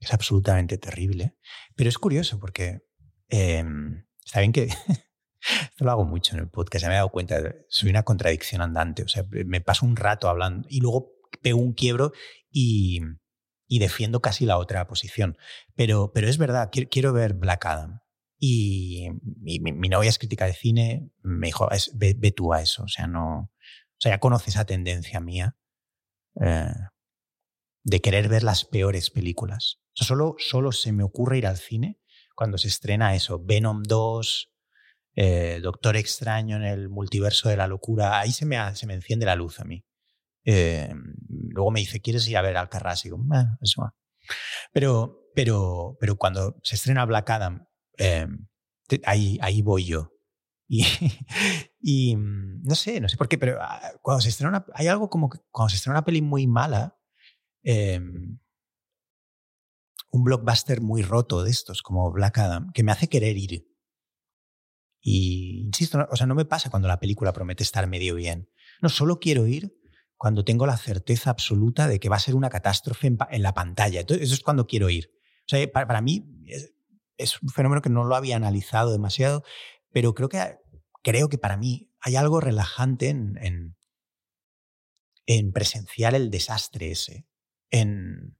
es 0.00 0.12
absolutamente 0.14 0.78
terrible, 0.78 1.36
pero 1.76 1.90
es 1.90 1.98
curioso 1.98 2.40
porque 2.40 2.80
em, 3.28 4.06
está 4.24 4.40
bien 4.40 4.52
que 4.52 4.62
esto 5.50 5.84
lo 5.84 5.90
hago 5.90 6.04
mucho 6.06 6.34
en 6.34 6.40
el 6.40 6.48
podcast, 6.48 6.82
ya 6.82 6.88
me 6.88 6.94
he 6.94 6.96
dado 6.96 7.10
cuenta, 7.10 7.36
soy 7.68 7.90
una 7.90 8.02
contradicción 8.02 8.62
andante, 8.62 9.02
o 9.02 9.08
sea, 9.08 9.26
me 9.30 9.60
paso 9.60 9.84
un 9.84 9.94
rato 9.94 10.28
hablando 10.28 10.66
y 10.70 10.80
luego 10.80 11.12
pego 11.42 11.60
un 11.60 11.74
quiebro 11.74 12.12
y, 12.50 13.00
y 13.68 13.78
defiendo 13.78 14.22
casi 14.22 14.46
la 14.46 14.56
otra 14.56 14.86
posición, 14.86 15.36
pero, 15.74 16.12
pero 16.14 16.28
es 16.28 16.38
verdad, 16.38 16.70
quiero 16.72 17.12
ver 17.12 17.34
Black 17.34 17.66
Adam. 17.66 18.00
Y, 18.42 19.10
mi, 19.22 19.58
novia 19.90 20.08
es 20.08 20.18
crítica 20.18 20.46
de 20.46 20.54
cine, 20.54 21.10
me 21.22 21.48
dijo, 21.48 21.70
es, 21.70 21.90
ve, 21.94 22.14
tú 22.34 22.54
a 22.54 22.62
eso, 22.62 22.84
o 22.84 22.88
sea, 22.88 23.06
no, 23.06 23.38
o 23.38 23.98
sea, 23.98 24.12
ya 24.12 24.18
conoce 24.18 24.48
esa 24.48 24.64
tendencia 24.64 25.20
mía 25.20 25.59
eh, 26.40 26.72
de 27.82 28.00
querer 28.00 28.28
ver 28.28 28.42
las 28.42 28.64
peores 28.64 29.10
películas. 29.10 29.80
Solo, 29.92 30.36
solo 30.38 30.72
se 30.72 30.92
me 30.92 31.02
ocurre 31.02 31.38
ir 31.38 31.46
al 31.46 31.56
cine 31.56 31.98
cuando 32.34 32.56
se 32.56 32.68
estrena 32.68 33.14
eso, 33.14 33.38
Venom 33.44 33.82
2, 33.82 34.50
eh, 35.16 35.60
Doctor 35.62 35.96
Extraño 35.96 36.56
en 36.56 36.64
el 36.64 36.88
multiverso 36.88 37.48
de 37.48 37.56
la 37.56 37.66
locura, 37.66 38.18
ahí 38.18 38.32
se 38.32 38.46
me, 38.46 38.74
se 38.74 38.86
me 38.86 38.94
enciende 38.94 39.26
la 39.26 39.34
luz 39.34 39.60
a 39.60 39.64
mí. 39.64 39.84
Eh, 40.44 40.90
luego 41.28 41.70
me 41.70 41.80
dice, 41.80 42.00
¿quieres 42.00 42.26
ir 42.28 42.38
a 42.38 42.42
ver 42.42 42.56
Alcarrás? 42.56 43.04
Y 43.04 43.08
digo, 43.08 43.18
eso 43.60 43.92
Pero, 44.72 45.30
pero, 45.34 45.98
pero 46.00 46.16
cuando 46.16 46.56
se 46.62 46.76
estrena 46.76 47.04
Black 47.04 47.28
Adam 47.28 47.66
ahí, 49.04 49.38
ahí 49.42 49.60
voy 49.60 49.84
yo. 49.84 50.12
Y, 51.82 52.14
mm, 52.14 52.62
no 52.62 52.74
sé, 52.74 53.00
no 53.00 53.08
sé 53.08 53.16
por 53.16 53.28
qué, 53.28 53.38
pero 53.38 53.58
ah, 53.60 53.92
cuando 54.02 54.20
se 54.20 54.28
estrena 54.28 54.50
una, 54.50 54.66
hay 54.74 54.86
algo 54.86 55.08
como 55.08 55.28
que 55.30 55.38
cuando 55.50 55.70
se 55.70 55.76
estrena 55.76 55.98
una 55.98 56.04
peli 56.04 56.20
muy 56.20 56.46
mala, 56.46 56.98
em, 57.62 58.38
un 60.12 60.24
blockbuster 60.24 60.80
muy 60.80 61.02
roto 61.02 61.42
de 61.42 61.50
estos, 61.50 61.82
como 61.82 62.10
Black 62.12 62.38
Adam, 62.38 62.70
que 62.72 62.82
me 62.82 62.92
hace 62.92 63.08
querer 63.08 63.36
ir. 63.38 63.66
Y 65.00 65.62
insisto, 65.66 65.98
no, 65.98 66.06
o 66.10 66.16
sea, 66.16 66.26
no 66.26 66.34
me 66.34 66.44
pasa 66.44 66.68
cuando 66.68 66.88
la 66.88 67.00
película 67.00 67.32
promete 67.32 67.62
estar 67.62 67.86
medio 67.86 68.14
bien. 68.14 68.50
No, 68.82 68.90
solo 68.90 69.18
quiero 69.18 69.46
ir 69.46 69.74
cuando 70.18 70.44
tengo 70.44 70.66
la 70.66 70.76
certeza 70.76 71.30
absoluta 71.30 71.88
de 71.88 71.98
que 71.98 72.10
va 72.10 72.16
a 72.16 72.20
ser 72.20 72.34
una 72.34 72.50
catástrofe 72.50 73.06
en, 73.06 73.42
la 73.42 73.54
pantalla. 73.54 74.00
Entonces, 74.00 74.26
eso 74.26 74.34
es 74.34 74.40
cuando 74.40 74.66
quiero 74.66 74.90
ir. 74.90 75.10
O 75.14 75.48
sea, 75.48 75.66
para, 75.72 75.86
para 75.86 76.02
mí, 76.02 76.44
es 77.16 77.42
un 77.42 77.48
fenómeno 77.48 77.80
que 77.80 77.88
no 77.88 78.04
lo 78.04 78.14
había 78.14 78.36
analizado 78.36 78.92
demasiado, 78.92 79.42
pero 79.92 80.14
creo 80.14 80.28
que, 80.28 80.59
creo 81.02 81.28
que 81.28 81.38
para 81.38 81.56
mí 81.56 81.90
hay 82.00 82.16
algo 82.16 82.40
relajante 82.40 83.08
en, 83.08 83.76
en, 85.26 85.52
presenciar 85.52 86.14
el 86.14 86.30
desastre 86.30 86.90
ese. 86.90 87.26
En, 87.70 88.36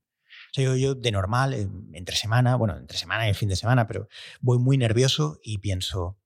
yo, 0.53 0.95
de 0.95 1.11
normal, 1.11 1.53
entre 1.93 2.15
semana, 2.15 2.55
bueno, 2.55 2.77
entre 2.77 2.97
semana 2.97 3.25
y 3.25 3.29
el 3.29 3.35
fin 3.35 3.49
de 3.49 3.55
semana, 3.55 3.87
pero 3.87 4.07
voy 4.41 4.59
muy 4.59 4.77
nervioso 4.77 5.39
y 5.43 5.59
pienso, 5.59 6.19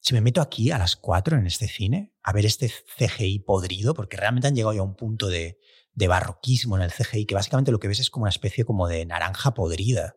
si 0.00 0.14
me 0.14 0.20
meto 0.20 0.40
aquí 0.40 0.70
a 0.70 0.78
las 0.78 0.96
4 0.96 1.36
en 1.36 1.46
este 1.46 1.66
cine 1.66 2.14
a 2.22 2.32
ver 2.32 2.46
este 2.46 2.70
CGI 2.96 3.40
podrido, 3.40 3.94
porque 3.94 4.16
realmente 4.16 4.48
han 4.48 4.54
llegado 4.54 4.74
ya 4.74 4.80
a 4.80 4.84
un 4.84 4.94
punto 4.94 5.26
de, 5.28 5.58
de 5.92 6.08
barroquismo 6.08 6.76
en 6.76 6.82
el 6.82 6.92
CGI, 6.92 7.26
que 7.26 7.34
básicamente 7.34 7.72
lo 7.72 7.80
que 7.80 7.88
ves 7.88 8.00
es 8.00 8.10
como 8.10 8.24
una 8.24 8.30
especie 8.30 8.64
como 8.64 8.86
de 8.86 9.04
naranja 9.06 9.54
podrida. 9.54 10.16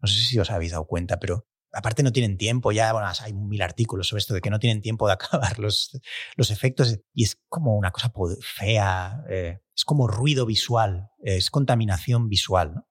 No 0.00 0.08
sé 0.08 0.20
si 0.20 0.38
os 0.38 0.50
habéis 0.50 0.72
dado 0.72 0.86
cuenta, 0.86 1.18
pero 1.18 1.46
aparte 1.72 2.02
no 2.02 2.12
tienen 2.12 2.36
tiempo, 2.36 2.72
ya 2.72 2.92
bueno, 2.92 3.08
hay 3.20 3.32
mil 3.32 3.62
artículos 3.62 4.08
sobre 4.08 4.20
esto 4.20 4.34
de 4.34 4.40
que 4.40 4.50
no 4.50 4.58
tienen 4.58 4.82
tiempo 4.82 5.06
de 5.06 5.12
acabar 5.14 5.58
los, 5.58 5.98
los 6.36 6.50
efectos 6.50 6.98
y 7.14 7.24
es 7.24 7.40
como 7.48 7.76
una 7.76 7.90
cosa 7.90 8.12
fea, 8.40 9.22
eh, 9.28 9.60
es 9.74 9.84
como 9.84 10.06
ruido 10.06 10.46
visual, 10.46 11.08
es 11.22 11.50
contaminación 11.50 12.28
visual 12.28 12.74
¿no? 12.74 12.88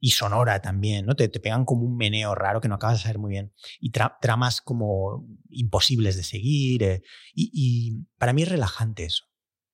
y 0.00 0.10
sonora 0.10 0.60
también, 0.60 1.06
¿no? 1.06 1.14
Te, 1.14 1.28
te, 1.28 1.38
pegan 1.38 1.64
como 1.64 1.84
un 1.84 1.96
meneo 1.96 2.34
raro 2.34 2.60
que 2.60 2.68
no 2.68 2.74
acabas 2.74 2.98
de 2.98 3.02
saber 3.02 3.18
muy 3.18 3.30
bien 3.30 3.52
y 3.80 3.90
tramas 3.90 4.60
como 4.60 5.26
imposibles 5.48 6.16
de 6.16 6.24
seguir 6.24 6.82
eh, 6.82 7.02
y, 7.32 7.50
y 7.54 8.06
para 8.18 8.32
mí 8.32 8.42
es 8.42 8.48
relajante 8.48 9.04
eso. 9.04 9.26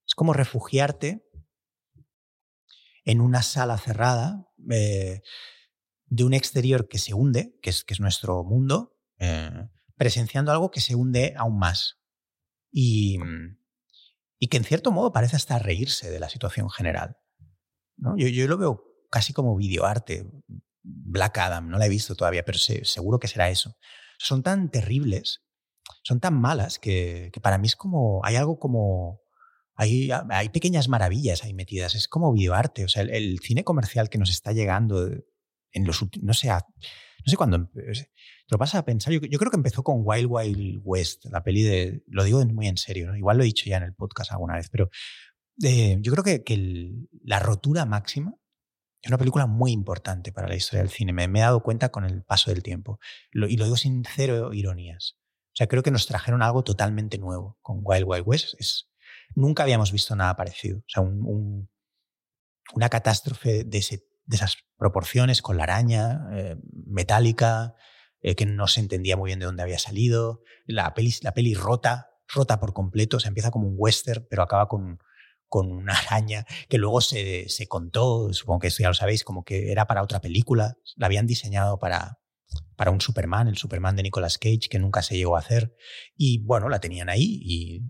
Es 0.07 0.15
como 0.15 0.33
refugiarte 0.33 1.23
en 3.05 3.23
una 3.23 3.43
sala 3.43 3.79
cerrada 3.79 4.47
eh, 4.71 5.23
de 6.11 6.25
un 6.25 6.35
exterior 6.35 6.89
que 6.89 6.99
se 6.99 7.15
hunde, 7.15 7.59
que 7.63 7.71
es, 7.71 7.85
que 7.85 7.95
es 7.95 8.01
nuestro 8.01 8.45
mundo, 8.45 8.97
eh, 9.19 9.69
presenciando 9.97 10.53
algo 10.53 10.71
que 10.71 10.81
se 10.81 10.95
hunde 10.95 11.35
aún 11.37 11.59
más. 11.59 11.99
Y, 12.71 13.19
y, 14.39 14.49
que 14.49 14.59
en 14.59 14.65
cierto 14.65 14.91
modo 14.93 15.13
parece 15.13 15.37
hasta 15.37 15.59
reírse 15.59 16.11
de 16.11 16.21
la 16.21 16.29
situación 16.29 16.71
general. 16.71 17.17
¿no? 17.97 18.17
Yo, 18.17 18.29
yo, 18.29 18.47
lo 18.47 18.59
veo 18.59 18.85
casi 19.11 19.33
como 19.33 19.57
videoarte. 19.57 20.31
Black 20.83 21.39
Adam, 21.39 21.69
no 21.69 21.79
la 21.79 21.87
he 21.87 21.91
visto 21.91 22.15
todavía, 22.15 22.45
pero 22.45 22.59
seguro 22.59 23.19
que 23.19 23.29
será 23.29 23.51
eso. 23.51 23.77
Son 24.19 24.43
tan 24.43 24.71
terribles, 24.71 25.43
son 26.03 26.21
tan 26.21 26.35
malas, 26.35 26.79
que, 26.79 27.31
que 27.33 27.41
para 27.41 27.59
mí 27.59 27.67
es 27.67 27.77
como, 27.77 28.25
hay 28.25 28.37
algo 28.37 28.59
como, 28.59 29.21
hay, 29.79 30.11
hay, 30.11 30.49
pequeñas 30.49 30.89
maravillas 30.89 31.45
ahí 31.45 31.55
metidas. 31.55 31.95
Es 31.95 32.09
como 32.09 32.33
videoarte. 32.33 32.85
O 32.85 32.89
sea, 32.89 33.03
el, 33.03 33.39
cine 33.39 33.63
comercial 33.63 34.11
que 34.11 34.19
nos 34.19 34.29
está 34.29 34.51
llegando 34.51 35.09
en 35.73 35.87
los 35.87 36.05
no 36.23 36.35
sé, 36.35 36.49
no 36.49 37.31
sé 37.31 37.37
cuándo. 37.37 37.69
Te 37.69 38.09
lo 38.51 38.59
pasas 38.59 38.77
a 38.77 38.85
pensar. 38.85 39.13
Yo, 39.13 39.21
yo, 39.21 39.39
creo 39.39 39.51
que 39.51 39.57
empezó 39.57 39.83
con 39.83 40.03
Wild 40.05 40.27
Wild 40.29 40.81
West, 40.85 41.27
la 41.27 41.43
peli 41.43 41.63
de. 41.63 42.03
Lo 42.07 42.25
digo 42.25 42.45
muy 42.47 42.69
en 42.69 42.77
serio, 42.77 43.09
¿no? 43.09 43.17
igual 43.17 43.37
lo 43.37 43.43
he 43.43 43.47
dicho 43.47 43.69
ya 43.69 43.77
en 43.77 43.85
el 43.85 43.95
podcast 43.95 44.33
alguna 44.33 44.55
vez, 44.55 44.69
pero 44.71 44.91
eh, 45.63 45.99
yo 46.01 46.13
creo 46.13 46.25
que, 46.25 46.45
que 46.45 46.55
el, 46.55 47.09
la 47.25 47.41
rotura 47.41 47.85
máxima 47.85 48.35
es 49.01 49.09
una 49.09 49.19
película 49.19 49.47
muy 49.47 49.73
importante 49.73 50.33
para 50.33 50.49
la 50.49 50.57
historia 50.57 50.83
del 50.83 50.91
cine. 50.91 51.13
Me, 51.13 51.29
me 51.29 51.41
he 51.41 51.43
dado 51.43 51.63
cuenta 51.63 51.91
con 51.91 52.05
el 52.05 52.23
paso 52.23 52.51
del 52.51 52.63
tiempo. 52.63 52.99
Lo, 53.31 53.47
y 53.47 53.57
lo 53.57 53.65
digo 53.65 53.77
sin 53.77 54.05
cero 54.05 54.53
ironías. 54.53 55.17
O 55.49 55.57
sea, 55.59 55.67
creo 55.67 55.83
que 55.83 55.91
nos 55.91 56.07
trajeron 56.07 56.43
algo 56.43 56.63
totalmente 56.63 57.19
nuevo 57.19 57.59
con 57.63 57.81
Wild 57.83 58.05
Wild 58.07 58.25
West. 58.27 58.55
Es, 58.59 58.91
nunca 59.35 59.63
habíamos 59.63 59.93
visto 59.93 60.17
nada 60.17 60.37
parecido. 60.37 60.79
O 60.79 60.89
sea, 60.89 61.03
un, 61.03 61.23
un, 61.25 61.71
una 62.75 62.89
catástrofe 62.89 63.65
de, 63.65 63.79
ese, 63.79 64.08
de, 64.29 64.37
esas 64.37 64.57
proporciones 64.77 65.43
con 65.43 65.57
la 65.57 65.65
araña 65.65 66.29
eh, 66.33 66.57
metálica, 66.87 67.75
eh, 68.21 68.35
que 68.35 68.47
no 68.47 68.67
se 68.67 68.81
entendía 68.81 69.17
muy 69.17 69.29
bien 69.29 69.39
de 69.39 69.47
dónde 69.47 69.63
había 69.63 69.79
salido. 69.79 70.43
La 70.67 70.95
peli, 70.95 71.13
la 71.23 71.35
peli 71.35 71.55
rota, 71.55 72.11
rota 72.29 72.61
por 72.61 72.73
completo. 72.73 73.17
O 73.17 73.21
sea, 73.21 73.29
empieza 73.29 73.51
como 73.51 73.69
un 73.69 73.75
western, 73.77 74.27
pero 74.29 74.43
acaba 74.43 74.69
con, 74.69 74.99
con 75.49 75.71
una 75.73 75.95
araña 75.95 76.45
que 76.69 76.79
luego 76.79 77.01
se, 77.01 77.49
se, 77.49 77.67
contó, 77.67 78.33
supongo 78.33 78.61
que 78.61 78.69
esto 78.69 78.83
ya 78.83 78.89
lo 78.89 78.95
sabéis, 78.95 79.25
como 79.25 79.45
que 79.45 79.73
era 79.73 79.87
para 79.87 80.03
otra 80.03 80.21
película. 80.21 80.77
La 80.97 81.07
habían 81.07 81.27
diseñado 81.27 81.79
para, 81.79 82.19
para 82.77 82.91
un 82.91 83.01
Superman, 83.01 83.49
el 83.49 83.57
Superman 83.57 83.97
de 83.97 84.05
Nicolas 84.05 84.39
Cage, 84.39 84.69
que 84.71 84.79
nunca 84.79 85.03
se 85.03 85.17
llegó 85.17 85.37
a 85.37 85.41
hacer. 85.41 85.75
Y 86.17 86.45
bueno, 86.45 86.69
la 86.69 86.81
tenían 86.81 87.09
ahí 87.09 87.41
y 87.43 87.83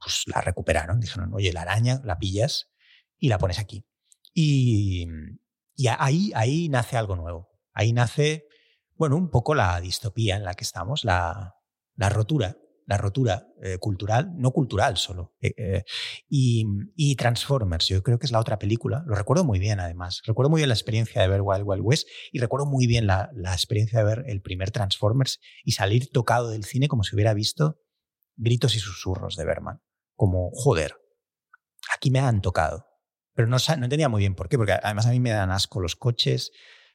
pues 0.00 0.22
la 0.26 0.40
recuperaron. 0.40 1.00
Dijeron, 1.00 1.30
oye, 1.34 1.52
la 1.52 1.62
araña 1.62 2.00
la 2.04 2.18
pillas 2.18 2.70
y 3.18 3.28
la 3.28 3.38
pones 3.38 3.58
aquí. 3.58 3.84
Y, 4.32 5.06
y 5.80 5.88
ahí, 5.88 6.30
ahí 6.34 6.68
nace 6.68 6.96
algo 6.96 7.16
nuevo. 7.16 7.48
Ahí 7.72 7.92
nace, 7.92 8.46
bueno, 8.96 9.16
un 9.16 9.30
poco 9.30 9.54
la 9.54 9.80
distopía 9.80 10.36
en 10.36 10.44
la 10.44 10.54
que 10.54 10.64
estamos, 10.64 11.04
la, 11.04 11.54
la 11.96 12.08
rotura 12.08 12.56
la 12.90 12.96
rotura 12.96 13.46
eh, 13.62 13.78
cultural, 13.78 14.32
no 14.34 14.50
cultural 14.50 14.96
solo. 14.96 15.36
Eh, 15.40 15.54
eh, 15.56 15.84
y, 16.28 16.66
y, 16.96 17.14
Transformers, 17.14 17.86
yo 17.86 18.02
creo 18.02 18.18
que 18.18 18.26
es 18.26 18.32
la 18.32 18.40
otra 18.40 18.58
película. 18.58 19.04
Lo 19.06 19.14
recuerdo 19.14 19.44
muy 19.44 19.60
bien, 19.60 19.78
además. 19.78 20.22
Recuerdo 20.26 20.50
muy 20.50 20.58
bien 20.58 20.70
la 20.70 20.74
experiencia 20.74 21.22
de 21.22 21.28
ver 21.28 21.40
Wild 21.40 21.62
Wild 21.64 21.82
West 21.84 22.08
y 22.32 22.40
recuerdo 22.40 22.66
muy 22.66 22.88
bien 22.88 23.06
la, 23.06 23.30
la 23.32 23.52
experiencia 23.52 24.00
de 24.00 24.04
ver 24.04 24.24
el 24.26 24.42
primer 24.42 24.72
Transformers 24.72 25.38
y 25.62 25.72
salir 25.72 26.10
tocado 26.10 26.50
del 26.50 26.64
cine 26.64 26.88
como 26.88 27.04
si 27.04 27.14
hubiera 27.14 27.32
visto 27.32 27.78
gritos 28.34 28.74
y 28.74 28.80
susurros 28.80 29.36
de 29.36 29.44
Berman. 29.44 29.80
Como, 30.16 30.50
joder, 30.52 30.96
aquí 31.94 32.10
me 32.10 32.18
han 32.18 32.40
tocado. 32.40 32.89
Pero 33.34 33.48
no, 33.48 33.56
no 33.56 33.84
entendía 33.84 34.08
muy 34.08 34.20
bien 34.20 34.34
por 34.34 34.48
qué, 34.48 34.56
porque 34.56 34.72
además 34.72 35.06
a 35.06 35.10
mí 35.10 35.20
me 35.20 35.30
dan 35.30 35.50
asco 35.50 35.80
los 35.80 35.96
coches, 35.96 36.52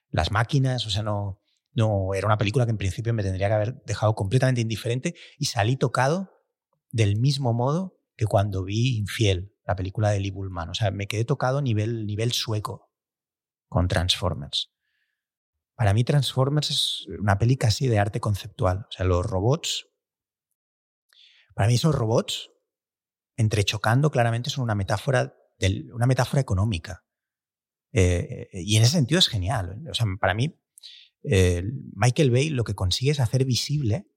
las 0.10 0.32
máquinas, 0.32 0.86
o 0.86 0.89
sea, 0.89 1.04
no, 1.04 1.41
no, 1.74 2.13
era 2.13 2.28
una 2.28 2.38
película 2.38 2.65
que 2.65 2.71
en 2.71 2.78
principio 2.78 3.13
me 3.13 3.24
tendría 3.24 3.48
que 3.48 3.54
haber 3.54 3.84
dejado 3.84 4.15
completamente 4.15 4.62
indiferente 4.62 5.15
y 5.38 5.45
salí 5.45 5.76
tocado 5.76 6.32
del 6.91 7.17
mismo 7.17 7.54
modo 7.54 8.00
que 8.15 8.26
cuando 8.26 8.63
vi 8.63 8.98
Infiel, 8.98 9.54
la 9.65 9.76
película 9.76 10.10
de 10.10 10.19
Lee 10.19 10.32
Bullman. 10.32 10.69
O 10.69 10.74
sea, 10.74 10.91
me 10.91 11.08
quedé 11.08 11.26
tocado 11.26 11.62
nivel, 11.62 12.06
nivel 12.06 12.32
sueco 12.32 12.91
con 13.67 13.88
Transformers. 13.88 14.71
Para 15.76 15.93
mí 15.93 16.06
Transformers 16.06 16.69
es 16.69 17.08
una 17.19 17.38
peli 17.38 17.58
casi 17.58 17.88
de 17.88 18.00
arte 18.00 18.21
conceptual. 18.21 18.86
O 18.88 18.91
sea, 18.91 19.06
los 19.06 19.26
robots, 19.26 19.89
para 21.54 21.67
mí 21.67 21.76
esos 21.76 21.93
robots, 21.93 22.52
entrechocando 23.36 24.10
claramente, 24.12 24.50
son 24.50 24.63
una 24.63 24.76
metáfora, 24.76 25.36
una 25.94 26.06
metáfora 26.06 26.41
económica. 26.41 27.04
Eh, 27.94 28.50
y 28.52 28.76
en 28.78 28.84
ese 28.84 28.94
sentido 28.94 29.20
es 29.20 29.28
genial. 29.28 29.82
O 29.89 29.94
sea, 29.94 30.06
para 30.20 30.34
mí 30.34 30.54
eh, 31.28 31.63
Michael 31.94 32.32
Bay 32.32 32.50
lo 32.50 32.63
que 32.63 32.76
consigue 32.76 33.12
es 33.12 33.20
hacer 33.20 33.46
visible, 33.46 34.08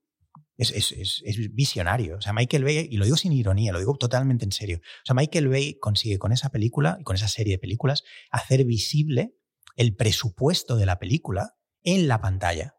es, 0.57 0.71
es, 0.73 1.23
es, 1.25 1.55
visionario. 1.55 2.17
O 2.17 2.21
sea, 2.21 2.33
Michael 2.33 2.65
Bay, 2.65 2.89
y 2.91 2.97
lo 2.97 3.05
digo 3.05 3.17
sin 3.17 3.33
ironía, 3.33 3.73
lo 3.73 3.79
digo 3.79 3.97
totalmente 3.97 4.45
en 4.45 4.53
serio. 4.53 4.79
O 4.83 5.07
sea, 5.07 5.15
Michael 5.15 5.49
Bay 5.49 5.79
consigue 5.79 6.19
con 6.19 6.33
esa 6.33 6.51
película 6.51 6.99
y 7.01 7.05
con 7.05 7.17
esa 7.17 7.29
serie 7.29 7.55
de 7.55 7.59
películas 7.59 8.03
hacer 8.31 8.65
visible 8.65 9.35
el 9.77 9.95
presupuesto 9.95 10.77
de 10.77 10.87
la 10.87 10.99
película 10.99 11.57
en 11.83 12.09
la 12.09 12.21
pantalla. 12.21 12.77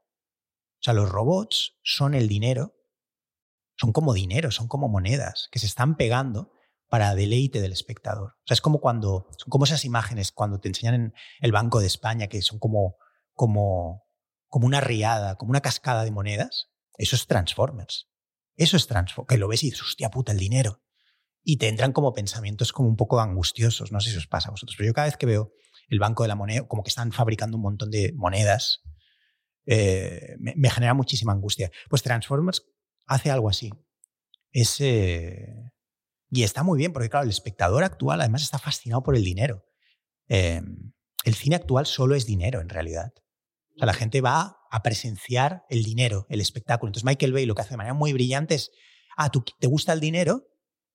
O 0.80 0.84
sea, 0.84 0.93
los 0.93 1.10
robots 1.10 1.78
son 1.82 2.13
el 2.13 2.28
dinero, 2.28 2.76
son 3.78 3.93
como 3.93 4.13
dinero, 4.13 4.52
son 4.52 4.67
como 4.67 4.89
monedas 4.89 5.48
que 5.52 5.60
se 5.60 5.65
están 5.65 5.95
pegando 5.95 6.52
para 6.89 7.15
deleite 7.15 7.62
del 7.62 7.71
espectador. 7.71 8.32
O 8.32 8.47
sea, 8.47 8.56
es 8.56 8.62
como 8.62 8.82
cuando, 8.82 9.28
son 9.38 9.49
como 9.49 9.65
esas 9.65 9.86
imágenes 9.86 10.32
cuando 10.32 10.60
te 10.60 10.67
enseñan 10.67 10.95
en 10.95 11.13
el 11.39 11.52
Banco 11.52 11.80
de 11.80 11.88
España 11.88 12.28
que 12.28 12.41
son 12.41 12.60
como, 12.60 12.97
como 13.34 14.10
como 14.49 14.65
una 14.65 14.82
riada, 14.82 15.36
como 15.36 15.52
una 15.52 15.62
cascada 15.62 16.04
de 16.04 16.12
monedas, 16.12 16.69
eso 16.97 17.15
es 17.15 17.28
Transformers. 17.28 18.10
Eso 18.56 18.75
es 18.75 18.88
Transformers. 18.88 19.30
Que 19.30 19.38
lo 19.38 19.47
ves 19.47 19.63
y 19.63 19.67
dices, 19.67 19.84
hostia 19.84 20.10
puta, 20.10 20.34
el 20.34 20.39
dinero. 20.39 20.82
Y 21.43 21.58
te 21.58 21.69
entran 21.69 21.93
como 21.93 22.13
pensamientos 22.13 22.73
como 22.73 22.89
un 22.89 22.97
poco 22.97 23.21
angustiosos. 23.21 23.91
No 23.91 24.02
sé 24.02 24.12
si 24.12 24.17
os 24.17 24.28
pasa 24.28 24.49
a 24.49 24.52
vosotros, 24.52 24.75
pero 24.75 24.88
yo 24.88 24.93
cada 24.93 25.08
vez 25.08 25.17
que 25.17 25.25
veo 25.25 25.54
el 25.88 25.99
Banco 25.99 26.23
de 26.23 26.30
la 26.30 26.36
Moneda, 26.36 26.67
como 26.67 26.84
que 26.84 26.89
están 26.89 27.12
fabricando 27.12 27.58
un 27.58 27.63
montón 27.63 27.89
de 27.89 28.12
monedas, 28.15 28.82
eh, 29.65 30.36
me, 30.39 30.69
genera 30.69 30.93
muchísima 30.93 31.32
angustia. 31.32 31.71
Pues 31.89 32.04
Transformers 32.04 32.65
hace 33.06 33.32
algo 33.32 33.49
así. 33.49 33.71
Es, 34.52 34.82
eh, 34.82 35.71
y 36.32 36.44
está 36.44 36.63
muy 36.63 36.78
bien, 36.78 36.94
porque 36.94 37.10
claro, 37.10 37.24
el 37.24 37.30
espectador 37.30 37.84
actual 37.84 38.22
además 38.22 38.44
está 38.44 38.60
fascinado 38.60 39.04
por 39.04 39.15
el 39.15 39.24
dinero. 39.24 39.65
Eh, 40.28 40.62
el 41.26 41.36
cine 41.36 41.56
actual 41.56 41.86
solo 41.86 42.15
es 42.15 42.26
dinero 42.26 42.62
en 42.62 42.70
realidad 42.70 43.13
sea, 43.80 43.86
la 43.86 43.94
gente 43.94 44.22
va 44.22 44.58
a 44.70 44.84
presenciar 44.84 45.65
el 45.70 45.84
dinero, 45.84 46.28
el 46.30 46.42
espectáculo. 46.42 46.89
Entonces 46.89 47.06
Michael 47.06 47.34
Bay 47.34 47.46
lo 47.46 47.56
que 47.56 47.62
hace 47.62 47.72
de 47.72 47.78
manera 47.78 47.94
muy 47.94 48.13
brillante 48.13 48.56
es, 48.56 48.72
ah, 49.18 49.32
¿tú 49.32 49.44
te 49.60 49.68
gusta 49.68 49.94
el 49.94 50.00
dinero? 50.00 50.48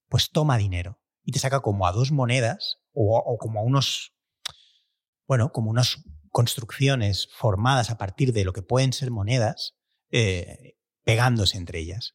Pues 0.09 0.31
toma 0.31 0.57
dinero. 0.59 1.01
Y 1.25 1.33
te 1.33 1.39
saca 1.39 1.61
como 1.61 1.87
a 1.87 1.93
dos 1.93 2.13
monedas 2.13 2.79
o, 2.93 3.17
o 3.17 3.39
como 3.39 3.61
a 3.61 3.63
unos, 3.63 4.13
bueno, 5.27 5.51
como 5.51 5.71
unas 5.71 5.97
construcciones 6.29 7.29
formadas 7.33 7.91
a 7.91 7.99
partir 7.99 8.33
de 8.33 8.45
lo 8.45 8.53
que 8.53 8.63
pueden 8.63 8.93
ser 8.93 9.11
monedas, 9.11 9.75
eh, 10.11 10.77
pegándose 11.05 11.57
entre 11.57 11.79
ellas. 11.79 12.15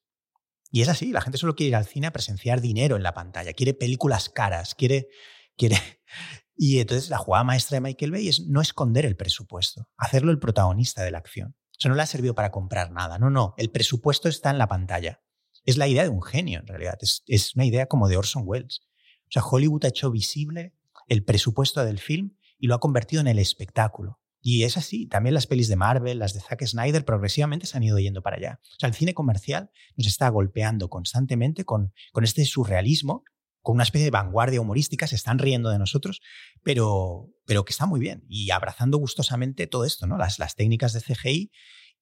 Y 0.72 0.82
es 0.82 0.90
así, 0.90 1.12
la 1.12 1.22
gente 1.22 1.38
solo 1.38 1.56
quiere 1.56 1.70
ir 1.70 1.76
al 1.76 1.86
cine 1.86 2.08
a 2.08 2.12
presenciar 2.12 2.62
dinero 2.62 2.96
en 2.96 3.04
la 3.04 3.14
pantalla, 3.14 3.54
quiere 3.54 3.74
películas 3.74 4.30
caras, 4.30 4.76
quiere, 4.76 5.10
quiere, 5.58 5.78
y 6.56 6.80
entonces 6.80 7.10
la 7.10 7.18
jugada 7.18 7.44
maestra 7.44 7.78
de 7.78 7.82
Michael 7.82 8.12
Bay 8.12 8.28
es 8.28 8.48
no 8.48 8.62
esconder 8.62 9.06
el 9.06 9.16
presupuesto, 9.16 9.88
hacerlo 9.98 10.32
el 10.32 10.40
protagonista 10.40 11.04
de 11.04 11.12
la 11.12 11.18
acción. 11.18 11.56
O 11.72 11.82
sea, 11.82 11.90
no 11.90 11.96
le 11.96 12.04
ha 12.04 12.08
servido 12.08 12.36
para 12.36 12.52
comprar 12.52 12.92
nada. 12.92 13.18
No, 13.20 13.30
no, 13.30 13.54
el 13.58 13.72
presupuesto 13.72 14.28
está 14.28 14.50
en 14.50 14.58
la 14.58 14.68
pantalla. 14.68 15.22
Es 15.64 15.78
la 15.78 15.88
idea 15.88 16.04
de 16.04 16.10
un 16.10 16.22
genio, 16.22 16.60
en 16.60 16.68
realidad. 16.68 16.98
Es, 17.00 17.24
es 17.26 17.56
una 17.56 17.64
idea 17.64 17.86
como 17.86 18.10
de 18.10 18.18
Orson 18.18 18.44
Welles. 18.46 18.82
O 19.30 19.32
sea, 19.32 19.44
Hollywood 19.44 19.86
ha 19.86 19.88
hecho 19.88 20.12
visible 20.12 20.76
el 21.08 21.24
presupuesto 21.24 21.84
del 21.86 22.00
film 22.00 22.36
y 22.58 22.68
lo 22.68 22.76
ha 22.76 22.80
convertido 22.82 23.22
en 23.22 23.28
el 23.28 23.40
espectáculo. 23.40 24.20
Y 24.42 24.64
es 24.64 24.78
así, 24.78 25.08
también 25.08 25.34
las 25.34 25.48
pelis 25.48 25.68
de 25.68 25.76
Marvel, 25.76 26.20
las 26.20 26.34
de 26.34 26.40
Zack 26.40 26.66
Snyder, 26.66 27.04
progresivamente 27.04 27.66
se 27.66 27.76
han 27.76 27.84
ido 27.84 28.00
yendo 28.00 28.22
para 28.22 28.38
allá. 28.38 28.60
O 28.64 28.80
sea, 28.80 28.88
el 28.88 28.96
cine 28.96 29.14
comercial 29.14 29.70
nos 29.98 30.08
está 30.08 30.30
golpeando 30.30 30.90
constantemente 30.90 31.66
con, 31.66 31.94
con 32.14 32.24
este 32.24 32.46
surrealismo 32.46 33.24
con 33.62 33.76
una 33.76 33.84
especie 33.84 34.06
de 34.06 34.12
vanguardia 34.12 34.62
humorística, 34.62 35.08
se 35.08 35.16
están 35.16 35.38
riendo 35.38 35.70
de 35.70 35.80
nosotros, 35.80 36.22
pero, 36.64 37.30
pero 37.46 37.66
que 37.66 37.72
está 37.72 37.86
muy 37.86 38.00
bien 38.00 38.24
y 38.30 38.52
abrazando 38.52 38.98
gustosamente 38.98 39.68
todo 39.68 39.86
esto, 39.86 40.08
¿no? 40.08 40.18
las, 40.18 40.40
las 40.40 40.56
técnicas 40.56 40.94
de 40.94 41.02
CGI 41.02 41.52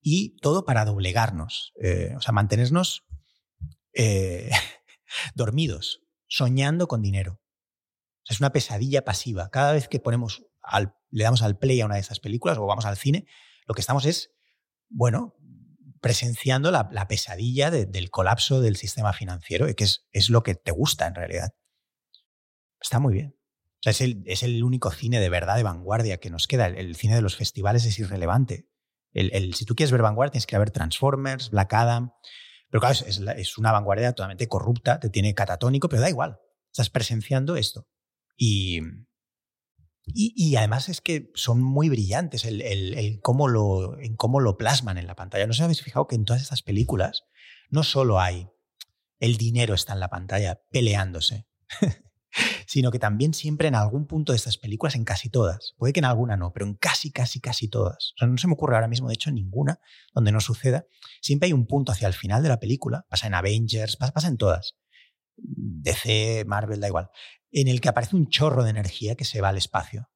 y 0.00 0.36
todo 0.36 0.64
para 0.64 0.84
doblegarnos, 0.84 1.72
eh, 1.82 2.14
o 2.16 2.20
sea, 2.20 2.32
mantenernos 2.32 3.04
eh, 3.92 4.50
dormidos, 5.34 6.00
soñando 6.26 6.86
con 6.86 7.02
dinero. 7.02 7.40
es 8.28 8.40
una 8.40 8.52
pesadilla 8.52 9.04
pasiva. 9.04 9.50
Cada 9.50 9.72
vez 9.72 9.88
que 9.88 9.98
ponemos 9.98 10.44
al, 10.62 10.94
le 11.10 11.24
damos 11.24 11.42
al 11.42 11.58
play 11.58 11.80
a 11.80 11.86
una 11.86 11.96
de 11.96 12.00
esas 12.00 12.20
películas 12.20 12.58
o 12.58 12.66
vamos 12.66 12.86
al 12.86 12.96
cine, 12.96 13.26
lo 13.66 13.74
que 13.74 13.80
estamos 13.80 14.04
es, 14.04 14.30
bueno, 14.88 15.34
presenciando 16.00 16.70
la, 16.70 16.88
la 16.92 17.08
pesadilla 17.08 17.70
de, 17.70 17.86
del 17.86 18.10
colapso 18.10 18.60
del 18.60 18.76
sistema 18.76 19.12
financiero, 19.12 19.66
que 19.74 19.84
es, 19.84 20.06
es 20.12 20.30
lo 20.30 20.42
que 20.42 20.54
te 20.54 20.70
gusta 20.70 21.06
en 21.06 21.14
realidad. 21.14 21.54
Está 22.80 22.98
muy 22.98 23.12
bien. 23.12 23.34
O 23.78 23.82
sea, 23.82 23.90
es 23.90 24.00
el, 24.00 24.22
es 24.26 24.42
el 24.42 24.62
único 24.64 24.90
cine 24.90 25.20
de 25.20 25.28
verdad 25.28 25.56
de 25.56 25.62
vanguardia 25.62 26.18
que 26.18 26.30
nos 26.30 26.46
queda. 26.46 26.66
El, 26.66 26.96
cine 26.96 27.14
de 27.14 27.22
los 27.22 27.36
festivales 27.36 27.84
es 27.84 27.98
irrelevante. 27.98 28.68
El, 29.12 29.54
si 29.54 29.64
tú 29.64 29.74
quieres 29.74 29.92
ver 29.92 30.02
vanguardia, 30.02 30.32
tienes 30.32 30.46
que 30.46 30.54
ir 30.54 30.56
a 30.56 30.60
ver 30.60 30.70
Transformers, 30.70 31.50
Black 31.50 31.72
Adam. 31.74 32.12
Pero 32.70 32.80
claro, 32.80 32.94
es, 33.06 33.18
es, 33.18 33.58
una 33.58 33.72
vanguardia 33.72 34.12
totalmente 34.12 34.48
corrupta, 34.48 35.00
te 35.00 35.10
tiene 35.10 35.34
catatónico, 35.34 35.88
pero 35.88 36.02
da 36.02 36.10
igual. 36.10 36.38
Estás 36.70 36.90
presenciando 36.90 37.56
esto. 37.56 37.88
Y, 38.36 38.80
y, 40.14 40.56
además 40.56 40.88
es 40.88 41.00
que 41.00 41.30
son 41.34 41.62
muy 41.62 41.88
brillantes 41.88 42.44
el, 42.44 42.62
el, 42.62 43.20
cómo 43.20 43.48
lo, 43.48 43.98
en 43.98 44.16
cómo 44.16 44.40
lo 44.40 44.56
plasman 44.56 44.98
en 44.98 45.06
la 45.06 45.16
pantalla. 45.16 45.46
No 45.46 45.52
sé 45.52 45.58
si 45.58 45.62
habéis 45.64 45.82
fijado 45.82 46.06
que 46.06 46.16
en 46.16 46.24
todas 46.24 46.42
estas 46.42 46.62
películas 46.62 47.24
no 47.70 47.82
solo 47.82 48.20
hay 48.20 48.48
el 49.20 49.36
dinero 49.36 49.74
está 49.74 49.92
en 49.92 50.00
la 50.00 50.08
pantalla 50.08 50.60
peleándose, 50.70 51.46
sino 52.66 52.90
que 52.90 52.98
también 52.98 53.34
siempre 53.34 53.68
en 53.68 53.74
algún 53.74 54.06
punto 54.06 54.32
de 54.32 54.36
estas 54.36 54.58
películas, 54.58 54.94
en 54.94 55.04
casi 55.04 55.28
todas, 55.28 55.74
puede 55.76 55.92
que 55.92 56.00
en 56.00 56.04
alguna 56.04 56.36
no, 56.36 56.52
pero 56.52 56.66
en 56.66 56.74
casi, 56.74 57.10
casi, 57.10 57.40
casi 57.40 57.68
todas, 57.68 58.12
o 58.14 58.18
sea, 58.18 58.28
no 58.28 58.38
se 58.38 58.46
me 58.46 58.52
ocurre 58.52 58.76
ahora 58.76 58.88
mismo, 58.88 59.08
de 59.08 59.14
hecho, 59.14 59.30
ninguna 59.30 59.80
donde 60.14 60.32
no 60.32 60.40
suceda, 60.40 60.86
siempre 61.20 61.46
hay 61.46 61.52
un 61.52 61.66
punto 61.66 61.92
hacia 61.92 62.06
el 62.06 62.14
final 62.14 62.42
de 62.42 62.48
la 62.48 62.60
película, 62.60 63.06
pasa 63.08 63.26
en 63.26 63.34
Avengers, 63.34 63.96
pasa 63.96 64.28
en 64.28 64.36
todas, 64.36 64.76
DC, 65.40 66.44
Marvel, 66.46 66.80
da 66.80 66.88
igual, 66.88 67.10
en 67.50 67.68
el 67.68 67.80
que 67.80 67.88
aparece 67.88 68.16
un 68.16 68.28
chorro 68.28 68.64
de 68.64 68.70
energía 68.70 69.14
que 69.14 69.24
se 69.24 69.40
va 69.40 69.48
al 69.48 69.56
espacio. 69.56 70.10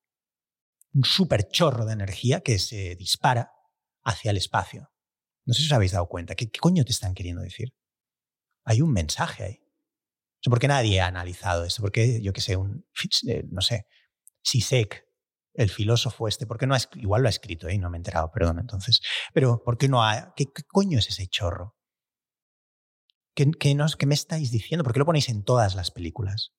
Un 0.92 1.04
súper 1.04 1.48
chorro 1.48 1.86
de 1.86 1.94
energía 1.94 2.40
que 2.40 2.58
se 2.58 2.96
dispara 2.96 3.52
hacia 4.04 4.30
el 4.30 4.36
espacio. 4.36 4.90
No 5.44 5.54
sé 5.54 5.62
si 5.62 5.66
os 5.66 5.72
habéis 5.72 5.92
dado 5.92 6.08
cuenta. 6.08 6.34
¿Qué, 6.34 6.50
coño 6.50 6.84
te 6.84 6.92
están 6.92 7.14
queriendo 7.14 7.42
decir? 7.42 7.74
Hay 8.64 8.80
un 8.80 8.92
mensaje 8.92 9.44
ahí. 9.44 9.58
Sé 10.40 10.50
por 10.50 10.58
qué 10.58 10.68
nadie 10.68 11.00
ha 11.00 11.06
analizado 11.06 11.64
esto. 11.64 11.82
Porque 11.82 12.20
yo 12.22 12.32
que 12.32 12.40
sé, 12.40 12.56
un, 12.56 12.84
eh, 13.28 13.44
no 13.50 13.60
sé, 13.60 13.86
Sisek, 14.42 15.04
el 15.54 15.70
filósofo 15.70 16.28
este, 16.28 16.46
¿por 16.46 16.58
qué 16.58 16.66
no 16.66 16.74
ha, 16.74 16.78
igual 16.94 17.22
lo 17.22 17.28
ha 17.28 17.30
escrito, 17.30 17.68
¿eh? 17.68 17.78
no 17.78 17.90
me 17.90 17.96
he 17.96 18.00
enterado, 18.00 18.30
perdón, 18.32 18.58
entonces. 18.58 19.00
Pero, 19.34 19.62
¿por 19.64 19.76
qué 19.78 19.88
no 19.88 20.02
ha, 20.02 20.32
qué, 20.36 20.46
coño 20.68 20.98
es 20.98 21.08
ese 21.08 21.26
chorro? 21.26 21.76
¿Qué, 23.34 23.50
qué, 23.58 23.76
¿Qué 23.98 24.06
me 24.06 24.14
estáis 24.14 24.50
diciendo? 24.50 24.84
¿Por 24.84 24.92
qué 24.92 24.98
lo 24.98 25.06
ponéis 25.06 25.28
en 25.28 25.44
todas 25.44 25.74
las 25.74 25.90
películas? 25.90 26.52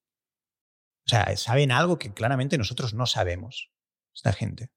O 1.05 1.09
sea, 1.09 1.35
saben 1.35 1.71
algo 1.71 1.99
que 1.99 2.13
claramente 2.13 2.57
nosotros 2.57 2.93
no 2.93 3.05
sabemos, 3.05 3.71
esta 4.15 4.31
gente. 4.31 4.71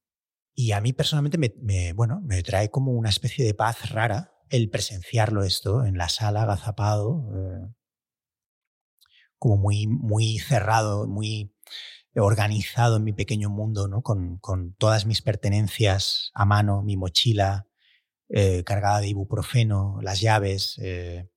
Y 0.55 0.73
a 0.73 0.81
mí 0.81 0.93
personalmente 0.93 1.39
me, 1.39 1.93
bueno, 1.93 2.21
me 2.25 2.43
trae 2.43 2.71
como 2.71 2.93
una 2.93 3.11
especie 3.11 3.45
de 3.45 3.55
paz 3.55 3.91
rara 3.91 4.33
el 4.49 4.71
presenciarlo 4.71 5.43
esto 5.43 5.85
en 5.85 5.99
la 5.99 6.09
sala 6.09 6.43
agazapado, 6.43 7.29
eh, 7.35 7.75
como 9.39 9.57
muy, 9.57 9.87
muy 9.87 10.39
cerrado, 10.39 11.07
muy 11.07 11.55
organizado 12.15 12.97
en 12.97 13.05
mi 13.05 13.13
pequeño 13.13 13.51
mundo, 13.51 13.89
¿no? 13.89 14.03
con, 14.03 14.39
con 14.39 14.75
todas 14.75 15.05
mis 15.05 15.21
pertenencias 15.21 16.31
a 16.33 16.47
mano, 16.47 16.83
mi 16.83 16.97
mochila 16.97 17.67
eh, 18.29 18.65
cargada 18.65 19.01
de 19.01 19.09
ibuprofeno, 19.09 19.99
las 20.03 20.21
llaves, 20.21 20.79
eh, 20.83 21.29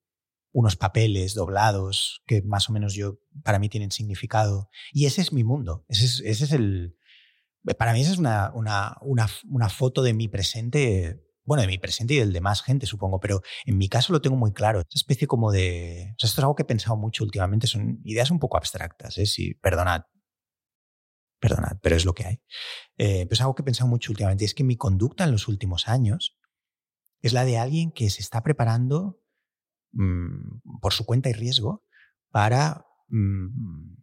unos 0.59 0.75
papeles 0.75 1.35
doblados 1.35 2.21
que 2.25 2.41
más 2.41 2.69
o 2.69 2.73
menos 2.73 2.93
yo 2.93 3.19
para 3.43 3.59
mí 3.59 3.69
tienen 3.69 3.91
significado. 3.91 4.69
Y 4.91 5.05
ese 5.05 5.21
es 5.21 5.31
mi 5.31 5.45
mundo. 5.45 5.85
Ese 5.87 6.03
es, 6.03 6.21
ese 6.25 6.43
es 6.43 6.51
el. 6.51 6.97
Para 7.77 7.93
mí, 7.93 8.01
esa 8.01 8.11
es 8.11 8.17
una, 8.17 8.51
una, 8.53 8.97
una, 9.01 9.29
una, 9.49 9.69
foto 9.69 10.03
de 10.03 10.13
mi 10.13 10.27
presente. 10.27 11.23
Bueno, 11.45 11.61
de 11.61 11.67
mi 11.67 11.77
presente 11.77 12.13
y 12.13 12.17
del 12.17 12.33
de 12.33 12.41
más 12.41 12.61
gente, 12.61 12.85
supongo, 12.87 13.21
pero 13.21 13.41
en 13.65 13.77
mi 13.77 13.87
caso 13.87 14.11
lo 14.11 14.21
tengo 14.21 14.35
muy 14.35 14.51
claro. 14.51 14.81
Esa 14.81 14.87
especie 14.95 15.27
como 15.27 15.49
de. 15.53 16.13
O 16.17 16.19
sea, 16.19 16.27
esto 16.27 16.41
es 16.41 16.43
algo 16.43 16.55
que 16.55 16.63
he 16.63 16.65
pensado 16.65 16.97
mucho 16.97 17.23
últimamente. 17.23 17.65
Son 17.65 18.01
ideas 18.03 18.29
un 18.29 18.39
poco 18.39 18.57
abstractas, 18.57 19.17
¿eh? 19.17 19.25
Si, 19.25 19.53
perdonad. 19.53 20.01
Perdonad, 21.39 21.77
pero 21.81 21.95
es 21.95 22.03
lo 22.03 22.13
que 22.13 22.25
hay. 22.25 22.41
Eh, 22.97 23.25
pero 23.27 23.33
es 23.33 23.41
algo 23.41 23.55
que 23.55 23.61
he 23.61 23.65
pensado 23.65 23.89
mucho 23.89 24.11
últimamente. 24.11 24.43
Y 24.43 24.47
es 24.47 24.53
que 24.53 24.65
mi 24.65 24.75
conducta 24.75 25.23
en 25.23 25.31
los 25.31 25.47
últimos 25.47 25.87
años 25.87 26.37
es 27.21 27.31
la 27.31 27.45
de 27.45 27.57
alguien 27.57 27.91
que 27.91 28.09
se 28.09 28.21
está 28.21 28.43
preparando 28.43 29.21
Mm, 29.91 30.59
por 30.81 30.93
su 30.93 31.05
cuenta 31.05 31.29
y 31.29 31.33
riesgo 31.33 31.83
para 32.29 32.85
mm, 33.07 33.95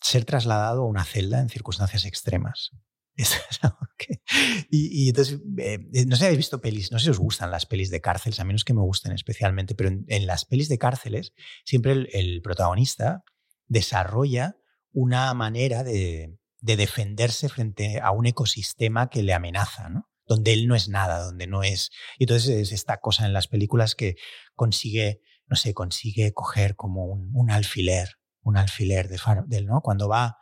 ser 0.00 0.24
trasladado 0.24 0.82
a 0.82 0.86
una 0.86 1.04
celda 1.04 1.40
en 1.40 1.48
circunstancias 1.48 2.04
extremas. 2.04 2.72
y, 4.70 5.08
entonces, 5.08 5.40
eh, 5.58 5.78
eh, 5.92 6.06
no 6.06 6.16
sé 6.16 6.20
si 6.20 6.24
habéis 6.24 6.38
visto 6.38 6.60
pelis, 6.60 6.90
no 6.90 6.98
sé 6.98 7.04
si 7.04 7.10
os 7.10 7.20
gustan 7.20 7.52
las 7.52 7.66
pelis 7.66 7.90
de 7.90 8.00
cárceles, 8.00 8.40
a 8.40 8.44
menos 8.44 8.64
que 8.64 8.74
me 8.74 8.80
gusten 8.80 9.12
especialmente, 9.12 9.76
pero 9.76 9.90
en, 9.90 10.26
las 10.26 10.44
pelis 10.44 10.68
de 10.68 10.78
cárceles 10.78 11.32
siempre 11.64 11.92
el, 12.12 12.42
protagonista 12.42 13.22
desarrolla 13.68 14.56
una 14.90 15.32
manera 15.34 15.84
de, 15.84 16.36
de, 16.60 16.76
defenderse 16.76 17.48
frente 17.48 18.00
a 18.00 18.10
un 18.10 18.26
ecosistema 18.26 19.08
que 19.08 19.22
le 19.22 19.32
amenaza, 19.32 19.88
¿no? 19.88 20.08
Donde 20.26 20.52
él 20.52 20.66
no 20.66 20.74
es 20.74 20.88
nada, 20.88 21.22
donde 21.22 21.46
no 21.46 21.62
es... 21.62 21.90
Y 22.18 22.24
entonces 22.24 22.50
es 22.50 22.72
esta 22.72 22.98
cosa 22.98 23.26
en 23.26 23.32
las 23.32 23.48
películas 23.48 23.94
que 23.94 24.16
consigue, 24.54 25.20
no 25.46 25.56
sé, 25.56 25.74
consigue 25.74 26.32
coger 26.32 26.76
como 26.76 27.04
un, 27.06 27.50
alfiler, 27.50 28.08
un 28.42 28.56
alfiler 28.56 29.08
de, 29.08 29.18
él, 29.50 29.66
¿no? 29.66 29.80
Cuando 29.80 30.08
va 30.08 30.38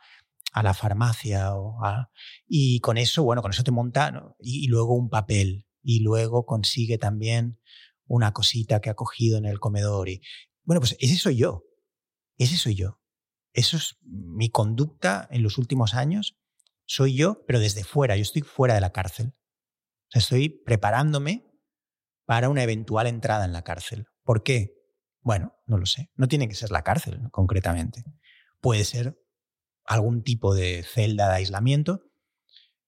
a 0.53 0.62
la 0.62 0.75
farmacia 0.75 1.55
o 1.55 1.79
y 2.47 2.81
con 2.81 2.99
eso, 2.99 3.23
bueno, 3.25 3.42
con 3.42 3.53
eso 3.53 3.64
te 3.64 3.71
monta 3.71 4.35
y, 4.38 4.68
luego 4.68 4.95
un 4.95 5.09
papel 5.09 5.66
y 5.83 6.01
luego 6.01 6.45
consigue 6.45 6.99
también 6.99 7.59
una 8.07 8.33
cosita 8.33 8.81
que 8.81 8.90
ha 8.90 8.95
cogido 8.95 9.38
en 9.38 9.47
el 9.47 9.59
comedor 9.59 10.11
y 10.11 10.21
bueno, 10.64 10.81
pues 10.81 10.97
ese 11.01 11.16
soy 11.16 11.37
yo. 11.37 11.64
Ese 12.38 12.57
soy 12.57 12.75
yo. 12.75 13.01
Eso 13.53 13.77
es 13.77 13.97
mi 14.03 14.51
conducta 14.51 15.27
en 15.31 15.42
los 15.42 15.59
últimos 15.59 15.95
años. 15.95 16.37
Soy 16.87 17.16
yo, 17.16 17.45
pero 17.47 17.59
desde 17.59 17.83
fuera. 17.83 18.16
Yo 18.16 18.23
estoy 18.23 18.42
fuera 18.42 18.75
de 18.75 18.81
la 18.81 18.92
cárcel 18.92 19.35
estoy 20.18 20.48
preparándome 20.48 21.53
para 22.25 22.48
una 22.48 22.62
eventual 22.62 23.07
entrada 23.07 23.44
en 23.44 23.53
la 23.53 23.62
cárcel. 23.62 24.07
¿Por 24.22 24.42
qué? 24.42 24.75
Bueno, 25.20 25.57
no 25.66 25.79
lo 25.79 25.87
sé. 25.87 26.11
No 26.16 26.29
tiene 26.29 26.48
que 26.48 26.55
ser 26.55 26.70
la 26.70 26.83
cárcel, 26.83 27.20
concretamente. 27.31 28.05
Puede 28.61 28.85
ser 28.85 29.18
algún 29.85 30.22
tipo 30.22 30.55
de 30.55 30.83
celda 30.83 31.29
de 31.29 31.37
aislamiento. 31.37 32.05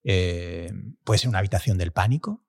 Eh, 0.02 0.70
puede 1.04 1.18
ser 1.18 1.28
una 1.28 1.38
habitación 1.38 1.78
del 1.78 1.92
pánico. 1.92 2.44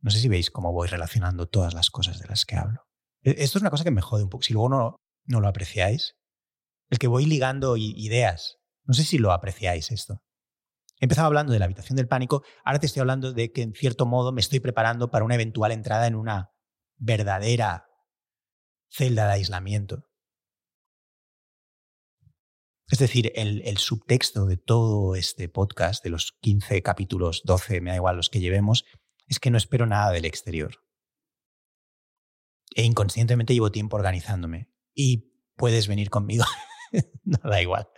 No 0.00 0.10
sé 0.10 0.18
si 0.18 0.28
veis 0.28 0.50
cómo 0.50 0.72
voy 0.72 0.88
relacionando 0.88 1.48
todas 1.48 1.74
las 1.74 1.90
cosas 1.90 2.18
de 2.18 2.26
las 2.26 2.44
que 2.44 2.56
hablo. 2.56 2.86
E, 3.22 3.30
esto 3.38 3.58
es 3.58 3.62
una 3.62 3.70
cosa 3.70 3.84
que 3.84 3.90
me 3.90 4.02
jode 4.02 4.24
un 4.24 4.30
poco. 4.30 4.42
Si 4.42 4.52
luego 4.52 4.68
no, 4.68 4.96
no 5.24 5.40
lo 5.40 5.48
apreciáis, 5.48 6.16
el 6.90 6.98
que 6.98 7.08
voy 7.08 7.26
ligando 7.26 7.76
ideas. 7.76 8.58
No 8.84 8.94
sé 8.94 9.04
si 9.04 9.18
lo 9.18 9.32
apreciáis 9.32 9.90
esto. 9.90 10.22
He 10.98 11.04
empezado 11.04 11.26
hablando 11.26 11.52
de 11.52 11.58
la 11.58 11.66
habitación 11.66 11.96
del 11.96 12.08
pánico, 12.08 12.42
ahora 12.64 12.78
te 12.78 12.86
estoy 12.86 13.00
hablando 13.00 13.32
de 13.32 13.52
que 13.52 13.62
en 13.62 13.74
cierto 13.74 14.06
modo 14.06 14.32
me 14.32 14.40
estoy 14.40 14.60
preparando 14.60 15.10
para 15.10 15.24
una 15.24 15.34
eventual 15.34 15.72
entrada 15.72 16.06
en 16.06 16.14
una 16.14 16.52
verdadera 16.96 17.86
celda 18.88 19.26
de 19.26 19.32
aislamiento. 19.34 20.08
Es 22.88 22.98
decir, 22.98 23.32
el, 23.34 23.76
subtexto 23.78 24.46
de 24.46 24.56
todo 24.56 25.16
este 25.16 25.48
podcast, 25.48 26.02
de 26.04 26.10
los 26.10 26.32
15 26.40 26.82
capítulos, 26.82 27.42
12, 27.44 27.80
me 27.80 27.90
da 27.90 27.96
igual 27.96 28.16
los 28.16 28.30
que 28.30 28.40
llevemos, 28.40 28.84
es 29.26 29.40
que 29.40 29.50
no 29.50 29.58
espero 29.58 29.86
nada 29.86 30.12
del 30.12 30.24
exterior. 30.24 30.76
E 32.74 32.84
inconscientemente 32.84 33.54
llevo 33.54 33.72
tiempo 33.72 33.96
organizándome. 33.96 34.70
Y 34.94 35.32
puedes 35.56 35.88
venir 35.88 36.10
conmigo. 36.10 36.44
da 37.24 37.60
igual. 37.60 37.88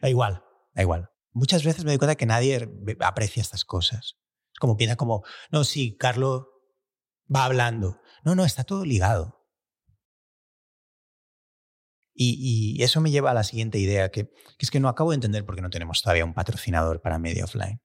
Da 0.00 0.10
igual, 0.10 0.42
da 0.74 0.82
igual 0.82 1.13
muchas 1.34 1.64
veces 1.64 1.84
me 1.84 1.90
doy 1.90 1.98
cuenta 1.98 2.14
que 2.14 2.26
nadie 2.26 2.68
aprecia 3.00 3.42
estas 3.42 3.64
cosas. 3.64 4.16
Es 4.52 4.58
como 4.58 4.76
piensa 4.76 4.96
como, 4.96 5.24
no, 5.50 5.64
sí, 5.64 5.96
Carlos 5.96 6.46
va 7.34 7.44
hablando. 7.44 8.00
No, 8.24 8.34
no, 8.34 8.44
está 8.44 8.64
todo 8.64 8.84
ligado. 8.84 9.42
Y, 12.16 12.80
eso 12.80 13.00
me 13.00 13.10
lleva 13.10 13.32
a 13.32 13.34
la 13.34 13.42
siguiente 13.42 13.78
idea, 13.78 14.10
que, 14.10 14.32
es 14.58 14.70
que 14.70 14.78
no 14.78 14.88
acabo 14.88 15.10
de 15.10 15.16
entender 15.16 15.44
por 15.44 15.56
qué 15.56 15.62
no 15.62 15.70
tenemos 15.70 16.00
todavía 16.00 16.24
un 16.24 16.32
patrocinador 16.32 17.02
para 17.02 17.18
media 17.18 17.44
offline. 17.44 17.82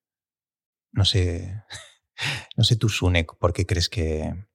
No 0.92 1.04
sé, 1.04 1.64
no 2.56 2.64
sé 2.64 2.76
tú, 2.76 2.90
Sunek, 2.90 3.38
por 3.40 3.54
qué 3.54 3.66
crees 3.66 3.90
que... 3.90 4.46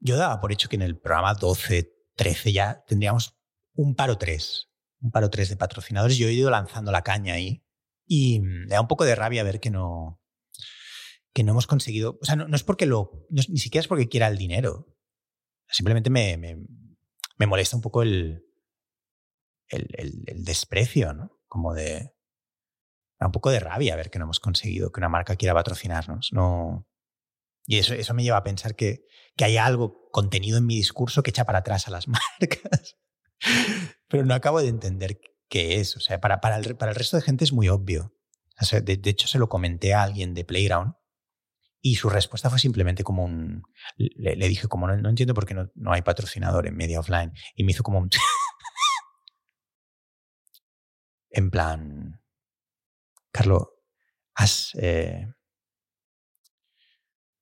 Yo 0.00 0.16
daba 0.16 0.40
por 0.40 0.52
hecho 0.52 0.68
que 0.68 0.76
en 0.76 0.82
el 0.82 0.98
programa 0.98 1.34
12, 1.34 1.90
13 2.16 2.52
ya 2.52 2.84
tendríamos 2.86 3.38
un 3.72 3.94
paro 3.96 4.18
3, 4.18 4.68
un 5.00 5.10
paro 5.10 5.30
3 5.30 5.48
de 5.48 5.56
patrocinadores. 5.56 6.18
Yo 6.18 6.28
he 6.28 6.34
ido 6.34 6.50
lanzando 6.50 6.92
la 6.92 7.02
caña 7.02 7.34
ahí 7.34 7.64
y 8.08 8.40
me 8.40 8.66
da 8.66 8.80
un 8.80 8.88
poco 8.88 9.04
de 9.04 9.14
rabia 9.14 9.44
ver 9.44 9.60
que 9.60 9.70
no, 9.70 10.20
que 11.34 11.44
no 11.44 11.52
hemos 11.52 11.66
conseguido. 11.66 12.18
O 12.20 12.24
sea, 12.24 12.34
no, 12.34 12.56
es 12.56 12.64
porque 12.64 12.86
lo. 12.86 13.26
ni 13.30 13.58
siquiera 13.58 13.82
es 13.82 13.88
porque 13.88 14.08
quiera 14.08 14.26
el 14.26 14.38
dinero. 14.38 14.88
Simplemente 15.70 16.10
me, 16.10 16.36
me, 16.38 17.46
molesta 17.46 17.76
un 17.76 17.82
poco 17.82 18.02
el, 18.02 18.42
el, 19.68 19.86
el, 20.26 20.44
desprecio, 20.44 21.12
¿no? 21.12 21.38
Como 21.46 21.74
de. 21.74 22.14
Da 23.20 23.26
un 23.26 23.32
poco 23.32 23.50
de 23.50 23.60
rabia 23.60 23.94
ver 23.94 24.10
que 24.10 24.18
no 24.18 24.24
hemos 24.24 24.40
conseguido 24.40 24.90
que 24.90 25.00
una 25.00 25.10
marca 25.10 25.36
quiera 25.36 25.54
patrocinarnos. 25.54 26.30
No. 26.32 26.88
Y 27.66 27.78
eso, 27.78 27.92
eso 27.92 28.14
me 28.14 28.22
lleva 28.22 28.38
a 28.38 28.44
pensar 28.44 28.74
que, 28.74 29.04
que 29.36 29.44
hay 29.44 29.58
algo 29.58 30.08
contenido 30.10 30.56
en 30.56 30.64
mi 30.64 30.76
discurso 30.76 31.22
que 31.22 31.30
echa 31.30 31.44
para 31.44 31.58
atrás 31.58 31.86
a 31.86 31.90
las 31.90 32.08
marcas. 32.40 32.96
Pero 34.08 34.24
no 34.24 34.34
acabo 34.34 34.62
de 34.62 34.68
entender 34.68 35.20
qué 35.48 35.80
es. 35.80 35.96
O 35.96 36.00
sea, 36.00 36.20
para, 36.20 36.40
para, 36.40 36.56
el, 36.56 36.76
para 36.76 36.92
el 36.92 36.96
resto 36.96 37.16
de 37.16 37.22
gente 37.22 37.44
es 37.44 37.52
muy 37.52 37.68
obvio. 37.68 38.14
de, 38.82 39.00
hecho, 39.04 39.28
se 39.28 39.38
lo 39.38 39.48
comenté 39.48 39.94
a 39.94 40.02
alguien 40.02 40.34
de 40.34 40.44
Playground 40.44 40.94
y 41.80 41.96
su 41.96 42.10
respuesta 42.10 42.50
fue 42.50 42.58
simplemente 42.58 43.04
como 43.04 43.24
un... 43.24 43.62
Le, 43.96 44.48
dije, 44.48 44.68
como 44.68 44.88
no, 44.88 45.08
entiendo 45.08 45.34
por 45.34 45.46
qué 45.46 45.54
no, 45.54 45.70
no, 45.74 45.92
hay 45.92 46.02
patrocinador 46.02 46.66
en 46.66 46.76
media 46.76 47.00
offline. 47.00 47.32
Y 47.54 47.64
me 47.64 47.72
hizo 47.72 47.82
como 47.82 47.98
un... 47.98 48.10
en 51.30 51.50
plan... 51.50 52.20
Carlos, 53.30 53.68
has... 54.34 54.74
Eh, 54.74 55.28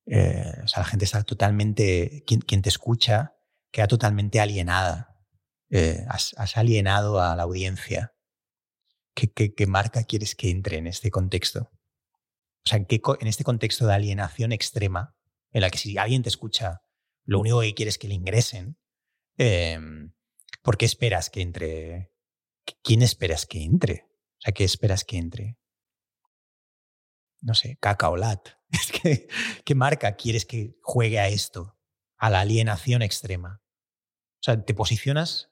eh, 0.05 0.53
o 0.63 0.67
sea, 0.67 0.83
la 0.83 0.89
gente 0.89 1.05
está 1.05 1.23
totalmente... 1.23 2.23
Quien, 2.27 2.41
quien 2.41 2.61
te 2.61 2.69
escucha 2.69 3.33
queda 3.71 3.87
totalmente 3.87 4.39
alienada 4.39 5.16
eh, 5.69 6.05
has, 6.07 6.33
alienado 6.55 7.21
a 7.21 7.35
la 7.35 7.43
audiencia. 7.43 8.13
¿Qué, 9.13 9.31
¿Qué, 9.31 9.67
marca 9.67 10.03
quieres 10.03 10.35
que 10.35 10.49
entre 10.49 10.77
en 10.77 10.87
este 10.87 11.11
contexto? 11.11 11.71
O 12.65 12.69
sea, 12.69 12.77
¿en, 12.79 13.27
este 13.27 13.43
contexto 13.43 13.87
de 13.87 13.93
alienación 13.93 14.51
extrema, 14.51 15.15
en 15.51 15.61
la 15.61 15.69
que 15.69 15.77
si 15.77 15.97
alguien 15.97 16.23
te 16.23 16.29
escucha, 16.29 16.81
lo 17.25 17.39
único 17.39 17.61
que 17.61 17.73
quieres 17.73 17.95
es 17.95 17.97
que 17.97 18.07
le 18.07 18.13
ingresen, 18.13 18.77
em, 19.37 20.13
¿por 20.61 20.77
qué 20.77 20.85
esperas 20.85 21.29
que 21.29 21.41
entre? 21.41 22.11
¿Quién 22.83 23.01
esperas 23.01 23.45
que 23.45 23.63
entre? 23.63 24.05
O 24.37 24.41
sea, 24.41 24.53
¿qué 24.53 24.63
esperas 24.63 25.03
que 25.03 25.17
entre? 25.17 25.57
No 27.41 27.53
sé, 27.53 27.77
cacaolat. 27.79 28.49
Que, 29.01 29.27
¿qué 29.63 29.75
marca 29.75 30.15
quieres 30.15 30.45
que 30.45 30.75
juegue 30.81 31.19
a 31.19 31.29
esto? 31.29 31.77
A 32.17 32.29
la 32.29 32.41
alienación 32.41 33.01
extrema. 33.01 33.61
O 34.39 34.43
sea, 34.43 34.61
te 34.61 34.73
posicionas 34.73 35.51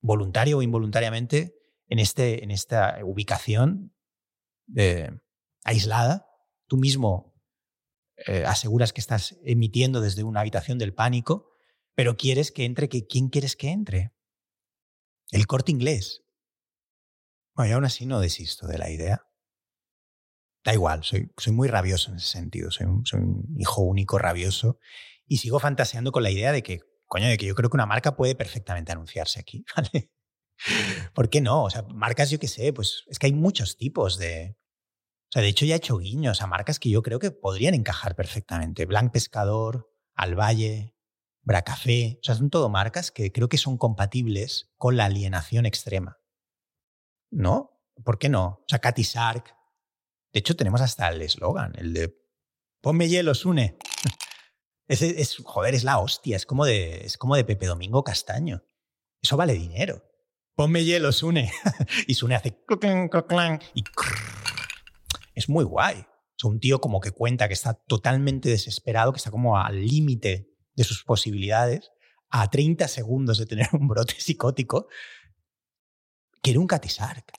voluntario 0.00 0.58
o 0.58 0.62
involuntariamente 0.62 1.54
en, 1.88 1.98
este, 1.98 2.44
en 2.44 2.50
esta 2.50 2.98
ubicación 3.04 3.94
aislada. 5.64 6.26
Tú 6.66 6.76
mismo 6.76 7.34
eh, 8.26 8.44
aseguras 8.46 8.92
que 8.92 9.00
estás 9.00 9.38
emitiendo 9.44 10.00
desde 10.00 10.22
una 10.22 10.40
habitación 10.40 10.78
del 10.78 10.94
pánico, 10.94 11.50
pero 11.94 12.16
quieres 12.16 12.52
que 12.52 12.64
entre, 12.64 12.88
que, 12.88 13.06
¿quién 13.06 13.28
quieres 13.28 13.56
que 13.56 13.70
entre? 13.70 14.12
El 15.30 15.46
corte 15.46 15.72
inglés. 15.72 16.22
Bueno, 17.54 17.70
y 17.70 17.74
aún 17.74 17.84
así 17.84 18.06
no 18.06 18.20
desisto 18.20 18.66
de 18.66 18.78
la 18.78 18.90
idea. 18.90 19.26
Da 20.64 20.74
igual, 20.74 21.02
soy, 21.02 21.32
soy 21.38 21.52
muy 21.52 21.68
rabioso 21.68 22.10
en 22.10 22.18
ese 22.18 22.26
sentido, 22.26 22.70
soy 22.70 22.86
soy 23.04 23.20
un 23.20 23.56
hijo 23.58 23.82
único 23.82 24.18
rabioso 24.18 24.78
y 25.26 25.38
sigo 25.38 25.58
fantaseando 25.58 26.12
con 26.12 26.22
la 26.22 26.30
idea 26.30 26.52
de 26.52 26.62
que 26.62 26.80
coño, 27.10 27.28
de 27.28 27.36
que 27.36 27.46
yo 27.46 27.56
creo 27.56 27.68
que 27.68 27.76
una 27.76 27.86
marca 27.86 28.14
puede 28.14 28.36
perfectamente 28.36 28.92
anunciarse 28.92 29.40
aquí, 29.40 29.64
¿vale? 29.76 30.10
¿Por 31.12 31.28
qué 31.28 31.40
no? 31.40 31.64
O 31.64 31.70
sea, 31.70 31.82
marcas, 31.82 32.30
yo 32.30 32.38
qué 32.38 32.46
sé, 32.46 32.72
pues 32.72 33.04
es 33.08 33.18
que 33.18 33.26
hay 33.26 33.32
muchos 33.32 33.76
tipos 33.76 34.16
de... 34.16 34.56
O 35.28 35.32
sea, 35.32 35.42
de 35.42 35.48
hecho 35.48 35.64
ya 35.64 35.74
he 35.74 35.78
hecho 35.78 35.98
guiños 35.98 36.40
a 36.40 36.46
marcas 36.46 36.78
que 36.78 36.90
yo 36.90 37.02
creo 37.02 37.18
que 37.18 37.30
podrían 37.30 37.74
encajar 37.74 38.14
perfectamente. 38.14 38.86
Blanc 38.86 39.12
Pescador, 39.12 39.92
Alvalle, 40.14 40.94
Bracafé. 41.42 42.18
O 42.20 42.24
sea, 42.24 42.34
son 42.34 42.50
todo 42.50 42.68
marcas 42.68 43.10
que 43.10 43.32
creo 43.32 43.48
que 43.48 43.58
son 43.58 43.76
compatibles 43.76 44.70
con 44.76 44.96
la 44.96 45.06
alienación 45.06 45.66
extrema. 45.66 46.18
¿No? 47.30 47.80
¿Por 48.04 48.18
qué 48.18 48.28
no? 48.28 48.44
O 48.44 48.64
sea, 48.66 48.80
Katy 48.80 49.04
Sark. 49.04 49.54
De 50.32 50.40
hecho, 50.40 50.56
tenemos 50.56 50.80
hasta 50.80 51.08
el 51.08 51.22
eslogan, 51.22 51.72
el 51.76 51.92
de 51.92 52.16
Ponme 52.80 53.08
hielo, 53.08 53.34
Sune. 53.34 53.78
Es, 54.90 55.36
joder, 55.44 55.76
es 55.76 55.84
la 55.84 56.00
hostia. 56.00 56.36
Es 56.36 56.44
como, 56.44 56.64
de, 56.64 57.04
es 57.04 57.16
como 57.16 57.36
de 57.36 57.44
Pepe 57.44 57.66
Domingo 57.66 58.02
Castaño. 58.02 58.64
Eso 59.22 59.36
vale 59.36 59.52
dinero. 59.52 60.02
Ponme 60.56 60.84
hielo, 60.84 61.12
Sune. 61.12 61.52
y 62.08 62.14
Sune 62.14 62.34
hace 62.34 62.58
y 63.74 63.84
es 65.34 65.48
muy 65.48 65.64
guay. 65.64 66.04
Es 66.36 66.44
un 66.44 66.58
tío 66.58 66.80
como 66.80 67.00
que 67.00 67.12
cuenta 67.12 67.46
que 67.46 67.54
está 67.54 67.74
totalmente 67.74 68.48
desesperado, 68.48 69.12
que 69.12 69.18
está 69.18 69.30
como 69.30 69.56
al 69.56 69.80
límite 69.86 70.48
de 70.74 70.84
sus 70.84 71.04
posibilidades, 71.04 71.92
a 72.28 72.50
30 72.50 72.88
segundos 72.88 73.38
de 73.38 73.46
tener 73.46 73.68
un 73.72 73.86
brote 73.86 74.14
psicótico. 74.18 74.88
Quiere 76.42 76.58
un 76.58 76.66
catisarc. 76.66 77.30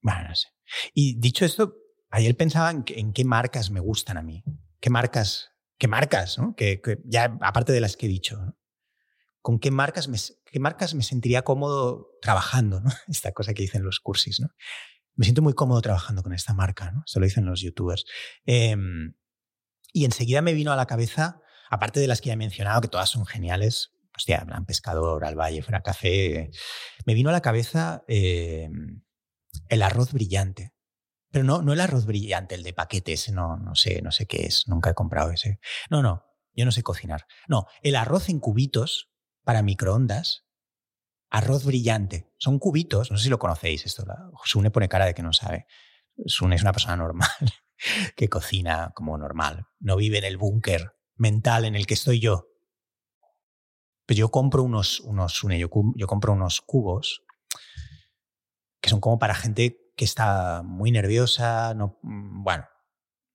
Bueno, 0.00 0.28
no 0.28 0.34
sé. 0.34 0.48
Y 0.94 1.20
dicho 1.20 1.44
esto, 1.44 1.76
ayer 2.08 2.34
pensaba 2.38 2.70
en, 2.70 2.84
en 2.88 3.12
qué 3.12 3.24
marcas 3.24 3.70
me 3.70 3.80
gustan 3.80 4.16
a 4.16 4.22
mí. 4.22 4.42
¿Qué 4.80 4.88
marcas 4.88 5.53
qué 5.78 5.88
marcas, 5.88 6.38
¿no? 6.38 6.54
que, 6.56 6.80
ya 7.04 7.36
aparte 7.40 7.72
de 7.72 7.80
las 7.80 7.96
que 7.96 8.06
he 8.06 8.08
dicho, 8.08 8.56
con 9.40 9.58
qué 9.58 9.70
marcas 9.70 10.08
me, 10.08 10.18
qué 10.50 10.60
marcas 10.60 10.94
me 10.94 11.02
sentiría 11.02 11.42
cómodo 11.42 12.08
trabajando, 12.22 12.80
¿no? 12.80 12.90
esta 13.08 13.32
cosa 13.32 13.54
que 13.54 13.62
dicen 13.62 13.82
los 13.82 14.00
cursis. 14.00 14.40
¿no? 14.40 14.48
Me 15.16 15.24
siento 15.24 15.42
muy 15.42 15.54
cómodo 15.54 15.80
trabajando 15.82 16.22
con 16.22 16.32
esta 16.32 16.54
marca, 16.54 16.90
¿no? 16.92 17.02
esto 17.06 17.20
lo 17.20 17.26
dicen 17.26 17.44
los 17.44 17.60
youtubers. 17.60 18.04
Em, 18.46 19.14
y 19.92 20.04
enseguida 20.04 20.42
me 20.42 20.54
vino 20.54 20.72
a 20.72 20.76
la 20.76 20.86
cabeza, 20.86 21.40
aparte 21.70 22.00
de 22.00 22.08
las 22.08 22.20
que 22.20 22.28
ya 22.28 22.34
he 22.34 22.36
mencionado, 22.36 22.80
que 22.80 22.88
todas 22.88 23.10
son 23.10 23.26
geniales, 23.26 23.92
hostia, 24.16 24.46
Pescador, 24.66 25.24
Al 25.24 25.38
Valle, 25.38 25.62
Fuera 25.62 25.82
Café, 25.82 26.50
me 27.04 27.14
vino 27.14 27.30
a 27.30 27.32
la 27.32 27.42
cabeza 27.42 28.04
em, 28.08 29.02
el 29.68 29.82
arroz 29.82 30.12
brillante. 30.12 30.73
Pero 31.34 31.42
no, 31.42 31.62
no 31.62 31.72
el 31.72 31.80
arroz 31.80 32.06
brillante, 32.06 32.54
el 32.54 32.62
de 32.62 32.72
paquete, 32.72 33.14
ese 33.14 33.32
no, 33.32 33.56
no 33.56 33.74
sé, 33.74 34.00
no 34.02 34.12
sé 34.12 34.24
qué 34.24 34.46
es, 34.46 34.68
nunca 34.68 34.90
he 34.90 34.94
comprado 34.94 35.32
ese. 35.32 35.58
No, 35.90 36.00
no, 36.00 36.24
yo 36.52 36.64
no 36.64 36.70
sé 36.70 36.84
cocinar. 36.84 37.26
No, 37.48 37.66
el 37.82 37.96
arroz 37.96 38.28
en 38.28 38.38
cubitos 38.38 39.10
para 39.42 39.60
microondas, 39.60 40.44
arroz 41.30 41.64
brillante. 41.64 42.30
Son 42.38 42.60
cubitos, 42.60 43.10
no 43.10 43.16
sé 43.18 43.24
si 43.24 43.30
lo 43.30 43.40
conocéis 43.40 43.84
esto. 43.84 44.04
Sune 44.44 44.70
pone 44.70 44.88
cara 44.88 45.06
de 45.06 45.14
que 45.14 45.24
no 45.24 45.32
sabe. 45.32 45.66
Sune 46.24 46.54
es 46.54 46.62
una 46.62 46.70
persona 46.70 46.94
normal, 46.94 47.28
que 48.16 48.28
cocina 48.28 48.92
como 48.94 49.18
normal. 49.18 49.66
No 49.80 49.96
vive 49.96 50.18
en 50.18 50.24
el 50.26 50.36
búnker 50.36 50.92
mental 51.16 51.64
en 51.64 51.74
el 51.74 51.88
que 51.88 51.94
estoy 51.94 52.20
yo. 52.20 52.46
Pero 54.06 54.18
yo 54.18 54.30
compro 54.30 54.62
unos, 54.62 55.00
unos 55.00 55.32
Sune, 55.32 55.58
yo, 55.58 55.68
yo 55.96 56.06
compro 56.06 56.32
unos 56.32 56.60
cubos 56.60 57.24
que 58.80 58.88
son 58.88 59.00
como 59.00 59.18
para 59.18 59.34
gente 59.34 59.83
que 59.96 60.04
está 60.04 60.62
muy 60.62 60.90
nerviosa, 60.90 61.74
no, 61.74 61.98
mm, 62.02 62.42
bueno, 62.42 62.64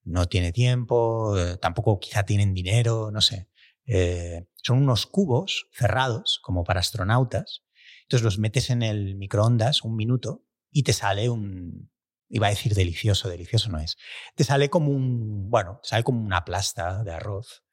no 0.04 0.28
tiene 0.28 0.52
tiempo, 0.52 1.38
eh, 1.38 1.58
tampoco 1.58 2.00
quizá 2.00 2.24
tienen 2.24 2.54
dinero, 2.54 3.12
no 3.12 3.22
sé. 3.22 3.50
Eh, 3.86 4.48
son 4.56 4.80
unos 4.80 5.06
cubos 5.06 5.68
cerrados, 5.72 6.40
como 6.44 6.64
para 6.64 6.80
astronautas. 6.80 7.64
Entonces 8.04 8.24
los 8.24 8.40
metes 8.40 8.70
en 8.70 8.82
el 8.82 9.16
microondas 9.16 9.84
un 9.84 9.96
minuto 9.96 10.46
y 10.72 10.84
te 10.84 10.94
sale 10.94 11.30
un, 11.30 11.92
iba 12.30 12.48
a 12.48 12.52
decir 12.52 12.74
delicioso, 12.76 13.30
delicioso 13.30 13.70
no 13.70 13.80
es. 13.80 13.98
Te 14.36 14.44
sale 14.44 14.70
como 14.70 14.92
un, 14.92 15.50
bueno, 15.50 15.80
sale 15.84 16.04
como 16.04 16.22
una 16.22 16.44
plasta 16.46 17.04
de 17.04 17.12
arroz, 17.12 17.64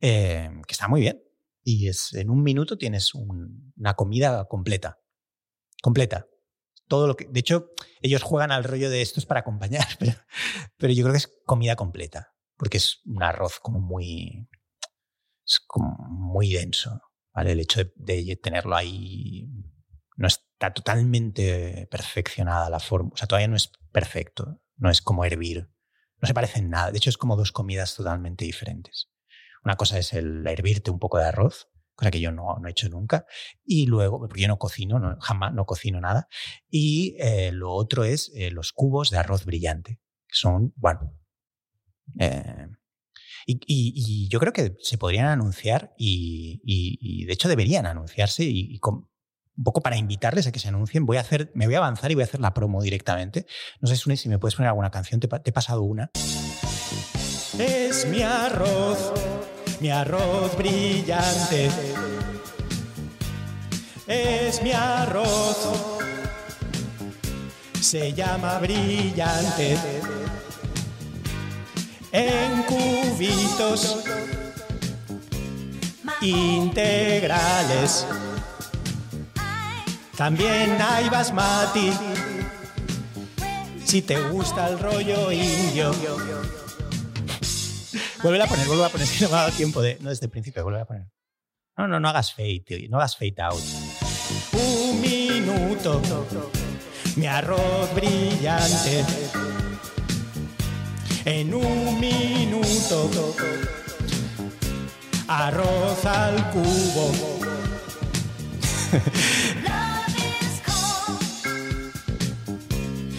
eh, 0.00 0.50
que 0.66 0.72
está 0.72 0.88
muy 0.88 1.00
bien. 1.00 1.22
Y 1.64 1.88
es, 1.88 2.12
en 2.14 2.30
un 2.30 2.42
minuto 2.42 2.76
tienes 2.78 3.14
una 3.14 3.94
comida 3.94 4.46
completa. 4.46 4.98
Completa 5.80 6.26
todo 6.92 7.06
lo 7.06 7.16
que. 7.16 7.24
De 7.24 7.40
hecho, 7.40 7.70
ellos 8.02 8.22
juegan 8.22 8.52
al 8.52 8.64
rollo 8.64 8.90
de 8.90 9.00
esto 9.00 9.18
es 9.18 9.24
para 9.24 9.40
acompañar, 9.40 9.86
pero, 9.98 10.12
pero 10.76 10.92
yo 10.92 11.02
creo 11.04 11.12
que 11.14 11.18
es 11.20 11.32
comida 11.46 11.74
completa, 11.74 12.34
porque 12.58 12.76
es 12.76 13.00
un 13.06 13.22
arroz 13.22 13.60
como 13.60 13.80
muy. 13.80 14.46
Muy 15.78 16.52
denso. 16.52 17.00
¿vale? 17.34 17.52
El 17.52 17.60
hecho 17.60 17.80
de, 17.96 18.36
tenerlo 18.42 18.76
ahí 18.76 19.48
no 20.16 20.26
está 20.26 20.72
totalmente 20.74 21.88
perfeccionada 21.90 22.68
la 22.68 22.78
forma. 22.78 23.10
O 23.14 23.16
sea, 23.16 23.26
todavía 23.26 23.48
no 23.48 23.56
es 23.56 23.72
perfecto. 23.90 24.60
No 24.76 24.90
es 24.90 25.00
como 25.00 25.24
hervir. 25.24 25.70
No 26.20 26.28
se 26.28 26.34
parecen 26.34 26.68
nada. 26.68 26.90
De 26.90 26.98
hecho, 26.98 27.10
es 27.10 27.16
como 27.16 27.36
dos 27.36 27.52
comidas 27.52 27.96
totalmente 27.96 28.44
diferentes. 28.44 29.08
Una 29.64 29.76
cosa 29.76 29.98
es 29.98 30.12
el 30.12 30.46
hervirte 30.46 30.90
un 30.90 30.98
poco 30.98 31.18
de 31.18 31.24
arroz 31.24 31.71
cosa 31.94 32.10
que 32.10 32.20
yo 32.20 32.32
no, 32.32 32.56
he 32.66 32.70
hecho 32.70 32.88
nunca. 32.88 33.26
Y 33.64 33.86
luego, 33.86 34.18
porque 34.18 34.40
yo 34.40 34.48
no 34.48 34.58
cocino, 34.58 34.98
no, 34.98 35.16
jamás 35.20 35.52
no 35.52 35.64
cocino 35.64 36.00
nada. 36.00 36.28
Y 36.68 37.16
eh, 37.18 37.52
lo 37.52 37.72
otro 37.72 38.04
es 38.04 38.30
eh, 38.34 38.50
los 38.50 38.72
cubos 38.72 39.10
de 39.10 39.18
arroz 39.18 39.44
brillante, 39.44 40.00
son, 40.28 40.72
bueno. 40.76 41.16
Eh, 42.18 42.68
y, 43.46 44.28
yo 44.28 44.38
creo 44.38 44.52
que 44.52 44.76
se 44.80 44.98
podrían 44.98 45.26
anunciar 45.26 45.92
y, 45.98 46.60
y 46.64 47.24
de 47.24 47.32
hecho 47.32 47.48
deberían 47.48 47.86
anunciarse 47.86 48.44
y, 48.44 48.78
un 49.56 49.64
poco 49.64 49.80
para 49.82 49.96
invitarles 49.96 50.46
a 50.46 50.52
que 50.52 50.58
se 50.58 50.68
anuncien, 50.68 51.04
voy 51.06 51.18
a 51.18 51.20
hacer, 51.20 51.50
me 51.54 51.66
voy 51.66 51.74
a 51.74 51.78
avanzar 51.78 52.10
y 52.10 52.14
voy 52.14 52.22
a 52.22 52.24
hacer 52.24 52.40
la 52.40 52.54
promo 52.54 52.82
directamente. 52.82 53.46
No 53.80 53.88
sé, 53.88 53.96
Sune, 53.96 54.16
si 54.16 54.28
me 54.28 54.38
puedes 54.38 54.54
poner 54.54 54.68
alguna 54.68 54.90
canción, 54.90 55.20
te, 55.20 55.28
te 55.28 55.50
he 55.50 55.52
pasado 55.52 55.82
una. 55.82 56.10
Es 57.58 58.06
mi 58.06 58.22
arroz 58.22 59.12
mi 59.80 59.90
arroz 59.90 60.56
brillante. 60.56 61.70
Es 64.06 64.62
mi 64.62 64.72
arroz, 64.72 65.56
se 67.80 68.12
llama 68.12 68.58
brillante. 68.58 69.76
En 72.12 72.62
cubitos 72.64 73.98
integrales. 76.20 78.06
También 80.16 80.76
hay 80.80 81.08
basmati. 81.08 81.92
Si 83.84 84.02
te 84.02 84.20
gusta 84.28 84.68
el 84.68 84.78
rollo 84.78 85.32
indio. 85.32 85.92
Vuelve 88.22 88.40
a 88.40 88.46
poner, 88.46 88.66
vuelve 88.68 88.84
a 88.84 88.88
poner, 88.88 89.06
si 89.06 89.22
no 89.24 89.30
me 89.30 89.36
ha 89.36 89.40
dado 89.40 89.52
tiempo 89.52 89.82
de. 89.82 89.98
No, 90.00 90.10
desde 90.10 90.26
el 90.26 90.30
principio, 90.30 90.62
vuelve 90.62 90.80
a 90.80 90.84
poner. 90.84 91.08
No, 91.76 91.88
no, 91.88 91.98
no 91.98 92.08
hagas 92.08 92.32
fade, 92.32 92.86
no 92.88 92.98
hagas 92.98 93.16
fade 93.16 93.34
out. 93.38 93.60
Un 94.52 95.00
minuto, 95.00 96.00
mi 97.16 97.26
arroz 97.26 97.92
brillante. 97.94 99.04
En 101.24 101.54
un 101.54 101.98
minuto, 101.98 103.10
arroz 105.26 106.04
al 106.04 106.50
cubo. 106.50 107.12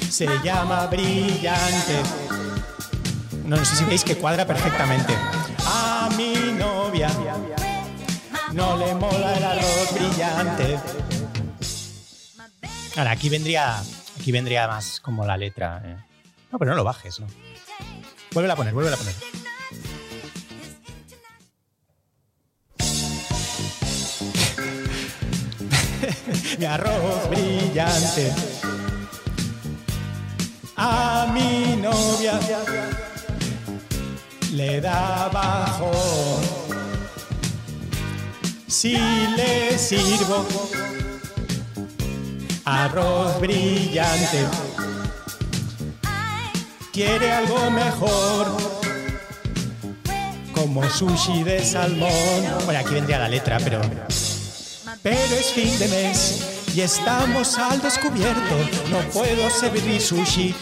Se 0.10 0.28
llama 0.44 0.86
brillante. 0.88 2.23
No, 3.54 3.60
no 3.60 3.66
sé 3.66 3.76
si 3.76 3.86
veis 3.86 4.04
que 4.04 4.18
cuadra 4.18 4.48
perfectamente. 4.48 5.14
A 5.68 6.10
mi 6.18 6.34
novia 6.58 7.08
no 8.52 8.76
le 8.78 8.96
mola 8.96 9.38
el 9.38 9.44
arroz 9.44 9.94
brillante. 9.94 10.80
Ahora, 12.98 13.12
aquí 13.12 13.30
vendría, 13.30 13.80
aquí 14.20 14.32
vendría 14.32 14.68
más 14.68 15.00
como 15.00 15.24
la 15.24 15.38
letra. 15.38 15.84
eh. 15.86 15.98
No, 16.52 16.58
pero 16.58 16.72
no 16.72 16.78
lo 16.78 16.84
bajes, 16.84 17.20
¿no? 17.20 17.28
Vuelve 18.32 18.52
a 18.52 18.56
poner, 18.56 18.74
vuelve 18.74 18.92
a 18.92 18.98
poner. 18.98 19.14
Mi 26.58 26.66
arroz 26.66 27.30
brillante. 27.30 28.34
A 30.76 31.28
mi 31.32 31.76
novia 31.76 32.40
le 34.54 34.80
da 34.82 35.30
bajón. 35.34 36.42
Si 38.68 38.98
le 39.38 39.78
sirvo 39.78 40.46
arroz 42.66 43.40
brillante, 43.40 44.46
quiere 46.92 47.32
algo 47.32 47.72
mejor, 47.72 48.58
como 50.54 50.88
sushi 50.90 51.44
de 51.44 51.64
salmón. 51.64 52.12
Bueno, 52.66 52.80
aquí 52.80 52.94
vendría 52.94 53.20
la 53.20 53.30
letra, 53.30 53.58
pero. 53.64 53.82
Pero 55.02 55.36
es 55.36 55.52
fin 55.52 55.78
de 55.80 55.88
mes 55.90 56.53
y 56.74 56.82
estamos 56.82 57.58
al 57.58 57.82
descubierto. 57.82 58.56
No 58.90 59.00
puedo 59.12 59.50
servir 59.50 60.02
sushi, 60.02 60.56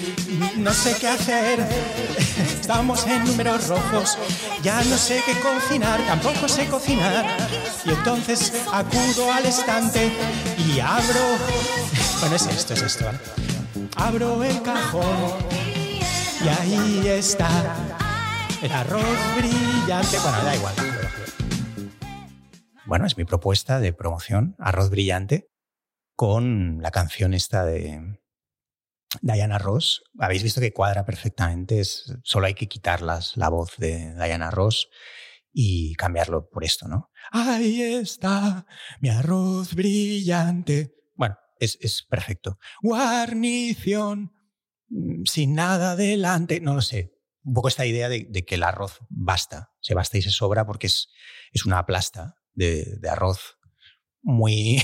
no 0.57 0.73
sé 0.73 0.95
qué 0.99 1.07
hacer. 1.07 1.59
Estamos 2.61 3.05
en 3.07 3.25
números 3.25 3.67
rojos, 3.67 4.17
ya 4.61 4.83
no 4.83 4.97
sé 4.97 5.21
qué 5.25 5.33
cocinar, 5.39 5.99
tampoco 6.05 6.47
sé 6.47 6.67
cocinar. 6.67 7.25
Y 7.85 7.89
entonces 7.89 8.53
acudo 8.71 9.31
al 9.31 9.45
estante 9.45 10.11
y 10.57 10.79
abro. 10.79 11.21
Bueno, 12.21 12.35
es 12.35 12.45
esto, 12.45 12.75
es 12.75 12.83
esto, 12.83 13.05
¿vale? 13.05 13.17
Abro 13.95 14.43
el 14.43 14.61
cajón 14.61 15.39
y 16.45 16.47
ahí 16.47 17.07
está 17.07 17.49
el 18.61 18.71
arroz 18.71 19.03
brillante. 19.37 20.19
Bueno, 20.19 20.43
da 20.43 20.55
igual. 20.55 20.75
Bueno, 22.85 23.07
es 23.07 23.17
mi 23.17 23.25
propuesta 23.25 23.79
de 23.79 23.91
promoción, 23.91 24.55
arroz 24.59 24.91
brillante, 24.91 25.50
con 26.15 26.81
la 26.81 26.91
canción 26.91 27.33
esta 27.33 27.65
de 27.65 28.19
Diana 29.21 29.57
Ross. 29.57 30.03
Habéis 30.19 30.43
visto 30.43 30.61
que 30.61 30.73
cuadra 30.73 31.05
perfectamente, 31.05 31.79
es, 31.79 32.13
solo 32.23 32.47
hay 32.47 32.53
que 32.53 32.67
quitar 32.67 33.01
las, 33.01 33.35
la 33.35 33.49
voz 33.49 33.75
de 33.77 34.13
Diana 34.15 34.51
Ross 34.51 34.87
y 35.51 35.95
cambiarlo 35.95 36.49
por 36.49 36.63
esto, 36.63 36.87
¿no? 36.87 37.09
Ahí 37.31 37.81
está 37.81 38.65
mi 39.01 39.09
arroz 39.09 39.75
brillante. 39.75 40.93
Bueno, 41.15 41.37
es, 41.59 41.77
es 41.81 42.03
perfecto. 42.03 42.57
Guarnición, 42.81 44.33
mm, 44.87 45.25
sin 45.25 45.55
nada 45.55 45.95
delante, 45.95 46.61
no 46.61 46.73
lo 46.75 46.81
sé. 46.81 47.13
Un 47.43 47.53
poco 47.53 47.67
esta 47.67 47.85
idea 47.85 48.07
de, 48.07 48.27
de 48.29 48.45
que 48.45 48.55
el 48.55 48.63
arroz 48.63 48.99
basta, 49.09 49.71
se 49.81 49.93
basta 49.93 50.17
y 50.17 50.21
se 50.21 50.29
sobra 50.29 50.65
porque 50.65 50.87
es, 50.87 51.09
es 51.51 51.65
una 51.65 51.85
plasta 51.85 52.35
de, 52.53 52.97
de 52.99 53.09
arroz 53.09 53.57
muy, 54.21 54.81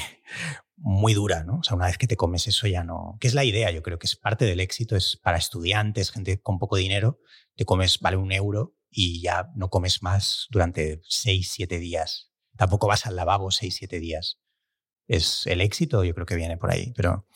muy 0.78 1.14
dura, 1.14 1.44
¿no? 1.44 1.60
O 1.60 1.64
sea, 1.64 1.76
una 1.76 1.88
vez 1.88 1.98
que 1.98 2.08
te 2.08 2.16
comes 2.16 2.48
eso 2.48 2.68
ya 2.68 2.84
no... 2.84 3.18
Que 3.20 3.28
es 3.28 3.34
la 3.34 3.44
idea, 3.44 3.72
yo 3.72 3.82
creo 3.82 4.00
que 4.00 4.08
es 4.08 4.16
parte 4.16 4.46
del 4.46 4.60
éxito, 4.60 4.96
es 4.96 5.20
para 5.22 5.38
estudiantes, 5.38 6.12
gente 6.12 6.40
con 6.42 6.60
poco 6.60 6.78
dinero, 6.78 7.20
te 7.56 7.66
comes, 7.66 8.00
vale 8.00 8.18
un 8.18 8.32
euro 8.32 8.76
y 8.90 9.22
ya 9.22 9.50
no 9.56 9.70
comes 9.70 10.04
más 10.04 10.48
durante 10.50 11.02
seis, 11.08 11.52
siete 11.52 11.80
días. 11.80 12.32
Tampoco 12.56 12.88
vas 12.88 13.06
al 13.06 13.16
lavabo 13.16 13.52
seis, 13.52 13.76
siete 13.76 14.00
días. 14.00 14.40
Es 15.08 15.48
el 15.48 15.62
éxito, 15.62 16.04
yo 16.04 16.14
creo 16.14 16.26
que 16.26 16.36
viene 16.36 16.58
por 16.58 16.72
ahí, 16.72 16.94
pero 16.96 17.28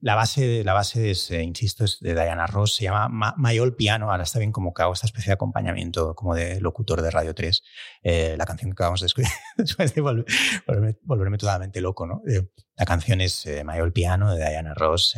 la 0.00 0.14
base, 0.14 0.64
la 0.64 0.72
base 0.72 1.10
es, 1.10 1.30
eh, 1.30 1.42
insisto, 1.42 1.84
es 1.84 2.00
de 2.00 2.14
Diana 2.14 2.46
Ross, 2.46 2.76
se 2.76 2.84
llama 2.84 3.08
Ma 3.08 3.34
Mayol 3.36 3.76
Piano, 3.76 4.10
ahora 4.10 4.22
está 4.22 4.38
bien 4.38 4.50
como 4.50 4.72
que 4.72 4.82
hago 4.82 4.94
esta 4.94 5.06
especie 5.06 5.30
de 5.30 5.34
acompañamiento 5.34 6.14
como 6.14 6.34
de 6.34 6.60
locutor 6.60 7.02
de 7.02 7.10
Radio 7.10 7.34
3, 7.34 7.62
eh, 8.02 8.34
la 8.38 8.46
canción 8.46 8.70
que 8.70 8.74
acabamos 8.74 9.00
de 9.00 9.06
escuchar, 9.06 9.32
después 9.58 9.94
de 9.94 10.00
volver, 10.00 10.24
volverme, 10.66 10.96
volverme, 11.02 11.38
totalmente 11.38 11.80
loco, 11.80 12.06
¿no? 12.06 12.22
Eh, 12.26 12.48
la 12.76 12.86
canción 12.86 13.20
es 13.20 13.46
Mayol 13.64 13.92
Piano 13.92 14.34
de 14.34 14.48
Diana 14.48 14.72
Ross. 14.74 15.16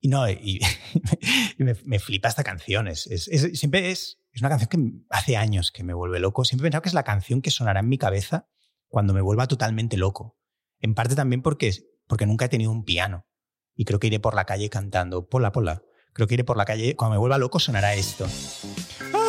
y 0.00 0.08
no, 0.08 0.28
y, 0.28 0.60
y 1.58 1.64
me, 1.64 1.74
me, 1.84 1.98
flipa 1.98 2.28
esta 2.28 2.44
canción, 2.44 2.86
es, 2.86 3.08
es, 3.08 3.26
es, 3.26 3.58
siempre 3.58 3.90
es, 3.90 4.20
es 4.30 4.42
una 4.42 4.50
canción 4.50 4.68
que 4.68 5.06
hace 5.10 5.36
años 5.36 5.72
que 5.72 5.82
me 5.82 5.92
vuelve 5.92 6.20
loco, 6.20 6.44
siempre 6.44 6.64
he 6.64 6.68
pensado 6.68 6.82
que 6.82 6.88
es 6.88 6.94
la 6.94 7.02
canción 7.02 7.42
que 7.42 7.50
sonará 7.50 7.80
en 7.80 7.88
mi 7.88 7.98
cabeza 7.98 8.48
cuando 8.86 9.12
me 9.12 9.22
vuelva 9.22 9.48
totalmente 9.48 9.96
loco. 9.96 10.38
En 10.78 10.94
parte 10.94 11.16
también 11.16 11.42
porque, 11.42 11.72
porque 12.06 12.26
nunca 12.26 12.44
he 12.44 12.48
tenido 12.48 12.70
un 12.70 12.84
piano 12.84 13.26
y 13.76 13.84
creo 13.84 14.00
que 14.00 14.08
iré 14.08 14.20
por 14.20 14.34
la 14.34 14.44
calle 14.44 14.70
cantando 14.70 15.28
pola 15.28 15.52
pola. 15.52 15.82
Creo 16.12 16.26
que 16.26 16.34
iré 16.34 16.44
por 16.44 16.56
la 16.56 16.64
calle, 16.64 16.96
cuando 16.96 17.14
me 17.14 17.18
vuelva 17.18 17.38
loco 17.38 17.60
sonará 17.60 17.94
esto. 17.94 18.26
Ah. 19.12 19.26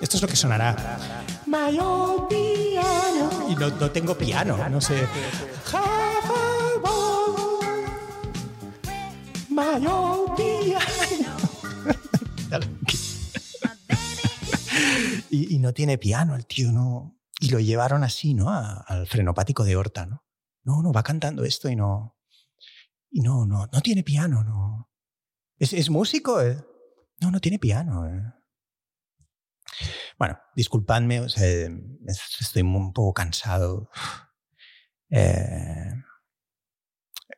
Esto 0.00 0.16
es 0.16 0.22
lo 0.22 0.28
que 0.28 0.36
sonará. 0.36 0.98
Y 3.48 3.54
no, 3.54 3.68
no 3.70 3.90
tengo 3.90 4.18
piano, 4.18 4.58
no 4.68 4.80
sé. 4.80 5.06
Y, 15.30 15.54
y, 15.54 15.58
no 15.58 15.72
tiene 15.72 15.98
piano 15.98 16.34
el 16.36 16.46
tío, 16.46 16.72
¿no? 16.72 17.18
Y 17.40 17.50
lo 17.50 17.58
llevaron 17.58 18.04
así, 18.04 18.34
¿no? 18.34 18.50
Al 18.50 19.06
frenopático 19.06 19.64
de 19.64 19.76
Horta, 19.76 20.06
¿no? 20.06 20.24
No, 20.64 20.82
no, 20.82 20.92
va 20.92 21.02
cantando 21.02 21.44
esto 21.44 21.68
y 21.68 21.76
no. 21.76 22.16
Y 23.10 23.20
no, 23.20 23.46
no, 23.46 23.68
no 23.72 23.80
tiene 23.80 24.02
piano, 24.02 24.44
no. 24.44 24.90
¿Es, 25.58 25.72
es 25.72 25.90
músico? 25.90 26.40
Eh? 26.40 26.56
No, 27.20 27.30
no 27.30 27.40
tiene 27.40 27.58
piano. 27.58 28.06
Eh. 28.08 28.32
Bueno, 30.18 30.38
disculpadme, 30.54 31.20
o 31.20 31.28
sea, 31.28 31.68
estoy 32.40 32.62
un 32.62 32.92
poco 32.92 33.12
cansado. 33.12 33.90
Eh, 35.14 35.92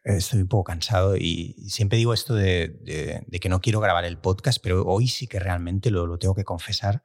estoy 0.04 0.42
un 0.42 0.48
poco 0.48 0.64
cansado 0.64 1.16
y 1.16 1.54
siempre 1.68 1.98
digo 1.98 2.12
esto 2.12 2.34
de, 2.34 3.24
que 3.40 3.48
no 3.48 3.60
quiero 3.60 3.80
grabar 3.80 4.04
el 4.04 4.18
podcast, 4.18 4.58
pero 4.62 4.84
hoy 4.84 5.08
sí 5.08 5.26
que 5.26 5.40
realmente 5.40 5.90
lo, 5.90 6.06
lo 6.06 6.18
tengo 6.18 6.34
que 6.34 6.44
confesar. 6.44 7.02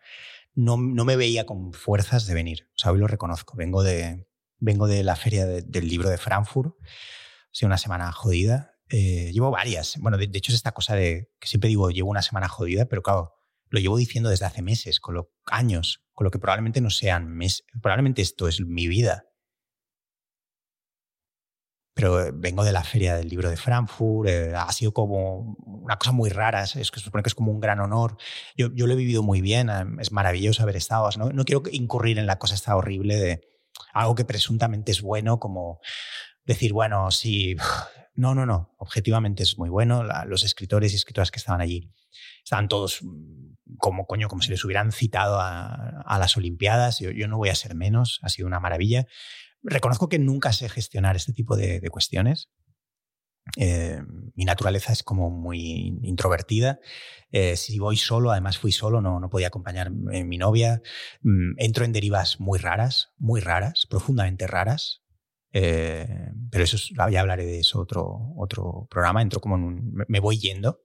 No, 0.54 0.78
no, 0.78 1.06
me 1.06 1.16
veía 1.16 1.46
con 1.46 1.74
fuerzas 1.74 2.28
de 2.28 2.34
venir. 2.34 2.70
O 2.76 2.78
sea, 2.78 2.92
hoy 2.92 3.00
lo 3.00 3.08
reconozco. 3.08 3.56
Vengo 3.56 3.84
de, 3.84 4.28
vengo 4.58 4.88
de 4.88 5.04
la 5.04 5.16
feria 5.16 5.46
de, 5.46 5.62
del 5.62 5.88
libro 5.88 6.10
de 6.10 6.18
Frankfurt. 6.18 6.76
Ha 7.62 7.66
una 7.66 7.78
semana 7.78 8.12
jodida. 8.12 8.76
Eh, 8.90 9.32
llevo 9.32 9.52
varias. 9.52 9.98
Bueno, 10.00 10.18
de, 10.18 10.28
de, 10.28 10.38
hecho 10.38 10.52
es 10.52 10.58
esta 10.58 10.74
cosa 10.74 10.96
de 10.96 11.32
que 11.40 11.48
siempre 11.48 11.70
digo, 11.70 11.90
llevo 11.92 12.10
una 12.10 12.22
semana 12.22 12.50
jodida, 12.50 12.86
pero 12.86 13.02
claro, 13.02 13.36
lo 13.70 13.80
llevo 13.80 13.98
diciendo 13.98 14.30
desde 14.30 14.46
hace 14.46 14.62
meses, 14.62 15.00
con 15.00 15.14
lo, 15.16 15.32
años, 15.46 16.04
con 16.14 16.26
lo 16.26 16.32
que 16.32 16.40
probablemente 16.40 16.82
no 16.82 16.90
sean 16.90 17.30
meses. 17.30 17.64
Probablemente 17.82 18.22
esto 18.22 18.48
es 18.48 18.60
mi 18.62 18.88
vida 18.88 19.29
pero 22.00 22.32
vengo 22.34 22.64
de 22.64 22.72
la 22.72 22.86
feria 22.86 23.18
del 23.18 23.28
libro 23.28 23.50
de 23.50 23.58
Frankfurt, 23.58 24.30
eh, 24.30 24.54
ha 24.56 24.72
sido 24.72 24.94
como 24.94 25.58
una 25.66 25.98
cosa 25.98 26.14
muy 26.14 26.30
rara, 26.30 26.64
es 26.64 26.92
que 26.92 27.00
se 27.00 27.04
supone 27.04 27.24
que 27.24 27.28
es 27.28 27.36
como 27.36 27.52
un 27.52 27.60
gran 27.60 27.82
honor. 27.82 28.16
Yo, 28.56 28.70
yo 28.74 28.88
lo 28.88 28.94
he 28.94 28.96
vivido 28.96 29.22
muy 29.22 29.42
bien, 29.42 29.70
eh, 29.70 29.84
es 30.00 30.14
maravilloso 30.14 30.64
haber 30.64 30.78
estado, 30.78 31.10
no, 31.18 31.30
no 31.32 31.44
quiero 31.44 31.62
incurrir 31.74 32.18
en 32.18 32.26
la 32.26 32.40
cosa 32.40 32.56
esta 32.56 32.78
horrible 32.78 33.18
de 33.18 33.42
algo 33.94 34.16
que 34.16 34.24
presuntamente 34.24 34.94
es 34.94 35.02
bueno, 35.02 35.42
como 35.42 35.82
decir, 36.46 36.72
bueno, 36.72 37.12
sí, 37.12 37.58
no, 38.16 38.34
no, 38.34 38.46
no, 38.46 38.74
objetivamente 38.78 39.44
es 39.44 39.58
muy 39.58 39.68
bueno. 39.68 40.04
los 40.26 40.46
escritores 40.46 40.94
y 40.94 40.96
escritoras 40.96 41.32
que 41.32 41.40
estaban 41.40 41.60
allí 41.60 41.92
estaban 42.46 42.70
todos 42.70 43.04
mm, 43.04 43.76
como 43.78 44.06
coño, 44.06 44.30
como 44.30 44.42
si 44.42 44.52
les 44.52 44.64
hubieran 44.64 44.94
citado 44.94 45.38
a, 45.42 46.18
las 46.18 46.38
Olimpiadas. 46.38 47.00
Yo, 47.00 47.28
no 47.28 47.38
voy 47.38 47.50
a 47.50 47.56
ser 47.56 47.76
menos, 47.76 48.20
ha 48.24 48.30
sido 48.30 48.48
una 48.48 48.60
maravilla. 48.60 49.06
Reconozco 49.64 50.10
que 50.10 50.20
nunca 50.20 50.54
sé 50.54 50.70
gestionar 50.70 51.16
este 51.16 51.34
tipo 51.34 51.56
de, 51.56 51.82
cuestiones. 51.90 52.50
Eh, 53.58 54.02
mi 54.36 54.46
naturaleza 54.46 54.94
es 54.94 55.04
como 55.04 55.30
muy 55.30 56.00
introvertida. 56.04 56.80
Eh, 57.32 57.56
si 57.58 57.80
voy 57.80 57.98
solo, 57.98 58.32
además 58.32 58.58
fui 58.58 58.72
solo, 58.72 59.02
no, 59.02 59.20
no 59.20 59.30
podía 59.30 59.48
acompañar 59.48 59.92
mi 59.92 60.38
novia. 60.38 60.82
Mm, 61.22 61.54
entro 61.58 61.86
en 61.86 61.92
derivas 61.92 62.40
muy 62.40 62.60
raras, 62.60 63.14
muy 63.18 63.42
raras, 63.42 63.86
profundamente 63.90 64.48
raras. 64.48 65.04
Eh, 65.52 66.32
pero 66.52 66.64
eso 66.64 66.78
ya 67.10 67.22
hablaré 67.22 67.46
de 67.46 67.60
eso 67.60 67.80
otro, 67.80 68.34
otro 68.38 68.88
programa. 68.90 69.22
Entro 69.22 69.42
como 69.42 69.58
me 69.58 70.20
voy 70.20 70.38
yendo 70.38 70.82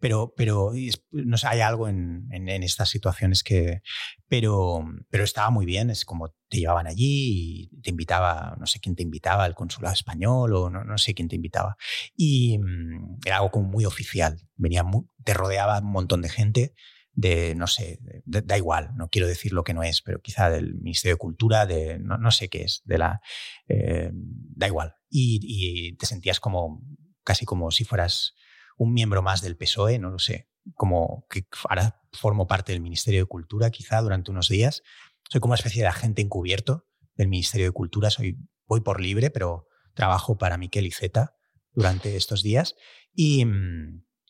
pero, 0.00 0.32
pero 0.36 0.72
no 1.10 1.36
sé, 1.36 1.46
hay 1.46 1.60
algo 1.60 1.88
en, 1.88 2.28
en, 2.32 2.48
estas 2.62 2.88
situaciones 2.88 3.42
que... 3.42 3.82
Pero, 4.28 4.84
pero 5.10 5.24
estaba 5.24 5.50
muy 5.50 5.66
bien, 5.66 5.90
es 5.90 6.04
como 6.04 6.34
te 6.48 6.58
llevaban 6.58 6.86
allí 6.86 7.68
y 7.72 7.80
te 7.82 7.90
invitaba, 7.90 8.56
no 8.58 8.66
sé 8.66 8.80
quién 8.80 8.96
te 8.96 9.02
invitaba, 9.02 9.46
el 9.46 9.54
consulado 9.54 9.94
español 9.94 10.54
o 10.54 10.70
no, 10.70 10.84
no 10.84 10.98
sé 10.98 11.14
quién 11.14 11.28
te 11.28 11.36
invitaba. 11.36 11.76
Y 12.16 12.58
mm, 12.58 13.18
era 13.24 13.36
algo 13.36 13.50
como 13.50 13.68
muy 13.68 13.84
oficial, 13.84 14.38
venía 14.56 14.84
te 15.24 15.34
rodeaba 15.34 15.78
un 15.78 15.92
montón 15.92 16.22
de 16.22 16.28
gente 16.28 16.74
de, 17.14 17.54
no 17.54 17.66
sé, 17.66 17.98
da 18.24 18.56
igual, 18.56 18.90
no 18.96 19.08
quiero 19.08 19.28
decir 19.28 19.52
lo 19.52 19.64
que 19.64 19.74
no 19.74 19.82
es, 19.82 20.00
pero 20.00 20.20
quizá 20.20 20.48
del 20.48 20.74
Ministerio 20.76 21.16
de 21.16 21.18
Cultura, 21.18 21.66
de 21.66 21.98
no, 21.98 22.16
no 22.18 22.30
sé 22.30 22.48
qué 22.48 22.62
es, 22.62 22.82
de 22.84 22.98
la... 22.98 23.20
Eh, 23.68 24.10
da 24.12 24.66
igual. 24.66 24.94
Y, 25.10 25.40
y, 25.42 25.96
te 25.96 26.06
sentías 26.06 26.40
como, 26.40 26.82
casi 27.22 27.44
como 27.44 27.70
si 27.70 27.84
fueras 27.84 28.34
un 28.82 28.92
miembro 28.92 29.22
más 29.22 29.42
del 29.42 29.56
PSOE, 29.56 29.98
no 29.98 30.10
lo 30.10 30.18
sé, 30.18 30.48
como 30.74 31.26
que 31.30 31.46
ahora 31.68 32.00
formo 32.12 32.46
parte 32.46 32.72
del 32.72 32.80
Ministerio 32.80 33.20
de 33.20 33.26
Cultura 33.26 33.70
quizá 33.70 34.00
durante 34.00 34.30
unos 34.30 34.48
días. 34.48 34.82
Soy 35.30 35.40
como 35.40 35.52
una 35.52 35.56
especie 35.58 35.82
de 35.82 35.88
agente 35.88 36.22
encubierto 36.22 36.86
del 37.14 37.28
Ministerio 37.28 37.66
de 37.66 37.72
Cultura, 37.72 38.10
soy, 38.10 38.38
voy 38.66 38.80
por 38.80 39.00
libre, 39.00 39.30
pero 39.30 39.68
trabajo 39.94 40.36
para 40.36 40.58
Miquel 40.58 40.86
y 40.86 40.90
Zeta 40.90 41.36
durante 41.72 42.16
estos 42.16 42.42
días. 42.42 42.74
Y, 43.14 43.46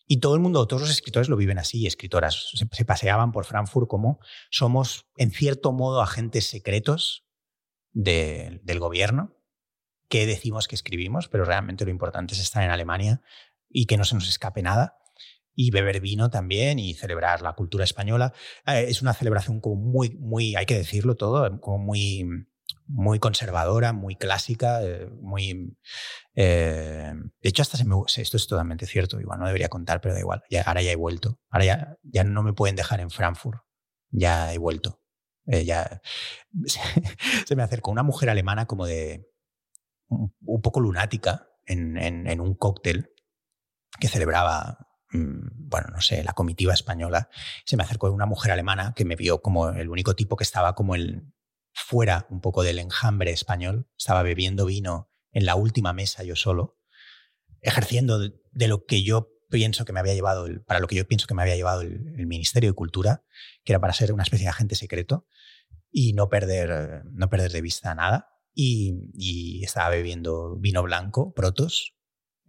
y, 0.07 0.19
todo 0.19 0.35
el 0.35 0.41
mundo, 0.41 0.67
todos 0.67 0.83
los 0.83 0.91
escritores 0.91 1.29
lo 1.29 1.37
viven 1.37 1.59
así, 1.59 1.87
escritoras. 1.87 2.51
Se, 2.53 2.85
paseaban 2.85 3.33
por 3.33 3.45
Frankfurt 3.45 3.89
como 3.89 4.19
somos, 4.51 5.07
en 5.17 5.31
cierto 5.31 5.73
modo, 5.73 6.03
agentes 6.03 6.47
secretos 6.47 7.25
del 7.93 8.79
gobierno 8.79 9.37
que 10.09 10.27
decimos 10.27 10.69
que 10.69 10.75
escribimos, 10.75 11.29
pero 11.29 11.47
realmente 11.47 11.87
lo 11.87 11.91
importante 11.91 12.35
es 12.35 12.41
estar 12.41 12.63
en 12.63 12.71
Alemania 12.71 13.23
y 13.73 13.87
que 13.87 13.97
no 13.97 14.05
se 14.05 14.15
nos 14.15 14.29
escape 14.29 14.63
nada. 14.63 14.99
Y 15.55 15.71
beber 15.71 16.01
vino 16.01 16.31
también 16.31 16.79
y 16.79 16.95
celebrar 16.95 17.43
la 17.43 17.53
cultura 17.55 17.85
española. 17.85 18.33
Eh, 18.67 18.87
es 18.89 19.03
una 19.03 19.13
celebración 19.13 19.61
como 19.61 19.77
muy, 19.77 20.17
muy, 20.19 20.57
hay 20.57 20.65
que 20.65 20.77
decirlo 20.77 21.15
todo, 21.15 21.61
como 21.61 21.79
muy, 21.79 22.25
muy 22.87 23.19
conservadora, 23.19 23.93
muy 23.93 24.17
clásica, 24.17 24.83
eh, 24.83 25.11
muy... 25.21 25.77
Eh, 26.35 27.13
de 27.43 27.49
hecho, 27.49 27.63
hasta 27.63 27.77
se 27.77 27.85
me, 27.85 27.97
esto 28.17 28.37
es 28.37 28.47
totalmente 28.47 28.87
cierto, 28.87 29.21
igual 29.21 29.41
no 29.41 29.47
debería 29.47 29.69
contar, 29.69 30.01
pero 30.01 30.15
da 30.15 30.21
igual, 30.21 30.43
ya, 30.49 30.63
ahora 30.63 30.81
ya 30.81 30.93
he 30.93 30.97
vuelto, 30.97 31.39
ahora 31.51 31.67
ya, 31.67 31.99
ya 32.03 32.25
no 32.25 32.43
me 32.43 32.55
pueden 32.55 32.75
dejar 32.75 33.01
en 33.01 33.11
Frankfurt, 33.11 33.61
ya 34.11 34.55
he 34.55 34.59
vuelto. 34.59 35.03
ya, 35.45 36.01
se 37.47 37.57
me 37.57 37.63
acercó 37.63 37.91
una 37.91 38.03
mujer 38.03 38.31
alemana 38.31 38.65
como 38.65 38.87
de 38.87 39.29
un, 40.09 40.63
poco 40.63 40.81
lunática 40.81 41.49
en, 41.67 41.99
en, 41.99 42.27
en 42.27 42.41
un 42.41 42.55
cóctel 42.55 43.12
que 44.01 44.09
celebraba, 44.09 44.79
mm, 45.13 45.69
bueno, 45.69 45.89
no 45.93 46.01
sé, 46.01 46.23
la 46.25 46.33
comitiva 46.33 46.75
española, 46.75 47.29
se 47.65 47.77
me 47.77 47.83
acercó 47.83 48.11
una 48.11 48.27
mujer 48.27 48.53
alemana 48.53 48.95
que 48.95 49.05
me 49.05 49.17
vio 49.17 49.43
como 49.43 49.71
el 49.71 49.89
único 49.89 50.15
tipo 50.15 50.37
que 50.37 50.45
estaba 50.45 50.75
como 50.75 50.95
el 50.95 51.33
fuera 51.75 52.27
un 52.31 52.41
poco 52.41 52.63
del 52.63 52.79
enjambre 52.79 53.31
español, 53.31 53.89
estaba 53.97 54.23
bebiendo 54.23 54.67
vino 54.67 55.11
en 55.33 55.47
la 55.47 55.55
última 55.55 55.93
mesa 55.93 56.23
yo 56.23 56.37
solo, 56.37 56.79
ejerciendo 57.63 58.19
de 58.19 58.69
lo 58.69 58.85
que 58.85 59.03
yo 59.03 59.33
pienso 59.53 59.85
que 59.85 59.93
me 59.93 60.01
había 60.01 60.15
llevado, 60.15 60.47
para 60.67 60.81
lo 60.81 60.89
que 60.89 60.97
yo 60.97 61.07
pienso 61.07 61.27
que 61.27 61.35
me 61.35 61.43
había 61.43 61.57
llevado 61.57 61.83
el, 61.83 62.27
Ministerio 62.27 62.71
de 62.71 62.75
Cultura, 62.75 63.25
que 63.65 63.73
era 63.73 63.81
para 63.81 63.93
ser 63.93 64.13
una 64.13 64.23
especie 64.23 64.47
de 64.47 64.51
agente 64.51 64.75
secreto 64.75 65.27
y 65.91 66.15
no 66.15 66.29
perder, 66.29 67.05
no 67.13 67.29
perder 67.29 67.53
de 67.53 67.61
vista 67.61 67.95
nada. 67.95 68.29
Y, 68.55 69.11
y 69.15 69.65
estaba 69.65 69.89
bebiendo 69.91 70.57
vino 70.57 70.83
blanco, 70.83 71.33
protos, 71.33 71.95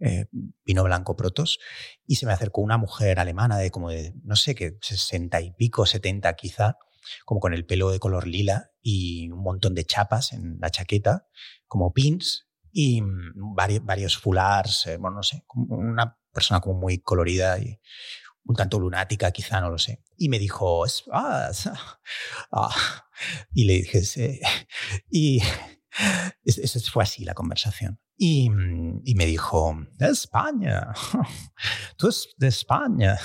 eh, 0.04 0.26
vino 0.64 0.84
blanco 0.84 1.16
protos, 1.16 1.58
y 2.06 2.16
se 2.16 2.26
me 2.26 2.32
acercó 2.32 2.60
una 2.60 2.76
mujer 2.76 3.18
alemana 3.18 3.58
de 3.58 3.70
como 3.70 3.90
de, 3.90 4.14
no 4.22 4.36
sé 4.36 4.54
qué, 4.54 4.76
sesenta 4.80 5.40
y 5.40 5.52
pico, 5.52 5.86
setenta 5.86 6.34
quizá, 6.34 6.76
como 7.24 7.40
con 7.40 7.54
el 7.54 7.66
pelo 7.66 7.90
de 7.90 7.98
color 7.98 8.26
lila 8.26 8.70
y 8.82 9.30
un 9.30 9.42
montón 9.42 9.74
de 9.74 9.84
chapas 9.84 10.32
en 10.32 10.58
la 10.60 10.70
chaqueta, 10.70 11.26
como 11.66 11.92
pins, 11.92 12.48
y 12.70 13.00
mm, 13.00 13.54
varios, 13.54 13.84
varios 13.84 14.18
fulars, 14.18 14.86
eh, 14.86 14.96
bueno, 14.98 15.16
no 15.16 15.22
sé, 15.22 15.44
una 15.54 16.18
persona 16.32 16.60
como 16.60 16.78
muy 16.78 16.98
colorida 16.98 17.58
y 17.58 17.80
un 18.44 18.56
tanto 18.56 18.78
lunática, 18.78 19.30
quizá, 19.30 19.60
no 19.60 19.70
lo 19.70 19.78
sé. 19.78 20.02
Y 20.18 20.28
me 20.28 20.38
dijo, 20.38 20.84
ah, 21.12 21.50
ah", 22.52 23.06
y 23.54 23.64
le 23.64 23.74
dije, 23.74 24.02
y 25.10 25.40
eso 26.44 26.80
fue 26.90 27.02
así 27.02 27.24
la 27.24 27.34
conversación. 27.34 28.00
Y, 28.16 28.48
y, 29.04 29.14
me 29.16 29.26
dijo, 29.26 29.76
de 29.98 30.06
España, 30.06 30.92
tú 31.96 32.08
es 32.08 32.28
de 32.36 32.46
España. 32.46 33.18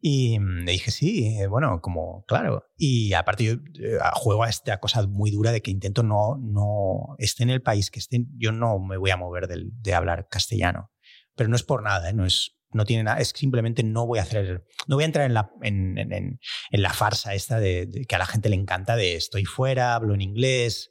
Y 0.00 0.38
le 0.38 0.72
dije, 0.72 0.90
sí, 0.90 1.38
bueno, 1.48 1.80
como, 1.80 2.24
claro. 2.26 2.66
Y 2.76 3.14
aparte 3.14 3.44
yo 3.44 3.52
eh, 3.52 3.98
juego 4.14 4.44
a 4.44 4.50
esta 4.50 4.80
cosa 4.80 5.06
muy 5.06 5.30
dura 5.30 5.50
de 5.50 5.62
que 5.62 5.70
intento 5.70 6.02
no, 6.02 6.36
no, 6.36 7.14
esté 7.18 7.44
en 7.44 7.50
el 7.50 7.62
país 7.62 7.90
que 7.90 8.00
esté, 8.00 8.26
yo 8.36 8.52
no 8.52 8.78
me 8.78 8.98
voy 8.98 9.10
a 9.10 9.16
mover 9.16 9.48
de, 9.48 9.94
hablar 9.94 10.28
castellano. 10.28 10.90
Pero 11.34 11.48
no 11.48 11.56
es 11.56 11.62
por 11.62 11.82
nada, 11.82 12.10
¿eh? 12.10 12.12
no 12.12 12.26
es, 12.26 12.58
no 12.70 12.84
tiene 12.84 13.04
nada, 13.04 13.20
es 13.20 13.32
simplemente 13.34 13.82
no 13.82 14.06
voy 14.06 14.18
a 14.18 14.22
hacer, 14.22 14.66
no 14.86 14.96
voy 14.96 15.04
a 15.04 15.06
entrar 15.06 15.24
en 15.24 15.34
la, 15.34 15.50
en, 15.62 15.96
en, 15.96 16.12
en 16.12 16.82
la 16.82 16.92
farsa 16.92 17.34
esta 17.34 17.58
de, 17.60 17.88
que 18.06 18.14
a 18.14 18.18
la 18.18 18.26
gente 18.26 18.50
le 18.50 18.56
encanta 18.56 18.96
de 18.96 19.14
estoy 19.14 19.46
fuera, 19.46 19.94
hablo 19.94 20.14
en 20.14 20.20
inglés, 20.20 20.90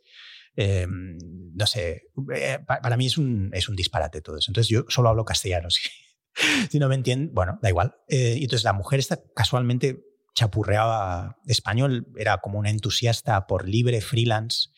Em, 0.58 1.18
no 1.54 1.68
sé, 1.68 2.08
eh, 2.34 2.60
para 2.66 2.98
mí 2.98 3.06
es 3.06 3.18
un, 3.18 3.52
es 3.54 3.70
un 3.70 3.76
disparate 3.76 4.22
todo 4.22 4.38
eso. 4.38 4.50
Entonces 4.50 4.70
yo 4.70 4.86
solo 4.90 5.10
hablo 5.10 5.24
castellano. 5.24 5.70
Si, 6.70 6.78
no 6.78 6.88
me 6.88 6.94
entienden, 6.94 7.34
bueno, 7.34 7.58
da 7.64 7.70
igual. 7.70 7.96
Eh, 8.08 8.36
y 8.38 8.44
entonces 8.44 8.64
la 8.64 8.74
mujer 8.74 9.00
está 9.00 9.20
casualmente 9.36 10.04
chapurreaba 10.36 11.38
español, 11.48 12.06
era 12.16 12.38
como 12.38 12.60
una 12.60 12.70
entusiasta 12.70 13.48
por 13.48 13.68
libre, 13.68 14.02
freelance 14.02 14.70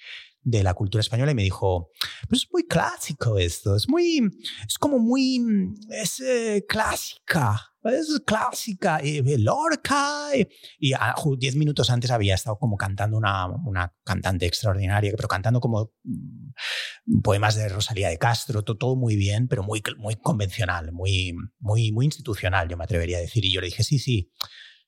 de 0.42 0.64
la 0.64 0.74
cultura 0.74 1.02
española 1.02 1.32
y 1.32 1.36
me 1.36 1.44
dijo, 1.44 1.92
pues 2.28 2.44
es 2.44 2.48
muy 2.52 2.66
clásico 2.66 3.38
esto, 3.38 3.76
es 3.76 3.90
muy, 3.90 4.30
es 4.68 4.78
como 4.78 5.00
muy, 5.00 5.42
es 5.90 6.20
eh, 6.22 6.66
clásica, 6.68 7.70
es 7.84 8.22
clásica, 8.26 9.04
y 9.04 9.22
Lorca, 9.38 10.30
y, 10.80 10.94
a, 10.94 11.16
diez 11.38 11.56
minutos 11.56 11.90
antes 11.90 12.12
había 12.12 12.36
estado 12.36 12.58
como 12.58 12.78
cantando 12.78 13.18
una, 13.18 13.48
una 13.48 13.94
cantante 14.04 14.46
extraordinaria, 14.46 15.12
pero 15.16 15.28
cantando 15.28 15.60
como 15.60 15.94
mm, 16.04 17.22
poemas 17.22 17.56
de 17.56 17.70
Rosalía 17.70 18.10
de 18.10 18.18
Castro, 18.18 18.64
todo, 18.64 18.78
todo, 18.78 18.96
muy 18.96 19.16
bien, 19.16 19.48
pero 19.48 19.64
muy, 19.64 19.82
muy 19.98 20.16
convencional, 20.16 20.92
muy, 20.92 21.34
muy, 21.60 21.92
muy 21.92 22.06
institucional, 22.06 22.68
yo 22.68 22.78
me 22.78 22.84
atrevería 22.84 23.18
a 23.18 23.22
decir. 23.22 23.46
Y 23.46 23.52
yo 23.52 23.62
le 23.62 23.68
dije, 23.68 23.84
sí, 23.84 24.00
sí, 24.00 24.32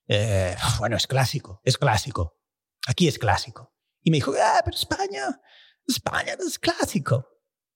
eh, 0.08 0.54
bueno, 0.78 0.96
es 0.96 1.06
clásico, 1.06 1.60
es 1.64 1.78
clásico, 1.78 2.38
aquí 2.86 3.08
es 3.08 3.18
clásico. 3.18 3.72
Y 4.02 4.10
me 4.10 4.16
dijo, 4.16 4.32
ah, 4.40 4.60
pero 4.64 4.76
España, 4.76 5.40
España 5.86 6.36
es 6.38 6.58
clásico. 6.58 7.28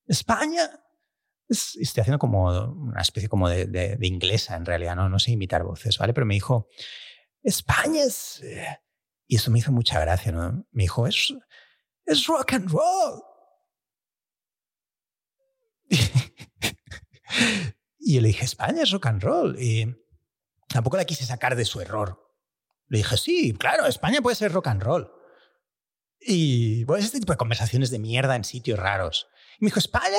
España 0.06 0.70
estoy 1.48 2.00
haciendo 2.00 2.18
como 2.18 2.48
una 2.48 3.00
especie 3.00 3.28
como 3.28 3.48
de, 3.48 3.66
de, 3.66 4.06
inglesa 4.06 4.56
en 4.56 4.64
realidad, 4.64 4.96
¿no? 4.96 5.08
no 5.08 5.18
sé 5.18 5.32
imitar 5.32 5.62
voces, 5.62 5.98
¿vale? 5.98 6.12
Pero 6.12 6.26
me 6.26 6.34
dijo, 6.34 6.68
España 7.42 8.02
es... 8.02 8.40
Eh", 8.42 8.78
y 9.28 9.36
eso 9.36 9.50
me 9.50 9.58
hizo 9.58 9.72
mucha 9.72 10.00
gracia, 10.00 10.32
¿no? 10.32 10.66
Me 10.70 10.84
dijo, 10.84 11.06
es, 11.06 11.34
es 12.04 12.26
rock 12.26 12.54
and 12.54 12.70
roll. 12.70 13.22
y 17.98 18.14
yo 18.14 18.20
le 18.20 18.28
dije, 18.28 18.44
España 18.44 18.82
es 18.82 18.90
rock 18.90 19.06
and 19.06 19.22
roll. 19.22 19.60
Y 19.60 19.86
tampoco 20.68 20.96
la 20.96 21.04
quise 21.04 21.24
sacar 21.24 21.56
de 21.56 21.64
su 21.64 21.80
error. 21.80 22.22
Le 22.88 22.98
dije, 22.98 23.16
sí, 23.16 23.52
claro, 23.54 23.86
España 23.86 24.22
puede 24.22 24.36
ser 24.36 24.52
rock 24.52 24.68
and 24.68 24.82
roll. 24.82 25.10
Y 26.26 26.84
bueno, 26.84 27.04
este 27.04 27.20
tipo 27.20 27.32
de 27.32 27.36
conversaciones 27.36 27.90
de 27.90 27.98
mierda 27.98 28.34
en 28.34 28.44
sitios 28.44 28.78
raros. 28.78 29.28
Y 29.60 29.64
me 29.64 29.68
dijo, 29.68 29.78
España. 29.78 30.18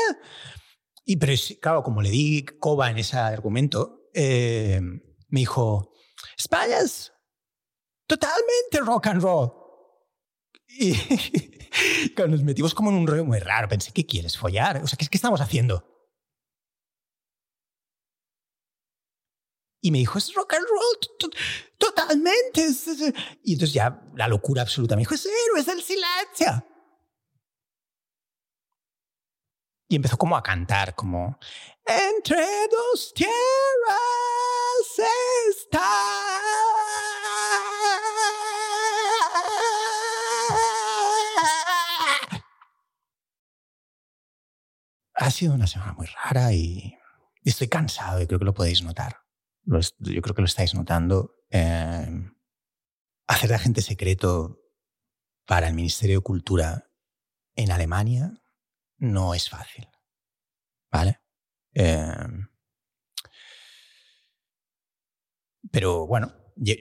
Y 1.06 1.18
pero 1.18 1.34
claro, 1.62 1.84
como 1.84 2.02
le 2.02 2.10
di 2.10 2.46
coba 2.60 2.90
en 2.90 2.98
ese 2.98 3.18
argumento, 3.18 4.10
eh, 4.14 4.80
me 4.82 5.40
dijo, 5.40 5.92
España 6.38 6.80
es 6.80 7.12
totalmente 8.08 8.80
rock 8.80 9.08
and 9.08 9.22
roll. 9.22 9.52
y 10.68 10.94
nos 12.28 12.44
metimos 12.44 12.74
como 12.74 12.90
en 12.90 12.98
un 12.98 13.08
rollo 13.08 13.26
muy 13.26 13.40
raro, 13.40 13.68
pensé, 13.68 13.92
¿qué 13.92 14.06
quieres? 14.06 14.38
¿Follar? 14.38 14.82
O 14.84 14.88
sea, 14.88 14.98
¿qué, 14.98 15.08
qué 15.08 15.18
estamos 15.18 15.42
haciendo? 15.42 15.97
Y 19.82 19.92
me 19.92 20.00
dijo, 20.00 20.18
es 20.18 20.34
rock 20.34 20.56
and 20.56 20.66
roll 20.66 21.32
totalmente. 21.78 22.68
Y 23.44 23.54
entonces 23.54 23.74
ya 23.74 24.02
la 24.16 24.28
locura 24.28 24.64
absoluta 24.64 24.96
me 24.96 25.02
dijo, 25.02 25.14
es 25.16 25.26
héroes 25.26 25.66
del 25.66 25.82
silencio. 25.82 26.66
Y 29.90 29.96
empezó 29.96 30.18
como 30.18 30.36
a 30.36 30.44
cantar, 30.44 30.96
como, 30.96 31.40
entre 31.86 32.46
dos 32.68 33.14
tierras 33.14 33.32
está. 35.50 35.80
Ha 45.20 45.32
sido 45.32 45.54
una 45.54 45.68
semana 45.68 45.94
muy 45.94 46.08
rara 46.08 46.52
y 46.52 46.98
estoy 47.44 47.70
cansado 47.70 48.22
y 48.22 48.28
creo 48.28 48.40
que 48.40 48.46
lo 48.46 48.54
podéis 48.54 48.84
notar. 48.84 49.27
Yo 49.68 50.22
creo 50.22 50.36
que 50.36 50.42
lo 50.42 50.48
estáis 50.48 50.74
notando. 50.74 51.36
Eh, 51.50 52.32
hacer 53.28 53.50
de 53.50 53.56
agente 53.56 53.82
secreto 53.82 54.60
para 55.46 55.68
el 55.68 55.74
Ministerio 55.74 56.18
de 56.18 56.24
Cultura 56.24 56.90
en 57.56 57.72
Alemania 57.72 58.34
no 58.98 59.34
es 59.34 59.50
fácil. 59.50 59.88
¿Vale? 60.92 61.20
Em, 61.74 62.48
pero 65.72 66.08
bueno, 66.08 66.34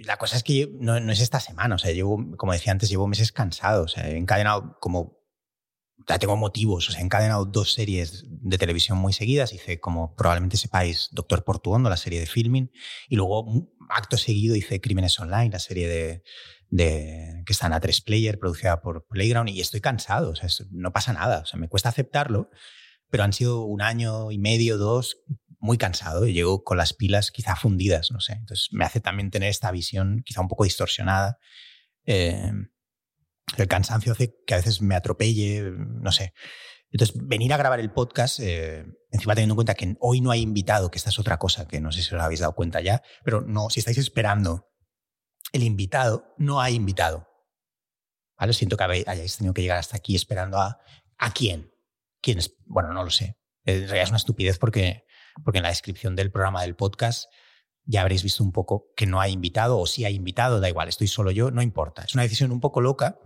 la 0.05 0.17
cosa 0.17 0.37
es 0.37 0.43
que 0.43 0.71
no, 0.81 0.97
es 0.97 1.21
esta 1.21 1.41
semana, 1.41 1.75
o 1.75 1.79
sea, 1.79 1.93
llevo, 1.93 2.37
como 2.37 2.53
decía 2.53 2.73
antes, 2.73 2.89
llevo 2.89 3.07
meses 3.07 3.33
cansado, 3.33 3.85
o 3.85 3.89
sea, 3.89 4.09
he 4.09 4.17
encadenado 4.17 4.79
como, 4.81 5.19
ya 6.09 6.19
tengo 6.19 6.37
motivos, 6.37 6.89
o 6.89 6.93
sea, 6.93 7.01
he 7.01 7.05
encadenado 7.05 7.45
dos 7.45 7.73
series 7.73 8.25
de 8.29 8.59
televisión 8.59 8.99
muy 8.99 9.13
seguidas, 9.13 9.53
hice 9.53 9.81
como 9.81 10.15
probablemente 10.15 10.57
sepáis 10.57 11.09
Doctor 11.13 11.45
Portuondo, 11.45 11.89
la 11.89 11.97
serie 11.97 12.21
de 12.21 12.27
filming, 12.27 12.71
y 13.09 13.17
luego 13.17 13.71
acto 13.89 14.17
seguido 14.17 14.57
hice 14.57 14.81
Crímenes 14.81 15.19
Online, 15.19 15.51
la 15.51 15.59
serie 15.59 15.89
de, 15.89 16.23
de, 16.69 17.43
que 17.47 17.53
está 17.53 17.67
en 17.67 17.73
A3 17.73 18.05
Player, 18.05 18.39
producida 18.39 18.81
por 18.81 19.07
Playground, 19.07 19.49
y 19.49 19.61
estoy 19.61 19.81
cansado, 19.81 20.31
o 20.31 20.37
sea, 20.37 20.49
no 20.71 20.93
pasa 20.93 21.13
nada, 21.13 21.41
o 21.41 21.47
sea, 21.47 21.59
me 21.59 21.69
cuesta 21.69 21.89
aceptarlo, 21.89 22.51
pero 23.09 23.25
han 23.25 23.33
sido 23.33 23.63
un 23.65 23.83
año 23.83 24.31
y 24.31 24.39
medio, 24.39 24.79
dos, 24.79 25.23
muy 25.59 25.79
cansado 25.79 26.27
y 26.27 26.33
llego 26.33 26.63
con 26.65 26.77
las 26.77 26.93
pilas 26.93 27.31
quizá 27.31 27.57
fundidas, 27.57 28.11
no 28.11 28.21
sé. 28.21 28.35
Entonces 28.35 28.69
me 28.73 28.85
hace 28.85 29.01
también 29.01 29.31
tener 29.31 29.49
esta 29.49 29.71
visión 29.71 30.23
quizá 30.25 30.41
un 30.41 30.49
poco 30.49 30.65
distorsionada. 30.65 31.39
Eh, 32.05 32.53
el 33.57 33.69
cansancio 33.69 34.13
hace 34.13 34.35
que 34.47 34.55
a 34.55 34.59
veces 34.59 34.83
me 34.83 34.95
atropelle, 34.95 35.71
no 35.71 36.13
sé. 36.13 36.33
Entonces, 36.91 37.17
venir 37.21 37.53
a 37.53 37.57
grabar 37.57 37.81
el 37.81 37.93
podcast, 37.93 38.41
eh, 38.41 38.85
encima 39.11 39.35
teniendo 39.35 39.53
en 39.53 39.57
cuenta 39.57 39.75
que 39.75 39.97
hoy 40.01 40.21
no 40.21 40.31
hay 40.31 40.41
invitado, 40.41 40.91
que 40.91 40.99
esta 40.99 41.11
es 41.11 41.19
otra 41.19 41.39
cosa 41.39 41.67
que 41.67 41.81
no 41.81 41.93
sé 41.93 42.03
si 42.03 42.15
os 42.15 42.21
habéis 42.21 42.41
dado 42.41 42.55
cuenta 42.55 42.81
ya, 42.81 43.03
pero 43.25 43.41
no, 43.41 43.71
si 43.71 43.81
estáis 43.81 43.99
esperando 43.99 44.69
el 45.53 45.63
invitado, 45.63 46.35
no 46.39 46.61
hay 46.61 46.75
invitado. 46.75 47.29
¿Vale? 48.39 48.53
Siento 48.53 48.77
que 48.77 48.85
hayáis 48.85 49.37
tenido 49.37 49.55
que 49.55 49.63
llegar 49.63 49.79
hasta 49.79 49.97
aquí 49.97 50.15
esperando 50.15 50.59
a 50.59 50.79
¿a 51.19 51.33
quién? 51.33 51.73
¿Quién 52.21 52.39
es? 52.39 52.55
Bueno, 52.67 52.93
no 52.93 53.03
lo 53.03 53.11
sé. 53.11 53.39
En 53.65 53.81
realidad 53.81 54.05
es 54.05 54.11
una 54.11 54.19
estupidez 54.19 54.59
porque, 54.59 55.05
porque 55.45 55.59
en 55.59 55.63
la 55.65 55.71
descripción 55.71 56.15
del 56.17 56.31
programa 56.31 56.63
del 56.63 56.77
podcast 56.77 57.27
ya 57.85 58.03
habréis 58.03 58.23
visto 58.23 58.45
un 58.45 58.53
poco 58.53 58.93
que 58.97 59.07
no 59.07 59.21
hay 59.21 59.33
invitado 59.33 59.79
o 59.79 59.87
si 59.87 60.05
hay 60.05 60.15
invitado, 60.15 60.61
da 60.61 60.69
igual, 60.69 60.89
estoy 60.89 61.07
solo 61.07 61.31
yo, 61.31 61.51
no 61.51 61.63
importa. 61.63 62.03
Es 62.03 62.15
una 62.15 62.25
decisión 62.25 62.53
un 62.53 62.61
poco 62.61 62.81
loca 62.81 63.19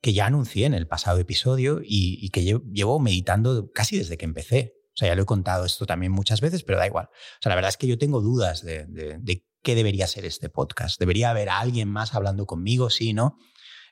que 0.00 0.12
ya 0.12 0.26
anuncié 0.26 0.66
en 0.66 0.74
el 0.74 0.86
pasado 0.86 1.18
episodio 1.18 1.80
y, 1.82 2.28
que 2.30 2.44
llevo 2.44 3.00
meditando 3.00 3.70
casi 3.72 3.98
desde 3.98 4.16
que 4.16 4.24
empecé. 4.24 4.74
O 4.94 4.98
sea, 4.98 5.08
ya 5.08 5.14
lo 5.14 5.22
he 5.22 5.26
contado 5.26 5.64
esto 5.64 5.86
también 5.86 6.12
muchas 6.12 6.40
veces, 6.40 6.62
pero 6.64 6.78
da 6.78 6.86
igual. 6.86 7.06
O 7.06 7.42
sea, 7.42 7.50
la 7.50 7.56
verdad 7.56 7.70
es 7.70 7.76
que 7.76 7.86
yo 7.86 7.98
tengo 7.98 8.20
dudas 8.20 8.62
de, 8.62 9.44
qué 9.62 9.74
debería 9.74 10.06
ser 10.06 10.24
este 10.24 10.48
podcast. 10.48 10.98
¿Debería 10.98 11.30
haber 11.30 11.48
alguien 11.48 11.88
más 11.88 12.14
hablando 12.14 12.46
conmigo? 12.46 12.90
Sí, 12.90 13.12
¿no? 13.12 13.38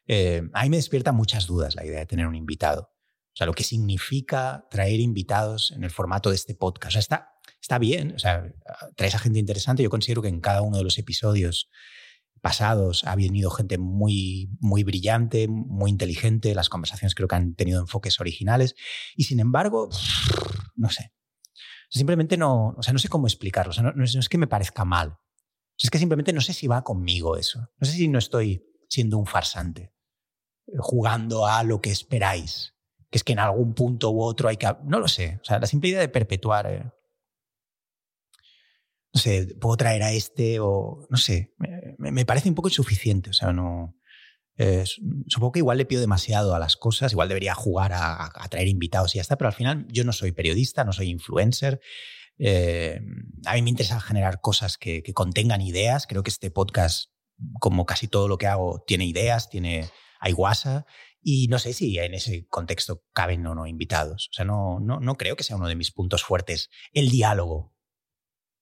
Eh, 0.06 0.42
a 0.52 0.68
me 0.68 0.76
despierta 0.76 1.12
muchas 1.12 1.46
dudas 1.46 1.74
la 1.74 1.84
idea 1.84 1.98
de 1.98 2.06
tener 2.06 2.26
un 2.26 2.36
invitado. 2.36 2.92
O 3.36 3.36
sea, 3.36 3.46
lo 3.46 3.52
que 3.52 3.64
significa 3.64 4.66
traer 4.70 5.00
invitados 5.00 5.72
en 5.72 5.84
el 5.84 5.90
formato 5.90 6.30
de 6.30 6.36
este 6.36 6.54
podcast. 6.54 6.90
O 6.90 6.92
sea, 6.92 7.00
está, 7.00 7.28
está 7.60 7.78
bien, 7.78 8.14
o 8.14 8.18
sea, 8.18 8.50
traes 8.96 9.14
a 9.14 9.18
gente 9.18 9.38
interesante. 9.38 9.82
Yo 9.82 9.90
considero 9.90 10.22
que 10.22 10.28
en 10.28 10.40
cada 10.40 10.62
uno 10.62 10.78
de 10.78 10.84
los 10.84 10.96
episodios 10.98 11.68
pasados 12.46 13.02
ha 13.02 13.16
venido 13.16 13.50
gente 13.50 13.76
muy, 13.76 14.56
muy 14.60 14.84
brillante, 14.84 15.48
muy 15.48 15.90
inteligente. 15.90 16.54
Las 16.54 16.68
conversaciones 16.68 17.16
creo 17.16 17.26
que 17.26 17.34
han 17.34 17.56
tenido 17.56 17.80
enfoques 17.80 18.20
originales. 18.20 18.76
Y 19.16 19.24
sin 19.24 19.40
embargo, 19.40 19.88
no 20.76 20.88
sé. 20.88 21.12
Simplemente 21.90 22.36
no, 22.36 22.68
o 22.78 22.82
sea, 22.84 22.92
no 22.92 23.00
sé 23.00 23.08
cómo 23.08 23.26
explicarlo. 23.26 23.70
O 23.70 23.72
sea, 23.72 23.82
no, 23.82 24.04
es, 24.04 24.28
que 24.28 24.38
me 24.38 24.46
parezca 24.46 24.84
mal. 24.84 25.18
Es 25.76 25.90
que 25.90 25.98
simplemente 25.98 26.32
no 26.32 26.40
sé 26.40 26.52
si 26.52 26.68
va 26.68 26.84
conmigo 26.84 27.36
eso. 27.36 27.68
No 27.80 27.84
sé 27.84 27.94
si 27.94 28.06
no 28.06 28.20
estoy 28.20 28.64
siendo 28.88 29.18
un 29.18 29.26
farsante, 29.26 29.92
jugando 30.78 31.48
a 31.48 31.64
lo 31.64 31.80
que 31.80 31.90
esperáis, 31.90 32.76
que 33.10 33.18
es 33.18 33.24
que 33.24 33.32
en 33.32 33.40
algún 33.40 33.74
punto 33.74 34.12
u 34.12 34.22
otro 34.22 34.48
hay 34.48 34.56
que... 34.56 34.72
No 34.84 35.00
lo 35.00 35.08
sé. 35.08 35.40
O 35.42 35.44
sea, 35.44 35.58
la 35.58 35.66
simple 35.66 35.90
idea 35.90 36.00
de 36.00 36.08
perpetuar... 36.08 36.70
Eh, 36.70 36.92
no 39.16 39.22
sé, 39.22 39.56
puedo 39.58 39.78
traer 39.78 40.02
a 40.02 40.12
este 40.12 40.60
o... 40.60 41.06
No 41.08 41.16
sé, 41.16 41.54
me, 41.96 42.26
parece 42.26 42.50
un 42.50 42.54
poco 42.54 42.68
insuficiente. 42.68 43.30
O 43.30 43.32
sea, 43.32 43.50
no... 43.50 43.96
supongo 45.26 45.52
que 45.52 45.60
igual 45.60 45.78
le 45.78 45.86
pido 45.86 46.02
demasiado 46.02 46.54
a 46.54 46.58
las 46.58 46.76
cosas, 46.76 47.12
igual 47.12 47.28
debería 47.28 47.54
jugar 47.54 47.92
a, 47.94 48.30
traer 48.50 48.68
invitados 48.68 49.14
y 49.14 49.16
ya 49.16 49.22
está, 49.22 49.38
pero 49.38 49.48
al 49.48 49.54
final 49.54 49.86
yo 49.88 50.04
no 50.04 50.12
soy 50.12 50.32
periodista, 50.32 50.84
no 50.84 50.92
soy 50.92 51.08
influencer. 51.08 51.80
Eh, 52.38 53.00
a 53.46 53.54
mí 53.54 53.62
me 53.62 53.70
interesa 53.70 53.98
generar 54.00 54.42
cosas 54.42 54.76
que, 54.76 55.02
que, 55.02 55.14
contengan 55.14 55.62
ideas. 55.62 56.06
Creo 56.06 56.22
que 56.22 56.28
este 56.28 56.50
podcast, 56.50 57.10
como 57.58 57.86
casi 57.86 58.08
todo 58.08 58.28
lo 58.28 58.36
que 58.36 58.48
hago, 58.48 58.84
tiene 58.86 59.06
ideas, 59.06 59.48
tiene 59.48 59.88
hay 60.20 60.34
y 61.22 61.48
no 61.48 61.58
sé 61.58 61.72
si 61.72 61.98
en 61.98 62.14
ese 62.14 62.46
contexto 62.48 63.02
caben 63.12 63.46
o 63.46 63.54
no 63.54 63.66
invitados. 63.66 64.28
O 64.30 64.34
sea, 64.34 64.44
no, 64.44 64.78
no, 64.78 65.00
no 65.00 65.16
creo 65.16 65.36
que 65.36 65.42
sea 65.42 65.56
uno 65.56 65.68
de 65.68 65.74
mis 65.74 65.90
puntos 65.90 66.22
fuertes 66.22 66.70
el 66.92 67.08
diálogo. 67.08 67.75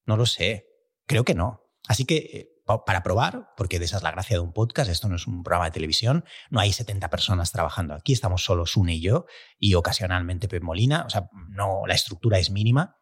No 0.06 0.16
lo 0.16 0.26
sé. 0.26 0.66
Creo 1.06 1.24
que 1.24 1.34
no. 1.34 1.62
Así 1.86 2.04
que 2.04 2.16
eh, 2.16 2.48
para 2.86 3.02
probar, 3.02 3.48
porque 3.56 3.78
de 3.78 3.84
esa 3.84 3.98
es 3.98 4.02
la 4.02 4.10
gracia 4.10 4.36
de 4.36 4.40
un 4.40 4.52
podcast, 4.52 4.90
esto 4.90 5.08
no 5.08 5.16
es 5.16 5.26
un 5.26 5.42
programa 5.42 5.66
de 5.66 5.72
televisión, 5.72 6.24
no 6.50 6.60
hay 6.60 6.72
70 6.72 7.10
personas 7.10 7.52
trabajando 7.52 7.92
aquí, 7.92 8.14
estamos 8.14 8.42
solo 8.42 8.64
Sune 8.64 8.94
y 8.94 9.02
yo, 9.02 9.26
y 9.58 9.74
ocasionalmente 9.74 10.48
Pep 10.48 10.62
Molina, 10.62 11.04
o 11.06 11.10
sea, 11.10 11.28
no, 11.50 11.82
la 11.86 11.92
estructura 11.92 12.38
es 12.38 12.50
mínima, 12.50 12.96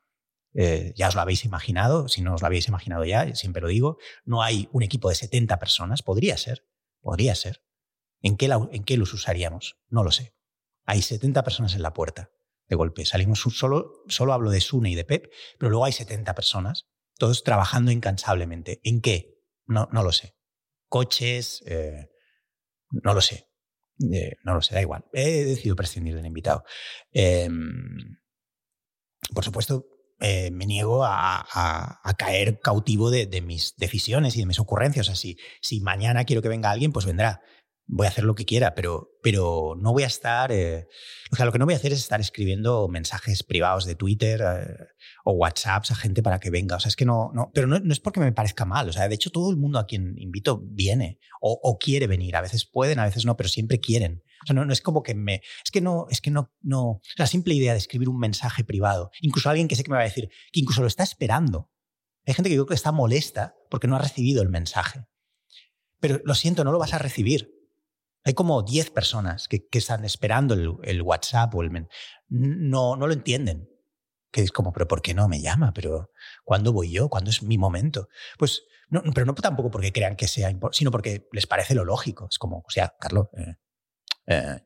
eh, 0.55 0.93
ya 0.97 1.07
os 1.07 1.15
lo 1.15 1.21
habéis 1.21 1.45
imaginado, 1.45 2.09
si 2.09 2.23
no 2.23 2.35
os 2.35 2.41
lo 2.41 2.47
habéis 2.49 2.67
imaginado 2.67 3.05
ya, 3.05 3.33
siempre 3.37 3.63
lo 3.63 3.69
digo, 3.69 3.99
no 4.25 4.43
hay 4.43 4.69
un 4.73 4.83
equipo 4.83 5.09
de 5.11 5.15
70 5.15 5.57
personas, 5.61 6.03
podría 6.03 6.37
ser, 6.37 6.67
podría 7.01 7.37
ser, 7.37 7.63
¿En 8.23 8.37
qué, 8.37 8.47
¿En 8.47 8.85
qué 8.85 8.97
los 8.97 9.13
usaríamos? 9.13 9.81
No 9.89 10.05
lo 10.05 10.13
sé. 10.13 10.35
Hay 10.85 11.03
70 11.03 11.43
personas 11.43 11.75
en 11.75 11.83
la 11.83 11.93
puerta 11.93 12.31
de 12.69 12.77
golpe. 12.77 13.05
Salimos 13.05 13.41
solo, 13.41 14.05
solo 14.07 14.33
hablo 14.33 14.51
de 14.51 14.61
Sune 14.61 14.91
y 14.91 14.95
de 14.95 15.05
Pep, 15.05 15.31
pero 15.59 15.71
luego 15.71 15.85
hay 15.85 15.93
70 15.93 16.35
personas, 16.35 16.89
todos 17.23 17.45
trabajando 17.45 17.93
incansablemente. 17.93 18.81
¿En 18.83 19.01
qué? 19.01 19.39
No, 19.67 19.89
no 19.93 20.03
lo 20.03 20.11
sé. 20.11 20.35
Coches, 20.89 21.63
eh, 21.69 22.11
no 22.91 23.15
lo 23.15 23.21
sé. 23.21 23.47
Eh, 24.13 24.39
no 24.43 24.55
lo 24.55 24.61
sé, 24.61 24.75
da 24.75 24.81
igual. 24.81 25.05
He 25.13 25.45
decidido 25.45 25.77
prescindir 25.77 26.17
del 26.17 26.27
invitado. 26.27 26.65
Em, 27.13 28.19
por 29.33 29.45
supuesto, 29.45 29.87
eh, 30.19 30.51
me 30.51 30.67
niego 30.67 31.05
a, 31.05 31.47
caer 32.19 32.59
cautivo 32.59 33.13
de, 33.13 33.41
mis 33.41 33.77
decisiones 33.77 34.35
y 34.35 34.41
de 34.41 34.47
mis 34.47 34.59
ocurrencias. 34.59 35.09
O 35.09 35.15
si 35.15 35.81
mañana 35.81 36.25
quiero 36.25 36.43
que 36.43 36.49
venga 36.49 36.73
alguien, 36.73 36.91
pues 36.91 37.07
vendrá 37.07 37.41
voy 37.95 38.07
a 38.07 38.09
hacer 38.09 38.25
lo 38.25 38.35
que 38.35 38.47
quiera, 38.47 38.75
pero, 38.75 39.11
pero 39.23 39.77
no 39.79 39.93
voy 39.93 40.03
a 40.03 40.07
estar... 40.07 40.51
Eh, 40.51 40.89
o 41.31 41.37
sea, 41.37 41.45
lo 41.45 41.53
que 41.53 41.59
no 41.59 41.67
voy 41.67 41.75
a 41.75 41.77
hacer 41.77 41.93
es 41.93 41.99
estar 41.99 42.23
escribiendo 42.23 42.89
mensajes 42.89 43.43
privados 43.43 43.85
de 43.85 43.95
Twitter 43.95 44.41
eh, 44.41 44.87
o 45.25 45.33
WhatsApps 45.33 45.91
a 45.91 45.95
gente 45.95 46.23
para 46.23 46.41
que 46.41 46.49
venga. 46.49 46.77
O 46.77 46.81
sea, 46.81 46.89
es 46.89 46.97
que 46.97 47.05
no... 47.05 47.31
no 47.35 47.51
pero 47.53 47.67
no, 47.67 47.79
no, 47.79 47.93
es 47.93 48.01
porque 48.01 48.21
me 48.21 48.33
parezca 48.33 48.65
mal. 48.65 48.89
O 48.89 48.93
sea, 48.93 49.09
de 49.09 49.15
hecho, 49.15 49.31
todo 49.31 49.51
el 49.51 49.59
mundo 49.59 49.79
a 49.79 49.87
quien 49.87 50.15
invito 50.17 50.63
viene 50.65 51.19
o, 51.43 51.59
o, 51.63 51.79
quiere 51.79 52.07
venir. 52.07 52.35
A 52.35 52.41
veces 52.41 52.65
pueden, 52.65 52.99
a 52.99 53.05
veces 53.05 53.27
no, 53.27 53.37
pero 53.37 53.51
siempre 53.51 53.79
quieren. 53.79 54.23
O 54.43 54.47
sea, 54.47 54.55
no, 54.55 54.65
no 54.65 54.73
es 54.73 54.81
como 54.81 55.03
que 55.03 55.15
me... 55.15 55.43
Es 55.63 55.71
que 55.71 55.83
no... 55.83 56.07
Es 56.09 56.23
que 56.23 56.31
no, 56.31 56.51
no... 56.63 57.03
La 57.17 57.27
simple 57.27 57.53
idea 57.53 57.73
de 57.73 57.79
escribir 57.79 58.09
un 58.09 58.19
mensaje 58.19 58.65
privado, 58.65 59.11
incluso 59.21 59.51
alguien 59.51 59.69
que 59.69 59.77
sé 59.77 59.85
que 59.85 59.91
me 59.91 59.99
va 59.99 60.03
a 60.03 60.07
decir, 60.07 60.31
que 60.51 60.61
incluso 60.61 60.81
lo 60.81 60.87
está 60.87 61.03
esperando. 61.03 61.71
Hay 62.27 62.33
gente 62.33 62.49
que 62.49 62.57
yo 62.57 62.63
creo 62.63 62.69
que 62.69 62.75
está 62.75 62.91
molesta 62.91 63.55
porque 63.69 63.87
no 63.87 63.97
ha 63.97 63.99
recibido 63.99 64.41
el 64.43 64.49
mensaje. 64.49 65.05
Pero 66.01 66.23
lo 66.25 66.35
siento, 66.35 66.65
no 66.65 66.73
lo 66.73 66.79
vas 66.79 66.95
a 66.95 66.99
recibir 66.99 67.62
hay 68.25 68.35
como 68.35 68.63
10 68.63 68.91
personas 68.91 69.49
que, 69.49 69.67
están 69.73 70.05
esperando 70.05 70.55
el, 70.83 71.03
WhatsApp 71.03 71.55
o 71.55 71.63
el... 71.63 71.89
No, 72.29 72.97
no 72.97 73.07
lo 73.07 73.13
entienden. 73.13 73.69
Que 74.31 74.43
es 74.43 74.53
como, 74.53 74.73
pero 74.73 74.89
¿por 74.89 75.03
qué 75.03 75.13
no 75.13 75.29
me 75.29 75.41
llama? 75.41 75.73
Pero 75.75 76.11
¿cuándo 76.45 76.73
voy 76.73 76.91
yo? 76.91 77.09
¿Cuándo 77.09 77.31
es 77.31 77.43
mi 77.43 77.59
momento? 77.59 78.09
Pues, 78.39 78.63
no, 78.89 79.03
pero 79.15 79.27
no 79.27 79.35
tampoco 79.35 79.71
porque 79.71 79.93
crean 79.93 80.17
que 80.17 80.29
sea 80.29 80.51
importante, 80.51 80.79
sino 80.79 80.91
porque 80.91 81.29
les 81.33 81.47
parece 81.47 81.75
lo 81.75 81.85
lógico. 81.85 82.29
Es 82.31 82.39
como, 82.39 82.59
o 82.59 82.71
sea, 82.71 82.95
Carlos, 82.99 83.29
eh, 83.37 83.57
Eh, 84.27 84.61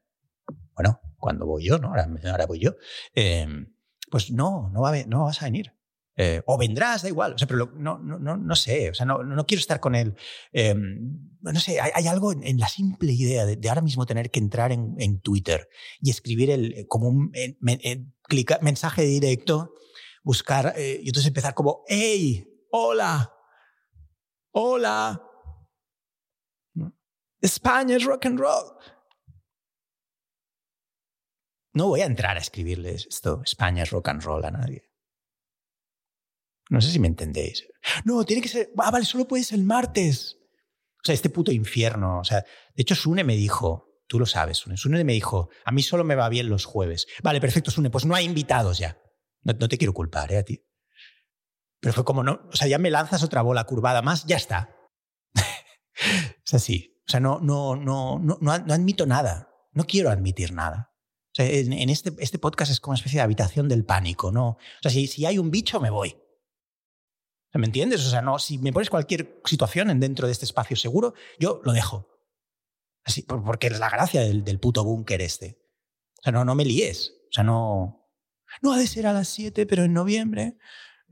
bueno, 0.75 1.01
cuando 1.19 1.47
voy 1.47 1.65
yo, 1.65 1.79
¿no? 1.79 1.89
Ahora, 1.89 2.47
voy 2.47 2.61
yo. 2.61 2.77
Em, 3.15 3.75
pues 4.11 4.31
no, 4.31 4.71
no, 4.73 4.83
va 4.83 4.93
no 5.07 5.25
vas 5.25 5.43
a 5.43 5.47
venir. 5.47 5.76
Eh, 6.19 6.43
o 6.47 6.57
vendrás, 6.57 7.03
da 7.03 7.09
igual. 7.09 7.35
O 7.35 7.39
sea, 7.39 7.47
pero 7.47 7.71
no, 7.77 7.99
no, 7.99 8.19
no, 8.19 8.57
sé. 8.57 8.91
O 8.91 8.95
sea, 8.95 9.05
no, 9.05 9.23
no 9.23 9.47
quiero 9.47 9.61
estar 9.61 9.81
con 9.81 9.95
él. 9.95 10.15
Em, 10.53 11.31
no 11.43 11.61
sé, 11.61 11.79
hay, 11.81 12.07
algo 12.07 12.33
en, 12.33 12.59
la 12.59 12.69
simple 12.69 13.13
idea 13.13 13.45
de, 13.45 13.69
ahora 13.69 13.83
mismo 13.83 14.07
tener 14.07 14.31
que 14.31 14.41
entrar 14.41 14.73
en, 14.73 14.95
en 14.99 15.21
Twitter 15.21 15.69
y 16.01 16.11
escribir 16.11 16.51
el, 16.51 16.87
como 16.89 17.09
un 17.09 17.33
mensaje 18.61 19.03
directo, 19.03 19.75
buscar 20.23 20.75
eh, 20.77 21.01
y 21.03 21.09
entonces 21.09 21.29
empezar 21.29 21.55
como, 21.55 21.85
¡Hey! 21.87 22.49
¡Hola! 22.71 23.33
¡Hola! 24.53 25.23
España 27.41 27.97
es 27.97 28.05
rock 28.05 28.27
and 28.27 28.41
roll. 28.41 28.73
No 31.75 31.89
voy 31.89 32.01
a 32.01 32.07
entrar 32.07 32.39
a 32.39 32.41
escribirles 32.41 33.07
esto, 33.07 33.43
España 33.45 33.83
es 33.83 33.91
rock 33.91 34.09
and 34.09 34.23
roll 34.23 34.45
a 34.47 34.51
nadie. 34.51 34.96
No 36.69 36.81
sé 36.81 36.91
si 36.91 36.99
me 36.99 37.09
entendéis. 37.09 37.67
No, 38.05 38.25
tiene 38.25 38.43
que 38.43 38.49
ser. 38.49 38.71
Ah, 38.79 38.91
vale, 38.91 39.05
solo 39.05 39.29
puedes 39.29 39.53
el 39.53 39.65
martes. 39.65 40.37
O 41.03 41.05
sea, 41.05 41.15
este 41.15 41.31
puto 41.31 41.53
infierno. 41.53 42.21
O 42.21 42.25
sea, 42.25 42.41
de 42.41 42.83
hecho, 42.83 42.95
Sune 42.95 43.25
me 43.25 43.37
dijo, 43.37 44.01
tú 44.09 44.19
lo 44.19 44.27
sabes, 44.27 44.59
Sune. 44.59 44.77
Sune 44.77 45.03
me 45.05 45.13
dijo, 45.13 45.49
a 45.65 45.73
mí 45.73 45.83
solo 45.83 46.05
me 46.05 46.15
va 46.15 46.29
bien 46.29 46.49
los 46.49 46.65
jueves. 46.65 47.07
Vale, 47.23 47.41
perfecto, 47.41 47.71
Sune, 47.71 47.91
pues 47.91 48.05
no 48.05 48.15
hay 48.15 48.25
invitados 48.25 48.79
ya. 48.79 48.99
No, 49.43 49.69
te 49.69 49.79
quiero 49.79 49.95
culpar, 49.95 50.33
¿eh? 50.33 50.39
A 50.39 50.43
ti. 50.43 50.65
Pero 51.81 51.95
fue 51.95 52.05
como, 52.05 52.25
no, 52.25 52.41
o 52.51 52.57
sea, 52.57 52.67
ya 52.67 52.79
me 52.79 52.91
lanzas 52.91 53.23
otra 53.23 53.43
bola 53.43 53.65
curvada 53.65 54.03
más, 54.03 54.27
ya 54.27 54.37
está. 54.37 54.77
es 56.45 56.55
así. 56.55 57.01
O 57.07 57.11
sea, 57.11 57.21
no, 57.21 57.39
no, 57.41 57.77
no, 57.77 58.19
no, 58.19 58.39
no 58.41 58.75
admito 58.75 59.07
nada. 59.07 59.51
No 59.73 59.85
quiero 59.85 60.11
admitir 60.11 60.53
nada 60.53 60.97
en, 61.45 61.91
este, 61.91 62.13
este 62.19 62.39
podcast 62.39 62.71
es 62.71 62.81
como 62.81 62.93
una 62.93 62.99
especie 62.99 63.19
de 63.19 63.25
habitación 63.25 63.69
del 63.69 63.85
pánico, 63.85 64.33
¿no? 64.33 64.49
O 64.49 64.59
sea, 64.83 64.91
si, 64.91 65.07
si 65.07 65.27
hay 65.27 65.39
un 65.39 65.51
bicho, 65.51 65.81
me 65.81 65.91
voy. 65.91 66.17
¿Me 67.59 67.67
entiendes? 67.67 68.05
O 68.07 68.11
sea, 68.11 68.23
no, 68.23 68.39
si 68.39 68.59
me 68.59 68.73
pones 68.73 68.91
cualquier 68.91 69.41
situación 69.45 69.99
dentro 70.01 70.27
de 70.27 70.33
este 70.33 70.45
espacio 70.45 70.77
seguro, 70.77 71.15
yo 71.39 71.61
lo 71.65 71.73
dejo. 71.73 72.09
Así, 73.05 73.23
porque 73.23 73.69
es 73.69 73.79
la 73.79 73.91
gracia 73.91 74.21
del, 74.23 74.59
puto 74.59 74.85
búnker 74.85 75.21
este. 75.23 75.59
O 76.19 76.23
sea, 76.23 76.33
no, 76.33 76.45
no 76.45 76.55
me 76.55 76.65
líes. 76.65 77.13
O 77.29 77.33
sea, 77.33 77.45
no. 77.45 78.09
No 78.63 78.73
ha 78.73 78.79
de 78.79 78.87
ser 78.87 79.07
a 79.07 79.13
las 79.13 79.29
7, 79.29 79.67
pero 79.67 79.85
en 79.85 79.93
noviembre. 79.93 80.57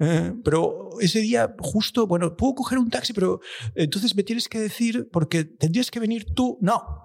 Eh, 0.01 0.33
pero 0.45 0.99
ese 1.01 1.21
día, 1.21 1.55
justo, 1.61 2.07
bueno, 2.07 2.37
puedo 2.37 2.55
coger 2.55 2.79
un 2.79 2.91
taxi, 2.91 3.13
pero 3.13 3.41
entonces 3.75 4.17
me 4.17 4.23
tienes 4.25 4.49
que 4.49 4.59
decir, 4.59 5.09
porque 5.13 5.45
tendrías 5.45 5.91
que 5.91 6.01
venir 6.01 6.35
tú. 6.35 6.59
No, 6.61 7.05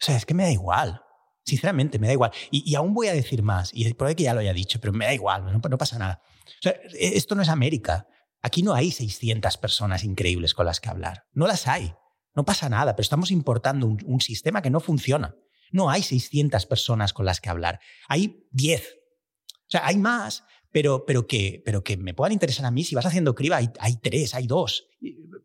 O 0.00 0.04
sea, 0.04 0.16
es 0.16 0.26
que 0.26 0.34
me 0.34 0.44
da 0.44 0.50
igual. 0.50 1.02
Sinceramente, 1.46 2.00
me 2.00 2.08
da 2.08 2.12
igual. 2.12 2.32
Y, 2.50 2.74
aún 2.74 2.92
voy 2.92 3.06
a 3.06 3.12
decir 3.12 3.42
más, 3.42 3.70
y 3.72 3.94
puede 3.94 4.16
que 4.16 4.24
ya 4.24 4.34
lo 4.34 4.40
haya 4.40 4.52
dicho, 4.52 4.80
pero 4.80 4.92
me 4.92 5.04
da 5.04 5.14
igual, 5.14 5.44
no, 5.44 5.52
no 5.52 5.78
pasa 5.78 5.96
nada. 5.98 6.20
O 6.44 6.62
sea, 6.62 6.72
e, 6.72 7.16
esto 7.16 7.36
no 7.36 7.42
es 7.42 7.48
América. 7.48 8.08
Aquí 8.42 8.62
no 8.62 8.74
hay 8.74 8.90
600 8.90 9.56
personas 9.56 10.02
increíbles 10.02 10.54
con 10.54 10.66
las 10.66 10.80
que 10.80 10.88
hablar. 10.88 11.26
No 11.32 11.46
las 11.46 11.68
hay. 11.68 11.94
No 12.34 12.44
pasa 12.44 12.68
nada, 12.68 12.96
pero 12.96 13.02
estamos 13.02 13.30
importando 13.30 13.86
un, 13.86 13.98
un 14.06 14.20
sistema 14.20 14.60
que 14.60 14.70
no 14.70 14.80
funciona. 14.80 15.36
No 15.70 15.88
hay 15.88 16.02
600 16.02 16.66
personas 16.66 17.12
con 17.12 17.24
las 17.24 17.40
que 17.40 17.48
hablar. 17.48 17.80
Hay 18.08 18.44
10. 18.50 18.96
O 19.52 19.70
sea, 19.70 19.86
hay 19.86 19.96
más, 19.96 20.44
pero, 20.72 21.04
pero, 21.06 21.26
que, 21.26 21.62
pero 21.64 21.82
que 21.82 21.96
me 21.96 22.12
puedan 22.12 22.32
interesar 22.32 22.66
a 22.66 22.70
mí. 22.70 22.84
Si 22.84 22.94
vas 22.94 23.06
haciendo 23.06 23.34
criba, 23.34 23.56
hay, 23.56 23.70
hay 23.78 23.96
tres, 23.96 24.34
hay 24.34 24.46
dos. 24.46 24.88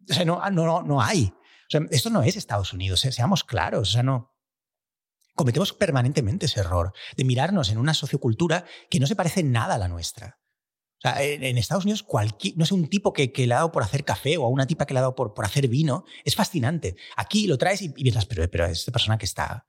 O 0.10 0.14
sea, 0.14 0.26
no, 0.26 0.42
no, 0.50 0.82
no 0.82 1.02
hay. 1.02 1.26
O 1.26 1.70
sea, 1.70 1.82
esto 1.92 2.10
no 2.10 2.24
es 2.24 2.36
Estados 2.36 2.74
Unidos, 2.74 3.00
seamos 3.02 3.44
claros. 3.44 3.90
O 3.90 3.92
sea, 3.94 4.04
no, 4.04 4.32
cometemos 5.36 5.74
permanentemente 5.74 6.46
ese 6.46 6.60
error 6.60 6.94
de 7.16 7.24
mirarnos 7.24 7.70
en 7.70 7.78
una 7.78 7.94
sociocultura 7.94 8.66
que 8.90 9.00
no 9.00 9.08
se 9.08 9.16
parece 9.16 9.44
nada 9.44 9.76
a 9.76 9.78
la 9.78 9.88
nuestra. 9.88 10.40
O 10.98 11.02
sea, 11.02 11.24
en 11.24 11.58
Estados 11.58 11.86
Unidos, 11.86 12.04
cualquier, 12.04 12.56
no 12.58 12.66
sé, 12.66 12.76
un 12.76 12.88
tipo 12.88 13.12
que, 13.12 13.34
le 13.36 13.54
ha 13.54 13.58
dado 13.58 13.72
por 13.72 13.82
hacer 13.82 14.06
café 14.06 14.38
o 14.38 14.46
a 14.46 14.50
una 14.50 14.68
tipa 14.68 14.86
que 14.86 14.94
le 14.94 15.00
ha 15.00 15.02
dado 15.02 15.16
por, 15.16 15.34
por 15.34 15.46
hacer 15.46 15.68
vino, 15.68 16.06
es 16.24 16.36
fascinante. 16.36 16.96
Aquí 17.18 17.48
lo 17.48 17.58
traes 17.58 17.82
y, 17.82 17.90
piensas, 17.90 18.28
pero, 18.28 18.48
pero 18.52 18.68
esta 18.68 18.92
persona 18.92 19.18
que 19.18 19.26
está, 19.26 19.66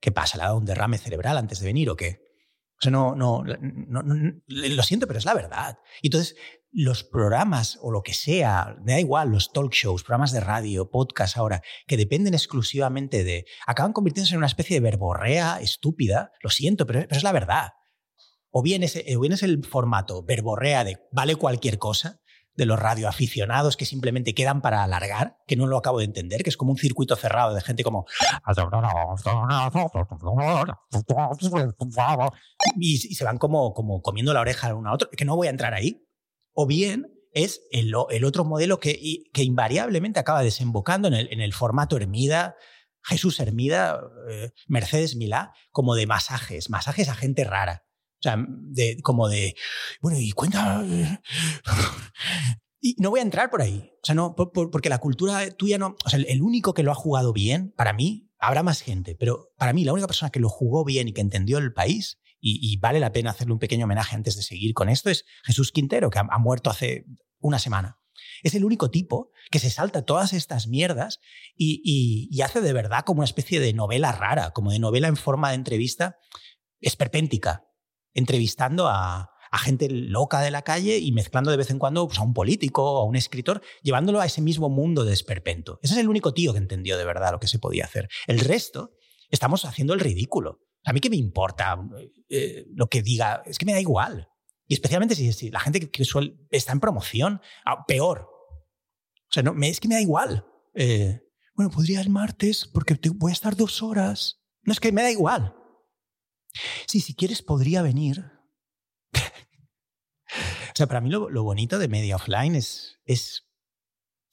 ¿qué 0.00 0.10
pasa? 0.10 0.36
¿Le 0.36 0.42
ha 0.42 0.46
dado 0.46 0.58
un 0.58 0.64
derrame 0.64 0.98
cerebral 0.98 1.38
antes 1.38 1.60
de 1.60 1.66
venir 1.66 1.88
o 1.88 1.96
qué? 1.96 2.30
O 2.80 2.82
sea, 2.82 2.90
no, 2.90 3.14
no, 3.14 3.44
no, 3.44 4.02
lo 4.48 4.82
siento, 4.82 5.06
pero 5.06 5.18
es 5.20 5.24
la 5.24 5.34
verdad. 5.34 5.78
Y 6.02 6.08
entonces, 6.08 6.34
los 6.72 7.04
programas 7.04 7.78
o 7.82 7.90
lo 7.90 8.02
que 8.02 8.14
sea, 8.14 8.76
me 8.82 8.92
da 8.92 9.00
igual, 9.00 9.30
los 9.30 9.52
talk 9.52 9.72
shows, 9.72 10.02
programas 10.04 10.32
de 10.32 10.40
radio, 10.40 10.90
podcast 10.90 11.36
ahora, 11.36 11.62
que 11.86 11.96
dependen 11.96 12.34
exclusivamente 12.34 13.24
de, 13.24 13.44
acaban 13.66 13.92
convirtiéndose 13.92 14.34
en 14.34 14.38
una 14.38 14.46
especie 14.46 14.76
de 14.76 14.80
verborrea 14.80 15.60
estúpida, 15.60 16.32
lo 16.42 16.50
siento, 16.50 16.86
pero, 16.86 17.00
pero 17.00 17.16
es 17.16 17.24
la 17.24 17.32
verdad. 17.32 17.70
O 18.50 18.62
bien, 18.62 18.82
es, 18.82 18.96
o 19.16 19.20
bien 19.20 19.32
es 19.32 19.42
el 19.42 19.64
formato 19.64 20.24
verborrea 20.24 20.84
de 20.84 20.98
vale 21.12 21.36
cualquier 21.36 21.78
cosa, 21.78 22.20
de 22.60 22.66
los 22.66 22.78
radioaficionados 22.78 23.76
que 23.76 23.86
simplemente 23.86 24.34
quedan 24.34 24.60
para 24.60 24.82
alargar, 24.82 25.38
que 25.46 25.56
no 25.56 25.66
lo 25.66 25.78
acabo 25.78 25.98
de 25.98 26.04
entender, 26.04 26.42
que 26.42 26.50
es 26.50 26.56
como 26.56 26.72
un 26.72 26.76
circuito 26.76 27.16
cerrado 27.16 27.54
de 27.54 27.62
gente 27.62 27.82
como... 27.82 28.04
Y, 32.76 32.98
se 32.98 33.24
van 33.24 33.38
como, 33.38 33.72
como 33.72 34.02
comiendo 34.02 34.34
la 34.34 34.40
oreja 34.40 34.74
uno 34.74 34.90
a 34.90 34.94
otro, 34.94 35.08
que 35.10 35.24
no 35.24 35.36
voy 35.36 35.46
a 35.46 35.50
entrar 35.50 35.72
ahí. 35.72 36.06
O 36.60 36.66
bien 36.66 37.10
es 37.32 37.62
el, 37.70 37.94
otro 37.94 38.44
modelo 38.44 38.80
que, 38.80 38.98
invariablemente 39.32 40.20
acaba 40.20 40.42
desembocando 40.42 41.08
en 41.08 41.40
el, 41.40 41.52
formato 41.54 41.96
Hermida, 41.96 42.54
Jesús 43.02 43.40
Hermida, 43.40 43.98
eh, 44.28 44.50
Mercedes 44.68 45.16
Milá, 45.16 45.54
como 45.70 45.94
de 45.94 46.06
masajes, 46.06 46.68
masajes 46.68 47.08
a 47.08 47.14
gente 47.14 47.44
rara. 47.44 47.86
O 48.18 48.22
sea, 48.24 48.36
como 49.02 49.30
de, 49.30 49.56
bueno, 50.02 50.18
y 50.20 50.32
cuenta... 50.32 50.84
Y 52.82 52.94
no 52.98 53.10
voy 53.10 53.20
a 53.20 53.24
entrar 53.24 53.50
por 53.50 53.60
ahí. 53.60 53.90
O 54.02 54.06
sea, 54.06 54.14
no, 54.14 54.34
porque 54.34 54.88
la 54.88 54.98
cultura 54.98 55.50
tuya 55.50 55.78
no... 55.78 55.96
O 56.04 56.08
sea, 56.10 56.18
el 56.18 56.42
único 56.42 56.74
que 56.74 56.82
lo 56.82 56.92
ha 56.92 56.94
jugado 56.94 57.34
bien, 57.34 57.72
para 57.76 57.94
mí, 57.94 58.30
habrá 58.38 58.62
más 58.62 58.82
gente, 58.82 59.14
pero 59.14 59.52
para 59.56 59.72
mí 59.74 59.84
la 59.84 59.92
única 59.92 60.06
persona 60.06 60.30
que 60.30 60.40
lo 60.40 60.50
jugó 60.50 60.84
bien 60.84 61.08
y 61.08 61.12
que 61.12 61.20
entendió 61.20 61.56
el 61.58 61.74
país, 61.74 62.18
y, 62.40 62.76
vale 62.78 63.00
la 63.00 63.12
pena 63.12 63.30
hacerle 63.30 63.52
un 63.52 63.58
pequeño 63.58 63.84
homenaje 63.84 64.16
antes 64.16 64.36
de 64.36 64.42
seguir 64.42 64.74
con 64.74 64.88
esto, 64.88 65.10
es 65.10 65.24
Jesús 65.44 65.72
Quintero, 65.72 66.10
que 66.10 66.18
ha, 66.18 66.38
muerto 66.38 66.70
hace 66.70 67.04
una 67.38 67.58
semana. 67.58 67.98
Es 68.42 68.54
el 68.54 68.64
único 68.64 68.90
tipo 68.90 69.30
que 69.50 69.58
se 69.58 69.70
salta 69.70 70.04
todas 70.04 70.32
estas 70.32 70.66
mierdas 70.66 71.20
y, 71.54 71.82
y, 72.30 72.40
hace 72.42 72.60
de 72.60 72.72
verdad 72.72 73.04
como 73.04 73.20
una 73.20 73.26
especie 73.26 73.60
de 73.60 73.72
novela 73.72 74.12
rara, 74.12 74.50
como 74.52 74.70
de 74.70 74.78
novela 74.78 75.08
en 75.08 75.16
forma 75.16 75.50
de 75.50 75.56
entrevista 75.56 76.16
esperpéntica 76.80 77.64
entrevistando 78.14 78.88
a, 78.88 79.30
gente 79.62 79.90
loca 79.90 80.40
de 80.40 80.52
la 80.52 80.62
calle 80.62 80.98
y 80.98 81.10
mezclando 81.10 81.50
de 81.50 81.56
vez 81.56 81.70
en 81.70 81.80
cuando 81.80 82.06
pues, 82.06 82.20
a 82.20 82.22
un 82.22 82.32
político 82.32 82.84
o 82.84 82.98
a 82.98 83.04
un 83.04 83.16
escritor, 83.16 83.60
llevándolo 83.82 84.20
a 84.20 84.26
ese 84.26 84.40
mismo 84.40 84.68
mundo 84.68 85.04
de 85.04 85.12
esperpento. 85.12 85.80
Ese 85.82 85.94
es 85.94 86.00
el 86.00 86.08
único 86.08 86.32
tío 86.32 86.52
que 86.52 86.60
entendió 86.60 86.96
de 86.96 87.04
verdad 87.04 87.32
lo 87.32 87.40
que 87.40 87.48
se 87.48 87.58
podía 87.58 87.84
hacer. 87.84 88.08
El 88.28 88.38
resto, 88.38 88.92
estamos 89.28 89.64
haciendo 89.64 89.92
el 89.92 89.98
ridículo. 89.98 90.60
A 90.84 90.92
mí 90.92 91.00
qué 91.00 91.10
me 91.10 91.16
importa 91.16 91.78
eh, 92.28 92.66
lo 92.74 92.88
que 92.88 93.02
diga, 93.02 93.42
es 93.46 93.58
que 93.58 93.66
me 93.66 93.72
da 93.72 93.80
igual. 93.80 94.28
Y 94.66 94.74
especialmente 94.74 95.14
si, 95.14 95.50
la 95.50 95.60
gente 95.60 95.90
que, 95.90 96.04
está 96.50 96.72
en 96.72 96.80
promoción, 96.80 97.40
ah, 97.64 97.84
peor. 97.86 98.28
O 99.28 99.32
sea, 99.32 99.42
no, 99.42 99.54
es 99.62 99.80
que 99.80 99.88
me 99.88 99.96
da 99.96 100.00
igual. 100.00 100.46
Eh, 100.74 101.20
bueno, 101.54 101.70
podría 101.70 102.00
el 102.00 102.08
martes 102.08 102.68
porque 102.72 102.96
voy 103.14 103.32
a 103.32 103.34
estar 103.34 103.56
dos 103.56 103.82
horas. 103.82 104.40
No, 104.62 104.72
es 104.72 104.80
que 104.80 104.92
me 104.92 105.02
da 105.02 105.10
igual. 105.10 105.54
Sí, 106.86 107.00
si 107.00 107.14
quieres 107.14 107.42
podría 107.42 107.82
venir. 107.82 108.24
o 109.12 110.74
sea, 110.74 110.86
para 110.86 111.00
mí 111.00 111.10
lo, 111.10 111.42
bonito 111.42 111.78
de 111.78 111.88
media 111.88 112.16
offline 112.16 112.54
es, 112.54 113.00
es 113.04 113.48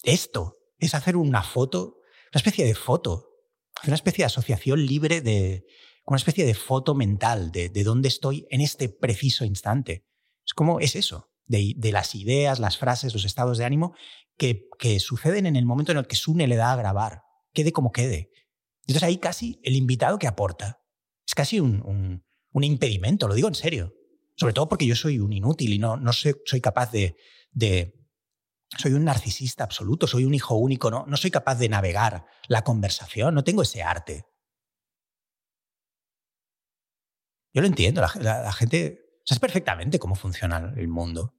esto, 0.03 0.55
es 0.79 0.95
hacer 0.95 1.17
una 1.17 1.43
foto, 1.43 1.97
una 2.31 2.39
especie 2.39 2.65
de 2.65 2.75
foto, 2.75 3.29
una 3.85 3.95
especie 3.95 4.23
de 4.23 4.27
asociación 4.27 4.85
libre 4.85 5.21
de, 5.21 5.65
una 6.08 6.18
especie 6.18 6.45
de 6.45 6.53
foto 6.53 6.95
mental 6.95 7.51
de, 7.51 7.70
de 7.70 7.84
dónde 7.84 8.08
estoy 8.08 8.47
en 8.49 8.62
este 8.62 8.89
preciso 8.89 9.45
instante. 9.45 10.05
Es 10.45 10.53
como, 10.53 10.80
es 10.80 10.95
eso, 10.95 11.30
de, 11.45 11.74
de, 11.76 11.91
las 11.91 12.16
ideas, 12.16 12.60
las 12.60 12.78
frases, 12.78 13.14
los 13.14 13.26
estados 13.26 13.58
de 13.58 13.66
ánimo 13.66 13.93
que, 14.38 14.68
que 14.80 14.99
suceden 14.99 15.45
en 15.45 15.55
el 15.55 15.66
momento 15.66 15.91
en 15.91 15.97
el 15.97 16.08
que 16.08 16.16
Sune 16.16 16.47
le 16.47 16.55
da 16.55 16.72
a 16.72 16.78
grabar, 16.78 17.24
quede 17.53 17.74
como 17.74 17.91
quede. 17.91 18.30
Entonces 18.82 19.03
ahí 19.03 19.18
casi 19.18 19.60
el 19.64 19.76
invitado 19.76 20.18
que 20.18 20.28
aporta 20.28 20.80
es 21.26 21.36
casi 21.36 21.60
un, 21.60 22.24
un, 22.53 22.64
impedimento, 22.64 23.28
lo 23.28 23.34
digo 23.34 23.49
en 23.49 23.55
serio. 23.55 23.93
Sobre 24.36 24.53
todo 24.53 24.70
porque 24.70 24.86
yo 24.86 24.95
soy 24.95 25.20
un 25.20 25.34
inútil 25.34 25.74
y 25.74 25.80
no, 25.80 25.97
no 25.97 26.14
soy, 26.14 26.36
soy 26.45 26.62
capaz 26.62 26.91
de, 26.91 27.18
de, 27.51 27.93
Soy 28.78 28.93
un 28.93 29.05
narcisista 29.05 29.64
absoluto, 29.64 30.08
soy 30.08 30.26
un 30.26 30.34
hijo 30.34 30.55
único, 30.55 30.91
no, 30.91 31.05
no 31.05 31.18
soy 31.18 31.32
capaz 31.32 31.55
de 31.55 31.70
navegar 31.70 32.26
la 32.47 32.64
conversación, 32.64 33.34
no 33.34 33.43
tengo 33.43 33.62
ese 33.62 33.84
arte. 33.84 34.26
Yo 37.58 37.62
lo 37.62 37.68
entiendo, 37.70 38.01
la, 38.01 38.53
gente... 38.53 39.20
Sabes 39.26 39.39
perfectamente 39.39 39.97
cómo 39.97 40.14
funciona 40.14 40.76
el 40.78 40.88
mundo. 40.88 41.34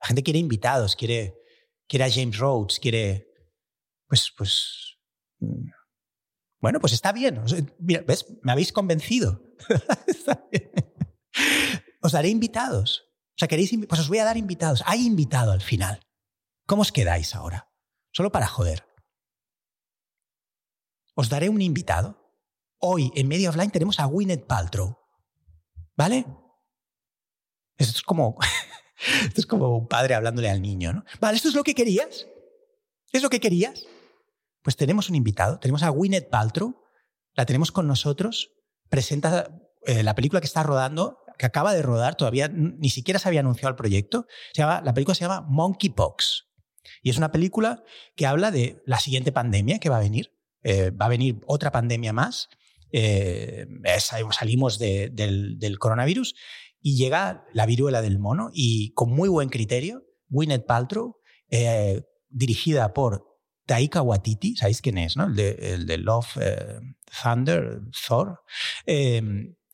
La 0.00 0.06
gente 0.06 0.22
quiere 0.22 0.38
invitados, 0.38 0.96
quiere, 0.96 1.36
quiere 1.86 2.06
a 2.06 2.10
James 2.10 2.38
Rhodes, 2.38 2.80
quiere... 2.80 3.28
Pues, 4.08 4.32
pues... 4.34 4.96
Mm, 5.38 5.68
Bueno, 6.62 6.80
pues 6.80 6.94
está 6.94 7.12
bien. 7.12 7.42
¿ves? 7.78 8.26
Me 8.40 8.52
habéis 8.52 8.72
convencido. 8.72 9.42
os 12.00 12.12
daré 12.12 12.30
invitados. 12.30 13.02
O 13.32 13.36
sea, 13.36 13.46
queréis, 13.46 13.70
pues 13.86 14.00
os 14.00 14.08
voy 14.08 14.16
a 14.16 14.24
dar 14.24 14.38
invitados. 14.38 14.82
Hay 14.86 15.04
invitado 15.04 15.52
al 15.52 15.60
final. 15.60 16.00
¿Cómo 16.64 16.80
os 16.80 16.90
quedáis 16.90 17.34
ahora? 17.34 17.70
Solo 18.12 18.32
para 18.32 18.46
joder. 18.46 18.86
Os 21.14 21.28
daré 21.28 21.50
un 21.50 21.60
invitado. 21.60 22.34
Hoy 22.78 23.12
en 23.14 23.28
Media 23.28 23.50
Offline 23.50 23.70
tenemos 23.70 24.00
a 24.00 24.06
Gwyneth 24.06 24.46
Paltrow. 24.46 24.99
¿Vale? 26.00 26.24
Esto 27.76 27.92
es 27.98 28.02
como, 28.02 28.38
esto 29.26 29.38
es 29.38 29.44
como 29.44 29.76
un 29.76 29.86
padre 29.86 30.14
hablándole 30.14 30.48
al 30.48 30.62
niño, 30.62 30.94
¿no? 30.94 31.04
Vale, 31.20 31.36
¿esto 31.36 31.50
es 31.50 31.54
lo 31.54 31.62
que 31.62 31.74
querías? 31.74 32.26
¿Es 33.12 33.22
lo 33.22 33.28
que 33.28 33.38
querías? 33.38 33.84
Pues 34.62 34.76
tenemos 34.76 35.10
un 35.10 35.16
invitado, 35.16 35.58
tenemos 35.58 35.82
a 35.82 35.90
Gwyneth 35.90 36.30
Paltrow, 36.30 36.74
la 37.34 37.44
tenemos 37.44 37.70
con 37.70 37.86
nosotros, 37.86 38.50
presenta 38.88 39.50
eh, 39.84 40.02
la 40.02 40.14
película 40.14 40.40
que 40.40 40.46
está 40.46 40.62
rodando, 40.62 41.18
que 41.36 41.44
acaba 41.44 41.74
de 41.74 41.82
rodar, 41.82 42.14
todavía 42.14 42.48
ni 42.48 42.88
siquiera 42.88 43.18
se 43.18 43.28
había 43.28 43.40
anunciado 43.40 43.68
el 43.68 43.76
proyecto. 43.76 44.26
Se 44.54 44.62
llama, 44.62 44.80
la 44.80 44.94
película 44.94 45.14
se 45.14 45.24
llama 45.24 45.42
Monkeypox. 45.42 46.46
Y 47.02 47.10
es 47.10 47.18
una 47.18 47.30
película 47.30 47.84
que 48.16 48.26
habla 48.26 48.50
de 48.50 48.82
la 48.86 49.00
siguiente 49.00 49.32
pandemia 49.32 49.78
que 49.80 49.90
va 49.90 49.98
a 49.98 50.00
venir. 50.00 50.32
Eh, 50.62 50.92
va 50.92 51.04
a 51.04 51.10
venir 51.10 51.42
otra 51.46 51.70
pandemia 51.70 52.14
más. 52.14 52.48
Eh, 52.92 53.66
salimos 54.30 54.78
del, 54.78 55.76
coronavirus 55.78 56.34
y 56.80 56.96
llega 56.96 57.44
la 57.52 57.66
viruela 57.66 58.02
del 58.02 58.18
mono 58.18 58.50
y 58.52 58.92
con 58.94 59.10
muy 59.10 59.28
buen 59.28 59.48
criterio, 59.48 60.04
Gwyneth 60.28 60.66
Paltrow, 60.66 61.16
dirigida 62.28 62.92
por 62.92 63.30
Taika 63.66 64.02
Waititi, 64.02 64.56
¿sabéis 64.56 64.80
quién 64.80 64.98
es? 64.98 65.16
No? 65.16 65.26
El, 65.26 65.86
de, 65.86 65.98
Love, 65.98 66.38
eh, 66.40 66.80
Thunder, 67.22 67.80
Thor. 68.06 68.40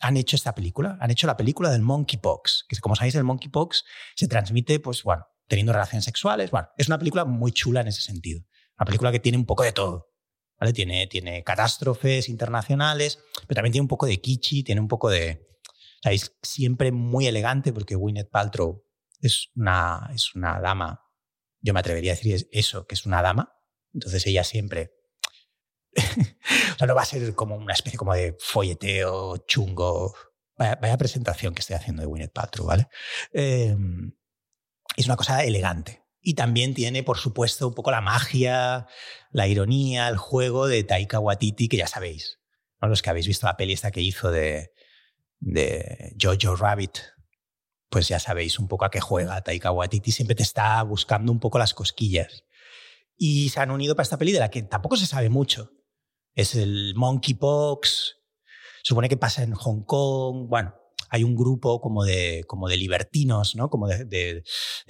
Han 0.00 0.16
hecho 0.18 0.36
esta 0.36 0.54
película, 0.54 0.98
han 1.00 1.10
hecho 1.10 1.26
la 1.26 1.36
película 1.38 1.70
del 1.70 1.80
monkeypox, 1.80 2.66
que 2.68 2.76
como 2.76 2.94
sabéis 2.94 3.14
el 3.14 3.24
monkeypox 3.24 3.84
se 4.14 4.28
transmite, 4.28 4.80
pues 4.80 5.02
bueno, 5.02 5.24
teniendo 5.48 5.72
relaciones 5.72 6.04
sexuales. 6.04 6.50
Bueno, 6.50 6.68
es 6.76 6.88
una 6.88 6.98
película 6.98 7.24
muy 7.24 7.52
chula 7.52 7.80
en 7.80 7.88
ese 7.88 8.02
sentido. 8.02 8.42
Una 8.78 8.84
película 8.84 9.10
que 9.10 9.20
tiene 9.20 9.38
un 9.38 9.46
poco 9.46 9.62
de 9.62 9.72
todo. 9.72 10.10
¿Vale? 10.59 10.72
Tiene, 10.72 11.07
tiene 11.07 11.42
catástrofes 11.44 12.28
internacionales, 12.28 13.18
pero 13.46 13.57
también 13.57 13.72
tiene 13.72 13.82
un 13.82 13.88
poco 13.88 14.07
de 14.07 14.20
kitschy, 14.20 14.62
tiene 14.62 14.80
un 14.80 14.88
poco 14.88 15.11
de... 15.11 15.46
Sabéis, 16.02 16.36
siempre 16.42 16.92
muy 16.92 17.26
elegante 17.26 17.72
porque 17.72 17.94
Gwyneth 17.94 18.30
Paltrow 18.30 18.84
es 19.20 19.50
una, 19.54 20.11
es 20.14 20.34
una 20.34 20.61
dama, 20.61 21.02
yo 21.61 21.74
me 21.74 21.80
atrevería 21.80 22.12
a 22.12 22.16
decir 22.16 22.48
eso, 22.52 22.86
que 22.86 22.94
es 22.94 23.07
una 23.07 23.22
dama, 23.22 23.57
entonces 23.92 24.26
ella 24.26 24.44
siempre... 24.44 24.92
o 25.96 26.78
sea, 26.78 26.86
no 26.86 26.94
va 26.94 27.02
a 27.02 27.07
ser 27.07 27.34
como 27.34 27.57
una 27.57 27.72
especie 27.72 27.98
como 27.98 28.14
de 28.14 28.36
folleteo 28.38 29.38
chungo. 29.46 30.14
Vaya, 30.59 30.96
presentación 30.96 31.54
que 31.54 31.61
estoy 31.61 31.76
haciendo 31.76 32.02
de 32.02 32.07
Winnet 32.07 32.32
Paltrow, 32.32 32.66
¿vale? 32.66 32.88
Em, 33.32 34.12
es 34.96 35.07
una 35.07 35.16
cosa 35.16 35.42
elegante. 35.42 36.05
Y 36.28 36.34
también 36.34 36.74
tiene, 36.74 37.04
por 37.04 37.18
supuesto, 37.18 37.68
un 37.68 37.74
poco 37.74 37.92
la 37.92 38.00
magia, 38.00 38.88
la 39.30 39.46
ironía, 39.46 40.08
el 40.08 40.16
juego 40.16 40.66
de 40.66 40.82
Taika 40.82 41.20
Waititi, 41.20 41.68
que 41.68 41.76
ya 41.76 41.86
sabéis. 41.86 42.40
¿no? 42.82 42.88
Los 42.88 43.00
que 43.00 43.10
habéis 43.10 43.28
visto 43.28 43.46
la 43.46 43.56
peli 43.56 43.74
esta 43.74 43.92
que 43.92 44.00
hizo 44.00 44.32
de, 44.32 44.72
de 45.38 46.16
Jojo 46.20 46.56
Rabbit, 46.56 46.98
pues 47.88 48.08
ya 48.08 48.18
sabéis 48.18 48.58
un 48.58 48.66
poco 48.66 48.84
a 48.84 48.90
qué 48.90 49.00
juega 49.00 49.40
Taika 49.40 49.70
Waititi. 49.70 50.10
Siempre 50.10 50.34
te 50.34 50.42
está 50.42 50.82
buscando 50.82 51.30
un 51.30 51.38
poco 51.38 51.60
las 51.60 51.74
cosquillas 51.74 52.42
y 53.16 53.50
se 53.50 53.60
han 53.60 53.70
unido 53.70 53.94
para 53.94 54.02
esta 54.02 54.18
peli 54.18 54.32
de 54.32 54.40
la 54.40 54.50
que 54.50 54.62
tampoco 54.62 54.96
se 54.96 55.06
sabe 55.06 55.28
mucho. 55.28 55.70
Es 56.34 56.56
el 56.56 56.94
Monkeypox, 56.96 58.16
supone 58.82 59.08
que 59.08 59.16
pasa 59.16 59.44
en 59.44 59.54
Hong 59.54 59.84
Kong, 59.84 60.48
bueno, 60.48 60.74
hay 61.16 61.24
un 61.24 61.34
grupo 61.34 61.80
como 61.80 62.04
de, 62.04 62.44
como 62.46 62.68
de 62.68 62.76
libertinos, 62.76 63.56
¿no? 63.56 63.70
como 63.70 63.88
de, 63.88 64.42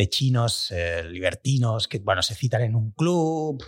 chinos 0.09 0.71
eh, 0.73 1.05
libertinos 1.05 1.87
que 1.87 2.01
bueno, 2.01 2.23
se 2.23 2.35
citan 2.35 2.63
en 2.63 2.75
un 2.75 2.91
club, 2.91 3.63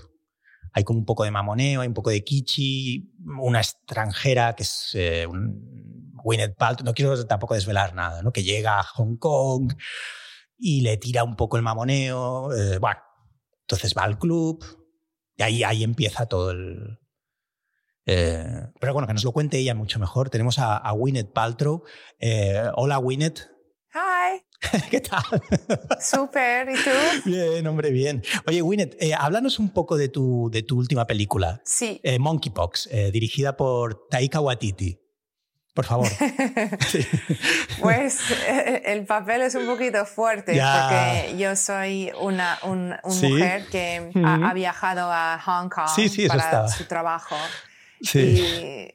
hay 0.72 0.82
como 0.82 0.98
un 0.98 1.04
poco 1.04 1.24
de 1.24 1.30
mamoneo, 1.30 1.80
hay 1.80 1.88
un 1.88 1.94
poco 1.94 2.10
de 2.10 2.24
kichi, 2.24 3.14
una 3.40 3.60
extranjera 3.60 4.54
que 4.56 4.64
es 4.64 4.90
eh, 4.94 5.26
un 5.26 6.12
Gwyneth 6.14 6.56
Paltrow, 6.56 6.84
no 6.84 6.94
quiero 6.94 7.26
tampoco 7.26 7.54
desvelar 7.54 7.94
nada, 7.94 8.22
¿no? 8.22 8.32
que 8.32 8.42
llega 8.42 8.80
a 8.80 8.82
Hong 8.82 9.16
Kong 9.16 9.72
y 10.58 10.80
le 10.80 10.96
tira 10.96 11.22
un 11.22 11.36
poco 11.36 11.56
el 11.56 11.62
mamoneo, 11.62 12.52
eh, 12.52 12.78
bueno, 12.78 13.00
entonces 13.60 13.94
va 13.96 14.02
al 14.02 14.18
club 14.18 14.64
y 15.36 15.42
ahí, 15.44 15.62
ahí 15.62 15.84
empieza 15.84 16.26
todo 16.26 16.50
el... 16.50 16.98
Eh, 18.10 18.66
pero 18.80 18.94
bueno, 18.94 19.06
que 19.06 19.12
nos 19.12 19.22
lo 19.22 19.32
cuente 19.32 19.58
ella 19.58 19.74
mucho 19.74 19.98
mejor. 19.98 20.30
Tenemos 20.30 20.58
a, 20.58 20.78
a 20.78 20.92
Winnet 20.94 21.30
Paltrow. 21.30 21.84
Eh, 22.18 22.62
hola, 22.74 22.98
Winnet. 22.98 23.50
Hi. 23.92 24.42
¿Qué 24.90 25.02
tal? 25.02 25.22
Súper, 26.00 26.70
¿y 26.70 26.74
tú? 26.74 27.28
Bien, 27.30 27.66
hombre, 27.66 27.90
bien. 27.90 28.22
Oye, 28.46 28.62
Winnet, 28.62 28.96
eh, 28.98 29.12
háblanos 29.12 29.58
un 29.58 29.68
poco 29.68 29.98
de 29.98 30.08
tu, 30.08 30.48
de 30.50 30.62
tu 30.62 30.78
última 30.78 31.06
película. 31.06 31.60
Sí. 31.64 32.00
Monkeypox, 32.18 32.88
dirigida 33.12 33.56
por 33.56 34.08
Taika 34.08 34.40
Waititi 34.40 34.98
por 35.74 35.84
favor. 35.84 36.08
Pues 37.80 38.18
el 38.84 39.06
papel 39.06 39.42
es 39.42 39.54
un 39.54 39.64
poquito 39.66 40.04
fuerte 40.04 40.60
porque 40.60 41.36
yo 41.38 41.54
soy 41.54 42.10
una, 42.20 42.58
mujer 43.04 43.66
que 43.70 44.10
ha, 44.24 44.52
viajado 44.54 45.08
a 45.12 45.38
Hong 45.38 45.68
Kong 45.68 45.88
para 46.26 46.66
su 46.66 46.84
trabajo. 46.86 47.36
Y, 48.00 48.94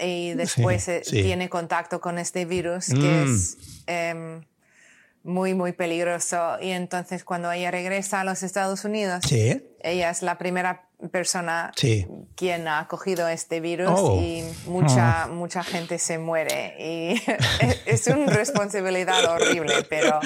y, 0.00 0.34
después 0.34 0.88
eh, 0.88 1.02
tiene 1.10 1.48
contacto 1.48 2.00
con 2.00 2.18
este 2.18 2.44
virus 2.44 2.88
que 2.88 2.96
mm. 2.96 3.34
es 3.34 3.56
em, 3.86 4.44
muy, 5.22 5.54
muy 5.54 5.72
peligroso. 5.72 6.56
Y 6.60 6.70
entonces 6.70 7.24
cuando 7.24 7.50
ella 7.50 7.70
regresa 7.70 8.20
a 8.20 8.24
los 8.24 8.42
Estados 8.42 8.84
Unidos, 8.84 9.24
ella 9.30 10.10
es 10.10 10.22
la 10.22 10.38
primera 10.38 10.88
persona 11.08 11.72
quien 12.36 12.68
ha 12.68 12.86
cogido 12.88 13.28
este 13.28 13.60
virus 13.60 13.90
oh. 13.94 14.20
y 14.20 14.44
mucha, 14.66 15.24
ah. 15.24 15.26
mucha 15.28 15.62
gente 15.62 15.98
se 15.98 16.18
muere. 16.18 16.74
Y 16.78 17.20
es 17.86 18.06
una 18.06 18.26
responsabilidad 18.26 19.24
horrible, 19.24 19.74
pero 19.88 20.20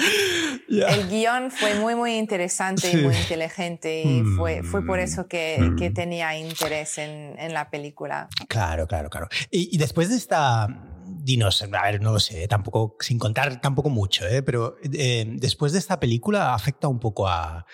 el 0.67 1.09
guion 1.09 1.51
fue 1.51 1.75
muy, 1.75 1.95
muy 1.95 2.15
interesante 2.15 2.91
y 2.91 2.97
muy 2.97 3.15
inteligente 3.15 4.03
y 4.03 4.23
fue, 4.37 4.63
fue 4.63 4.85
por 4.85 4.99
eso 4.99 5.27
que, 5.27 5.57
mm. 5.59 5.75
que 5.75 5.89
tenía 5.89 6.37
interés 6.37 6.97
en, 6.97 7.35
en, 7.37 7.53
la 7.53 7.69
película. 7.69 8.29
Claro, 8.47 8.87
claro, 8.87 9.09
claro. 9.09 9.27
y 9.51 9.77
después 9.77 10.09
de 10.09 10.15
esta 10.15 10.67
dinos, 11.09 11.61
a 11.61 11.67
ver, 11.67 12.01
no 12.01 12.11
lo 12.11 12.19
sé, 12.19 12.47
tampoco, 12.47 12.95
sin 12.99 13.19
contar 13.19 13.61
tampoco 13.61 13.89
mucho, 13.89 14.27
¿eh? 14.27 14.41
pero 14.43 14.77
eh, 14.83 15.25
después 15.37 15.71
de 15.71 15.79
esta 15.79 15.99
película 15.99 16.53
afecta 16.53 16.87
un 16.87 16.99
poco 16.99 17.27
a, 17.27 17.65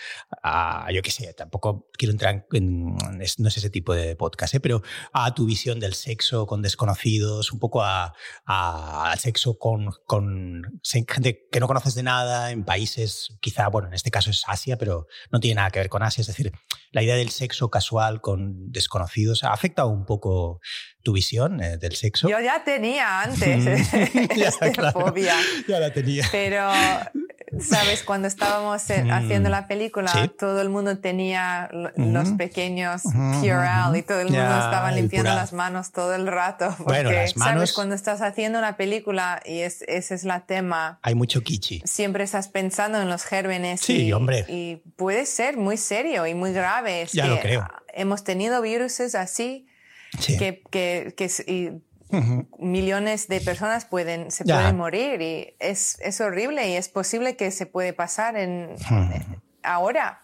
yo 0.92 1.02
qué 1.02 1.12
sé, 1.12 1.34
tampoco 1.34 1.90
quiero 1.94 2.12
entrar 2.12 2.46
en, 2.54 2.96
no 2.96 3.24
es 3.48 3.58
ese 3.58 3.70
tipo 3.70 3.94
de 3.94 4.16
podcast, 4.16 4.56
¿eh? 4.56 4.60
pero 4.60 4.82
a 5.14 5.34
tu 5.34 5.46
visión 5.46 5.80
del 5.80 5.94
sexo 5.94 6.46
con 6.46 6.62
desconocidos, 6.62 7.52
un 7.52 7.60
poco 7.60 7.84
a, 7.84 8.14
al 8.46 9.20
sexo 9.20 9.58
con, 9.58 9.92
con 10.06 10.80
gente 10.84 11.48
que 11.52 11.60
no 11.60 11.68
conoces 11.68 11.96
de 11.96 12.04
nada 12.04 12.52
en 12.52 12.64
países, 12.64 13.38
quizá, 13.42 13.68
bueno, 13.70 13.88
en 13.88 13.94
este 13.94 14.12
caso 14.12 14.30
es 14.30 14.44
Asia, 14.48 14.78
pero 14.78 15.08
no 15.32 15.40
tiene 15.40 15.56
nada 15.56 15.72
que 15.72 15.80
ver 15.80 15.90
con 15.90 16.04
Asia, 16.04 16.22
es 16.22 16.28
decir, 16.28 16.52
la 16.92 17.04
idea 17.04 17.16
del 17.16 17.30
sexo 17.30 17.70
casual 17.70 18.22
con 18.22 18.72
desconocidos 18.72 19.44
afecta 19.44 19.86
un 19.86 20.06
poco 20.06 20.62
tu 21.06 21.14
visión 21.14 21.62
eh, 21.62 21.78
del 21.78 21.96
sexo. 21.96 22.28
Yo 22.28 22.40
ya 22.40 22.64
tenía 22.64 23.22
antes 23.22 23.64
ya, 24.36 24.52
fobia. 24.92 25.36
Ya 25.68 25.80
la 25.80 25.94
tenía. 25.94 26.28
Pero, 26.32 26.68
¿sabes? 27.60 28.02
Cuando 28.02 28.28
estábamos 28.28 28.90
eh, 28.90 29.04
mm. 29.04 29.12
haciendo 29.12 29.50
la 29.50 29.68
película, 29.68 30.12
todo 30.40 30.62
el 30.62 30.70
mundo 30.70 30.98
tenía 30.98 31.70
los 31.72 32.30
pequeños 32.32 33.04
Purell 33.04 33.96
y 33.96 34.02
todo 34.02 34.20
el 34.20 34.30
mundo 34.30 34.42
estaba 34.42 34.92
limpiando 34.92 35.30
las 35.30 35.54
manos 35.54 35.92
todo 35.92 36.16
el 36.16 36.26
rato. 36.26 36.74
Porque, 36.76 37.04
bueno, 37.04 37.12
las 37.12 37.38
manos... 37.38 37.54
¿sabes? 37.54 37.74
Cuando 37.74 37.94
estás 37.94 38.24
haciendo 38.24 38.58
una 38.58 38.76
película 38.76 39.44
y 39.46 39.60
es, 39.60 39.84
ese 39.84 40.16
es 40.16 40.24
la 40.24 40.48
tema... 40.48 40.98
Hay 41.04 41.14
mucho 41.14 41.44
kichi. 41.44 41.84
Siempre 41.86 42.24
estás 42.24 42.48
pensando 42.48 43.00
en 43.00 43.10
los 43.10 43.26
gérmenes. 43.26 43.80
Sí, 43.80 44.08
y, 44.08 44.12
hombre. 44.12 44.44
Y 44.50 44.78
puede 44.96 45.28
ser 45.28 45.56
muy 45.56 45.78
serio 45.78 46.26
y 46.26 46.34
muy 46.34 46.52
grave. 46.52 47.08
ya 47.14 47.28
lo 47.28 47.40
creo. 47.40 47.68
Hemos 47.94 48.24
tenido 48.24 48.60
viruses 48.64 49.14
así 49.14 49.68
que, 50.18 50.64
que, 50.70 51.14
que 51.16 51.82
millones 52.60 53.28
de 53.28 53.42
personas 53.42 53.86
pueden, 53.86 54.32
se 54.32 54.46
pueden 54.46 54.78
morir 54.78 55.22
y 55.22 55.56
es, 55.60 55.98
es, 56.02 56.22
horrible 56.22 56.70
y 56.70 56.74
es 56.74 56.90
posible 56.90 57.36
que 57.36 57.52
se 57.52 57.66
puede 57.66 57.94
pasar 57.94 58.38
en, 58.38 58.76
ahora. 59.64 60.22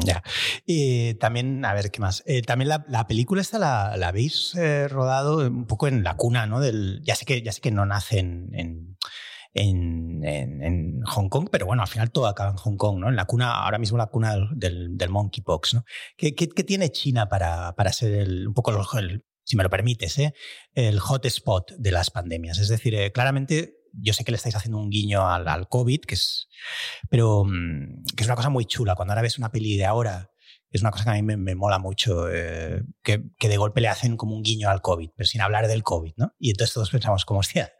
Ya. 0.00 0.22
Y 0.66 1.14
también, 1.14 1.64
a 1.64 1.72
ver, 1.72 1.90
¿qué 1.90 2.00
más? 2.00 2.22
Eh, 2.26 2.42
también 2.42 2.68
la, 2.68 2.84
la, 2.88 3.06
película 3.06 3.40
esta 3.40 3.58
la, 3.58 3.96
la 3.96 4.08
habéis 4.08 4.54
eh, 4.56 4.88
rodado 4.88 5.46
un 5.46 5.66
poco 5.66 5.86
en 5.86 6.02
la 6.02 6.16
cuna, 6.16 6.46
¿no? 6.46 6.60
Del, 6.60 7.00
ya, 7.04 7.14
sé 7.14 7.24
que, 7.24 7.42
ya 7.42 7.52
sé 7.52 7.60
que 7.60 7.70
no 7.70 7.86
nace 7.86 8.18
en, 8.18 8.50
en 8.54 8.93
en, 9.54 11.00
Hong 11.06 11.28
Kong, 11.28 11.48
pero 11.50 11.66
bueno, 11.66 11.82
al 11.82 11.88
final 11.88 12.10
todo 12.10 12.26
acaba 12.26 12.50
en 12.50 12.56
Hong 12.56 12.76
Kong, 12.76 12.98
¿no? 12.98 13.08
En 13.08 13.16
la 13.16 13.24
cuna, 13.24 13.62
ahora 13.62 13.78
mismo 13.78 13.96
la 13.96 14.06
cuna 14.06 14.36
del, 14.54 14.96
monkeypox, 15.08 15.74
¿no? 15.74 15.84
¿Qué, 16.16 16.34
qué, 16.34 16.48
qué 16.48 16.64
tiene 16.64 16.90
China 16.90 17.28
para, 17.28 17.74
para 17.76 17.92
ser 17.92 18.28
un 18.46 18.54
poco 18.54 18.70
el, 18.98 19.24
si 19.44 19.56
me 19.56 19.62
lo 19.62 19.70
permites, 19.70 20.18
¿eh? 20.18 20.34
el 20.74 20.98
hotspot 20.98 21.72
de 21.76 21.92
las 21.92 22.10
pandemias. 22.10 22.58
Es 22.58 22.68
decir, 22.68 22.94
eh, 22.94 23.12
claramente 23.12 23.76
yo 23.92 24.12
sé 24.12 24.24
que 24.24 24.32
le 24.32 24.36
estáis 24.36 24.56
haciendo 24.56 24.78
un 24.78 24.90
guiño 24.90 25.28
al, 25.28 25.68
COVID, 25.68 26.00
que 26.00 26.14
es, 26.14 26.48
pero 27.10 27.44
mm, 27.44 28.04
que 28.16 28.22
es 28.22 28.26
una 28.26 28.36
cosa 28.36 28.48
muy 28.48 28.64
chula. 28.64 28.96
Cuando 28.96 29.12
ahora 29.12 29.22
ves 29.22 29.38
una 29.38 29.52
peli 29.52 29.76
de 29.76 29.84
ahora, 29.84 30.30
es 30.74 30.82
una 30.82 30.90
cosa 30.90 31.04
que 31.04 31.10
a 31.10 31.22
mí 31.22 31.22
me, 31.22 31.54
mola 31.54 31.78
mucho, 31.78 32.28
eh, 32.28 32.82
que, 33.02 33.22
de 33.38 33.56
golpe 33.56 33.80
le 33.80 33.86
hacen 33.86 34.16
como 34.16 34.34
un 34.34 34.42
guiño 34.42 34.68
al 34.68 34.82
COVID, 34.82 35.10
pero 35.16 35.24
sin 35.24 35.40
hablar 35.40 35.68
del 35.68 35.84
COVID, 35.84 36.14
¿no? 36.16 36.34
Y 36.36 36.50
entonces 36.50 36.74
todos 36.74 36.90
pensamos, 36.90 37.24
como, 37.24 37.40
hostia, 37.40 37.72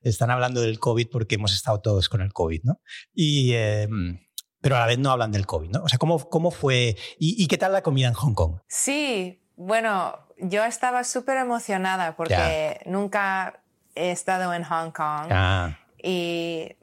están 0.00 0.30
hablando 0.30 0.60
del 0.60 0.78
COVID 0.78 1.08
porque 1.10 1.34
hemos 1.34 1.52
estado 1.52 1.80
todos 1.80 2.08
con 2.08 2.20
el 2.20 2.32
COVID, 2.32 2.60
¿no? 2.62 2.80
Y, 3.12 3.52
em, 3.54 4.20
pero 4.60 4.76
a 4.76 4.80
la 4.80 4.86
vez 4.86 4.96
no 4.96 5.10
hablan 5.10 5.32
del 5.32 5.44
COVID, 5.44 5.70
¿no? 5.70 5.82
O 5.82 5.88
sea, 5.88 5.98
¿cómo, 5.98 6.20
cómo 6.28 6.52
fue 6.52 6.96
y, 7.18 7.44
qué 7.48 7.58
tal 7.58 7.72
la 7.72 7.82
comida 7.82 8.06
en 8.06 8.14
Hong 8.14 8.34
Kong? 8.34 8.60
Sí, 8.68 9.42
bueno, 9.56 10.16
yo 10.38 10.64
estaba 10.64 11.02
súper 11.02 11.38
emocionada 11.38 12.14
porque 12.14 12.80
nunca 12.86 13.60
he 13.96 14.12
estado 14.12 14.54
en 14.54 14.62
Hong 14.62 14.92
Kong. 14.92 15.30
Ah. 15.30 15.80
Y 16.00 16.76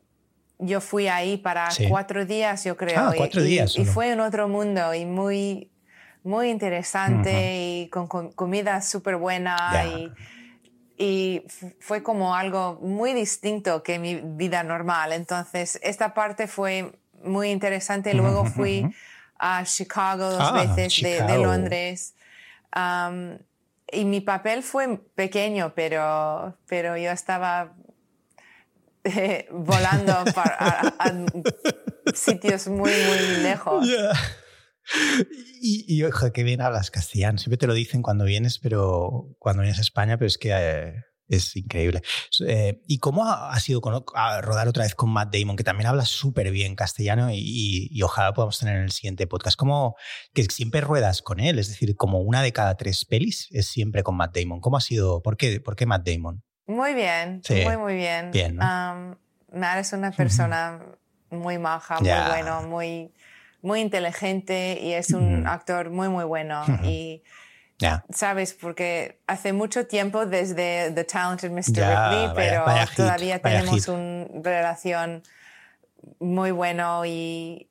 yo 0.65 0.81
fui 0.81 1.07
ahí 1.07 1.37
para 1.37 1.69
cuatro 1.89 2.25
días, 2.25 2.63
yo 2.63 2.77
creo. 2.77 2.99
Ah, 2.99 3.13
cuatro 3.15 3.41
y, 3.41 3.45
días. 3.45 3.77
Y, 3.77 3.85
fue 3.85 4.11
en 4.11 4.19
otro 4.19 4.47
mundo 4.47 4.93
y 4.93 5.05
muy, 5.05 5.71
muy 6.23 6.49
interesante 6.49 7.57
y 7.59 7.89
con, 7.89 8.07
comida 8.07 8.81
súper 8.81 9.17
buena. 9.17 9.57
Y, 9.85 10.11
y, 10.97 11.43
fue 11.79 12.03
como 12.03 12.35
algo 12.35 12.79
muy 12.81 13.13
distinto 13.13 13.83
que 13.83 13.99
mi 13.99 14.15
vida 14.15 14.63
normal. 14.63 15.13
Entonces, 15.13 15.79
esta 15.83 16.13
parte 16.13 16.47
fue 16.47 16.93
muy 17.23 17.49
interesante. 17.49 18.13
Luego 18.13 18.45
fui 18.45 18.85
a 19.39 19.63
Chicago 19.65 20.29
dos 20.29 20.41
ah, 20.41 20.65
veces 20.75 21.01
de, 21.01 21.37
Londres 21.37 22.15
y 23.93 24.05
mi 24.05 24.21
papel 24.21 24.63
fue 24.63 24.97
pequeño, 25.15 25.73
pero, 25.75 26.57
pero 26.67 26.97
yo 26.97 27.11
estaba 27.11 27.73
volando 29.51 30.13
a, 30.13 31.13
sitios 32.13 32.67
muy, 32.67 32.91
muy 32.91 33.43
lejos. 33.43 33.87
Y, 35.61 35.85
y, 35.87 36.03
ojo, 36.03 36.33
qué 36.33 36.43
bien 36.43 36.59
hablas 36.59 36.91
castellano. 36.91 37.37
Siempre 37.37 37.55
te 37.55 37.67
lo 37.67 37.73
dicen 37.73 38.01
cuando 38.01 38.25
vienes, 38.25 38.59
pero 38.59 39.33
cuando 39.39 39.61
vienes 39.61 39.77
a 39.77 39.81
España, 39.81 40.17
pero 40.17 40.27
es 40.27 40.37
que 40.37 40.51
eh, 40.51 40.95
es 41.27 41.55
increíble. 41.55 42.01
Eh, 42.45 42.81
¿Y 42.87 42.97
cómo 42.99 43.25
ha, 43.25 43.57
sido 43.59 43.81
rodar 43.81 44.67
otra 44.67 44.83
vez 44.83 44.95
con 44.95 45.09
Matt 45.09 45.33
Damon, 45.33 45.55
que 45.55 45.63
también 45.63 45.87
habla 45.87 46.05
súper 46.05 46.51
bien 46.51 46.75
castellano 46.75 47.29
y, 47.31 48.01
ojalá 48.03 48.33
podamos 48.33 48.59
tener 48.59 48.77
en 48.77 48.83
el 48.83 48.91
siguiente 48.91 49.27
podcast? 49.27 49.57
¿Cómo 49.57 49.95
que 50.33 50.43
siempre 50.45 50.81
ruedas 50.81 51.21
con 51.21 51.39
él? 51.39 51.59
Es 51.59 51.69
decir, 51.69 51.95
como 51.95 52.19
una 52.19 52.41
de 52.41 52.51
cada 52.51 52.75
tres 52.75 53.05
pelis 53.05 53.47
es 53.51 53.67
siempre 53.67 54.03
con 54.03 54.15
Matt 54.15 54.37
Damon. 54.37 54.59
¿Cómo 54.59 54.77
ha 54.77 54.81
sido? 54.81 55.21
¿Por 55.21 55.37
qué, 55.37 55.59
por 55.61 55.75
qué 55.75 55.85
Matt 55.85 56.07
Damon? 56.07 56.43
Muy 56.65 56.93
bien, 56.93 57.41
muy, 57.65 57.77
muy 57.77 57.95
bien. 57.95 58.31
bien 58.31 58.57
Matt 58.57 59.79
es 59.79 59.93
una 59.93 60.11
persona 60.11 60.79
muy 61.29 61.57
maja, 61.57 61.99
muy 61.99 62.09
bueno, 62.29 62.63
muy, 62.63 63.13
muy 63.61 63.81
inteligente 63.81 64.79
y 64.81 64.93
es 64.93 65.11
un 65.11 65.45
actor 65.47 65.89
muy, 65.89 66.09
muy 66.09 66.23
bueno. 66.23 66.63
Y 66.83 67.23
¿Sabes? 68.09 68.53
Porque 68.53 69.19
hace 69.27 69.53
mucho 69.53 69.87
tiempo 69.87 70.25
desde 70.25 70.91
The 70.91 71.03
Talented 71.03 71.51
Mr. 71.51 71.83
Ripley, 71.83 72.29
pero 72.35 72.65
todavía 72.95 73.39
tenemos 73.39 73.87
una 73.87 74.25
relación 74.41 75.23
muy 76.19 76.51
bueno 76.51 77.05
y, 77.05 77.69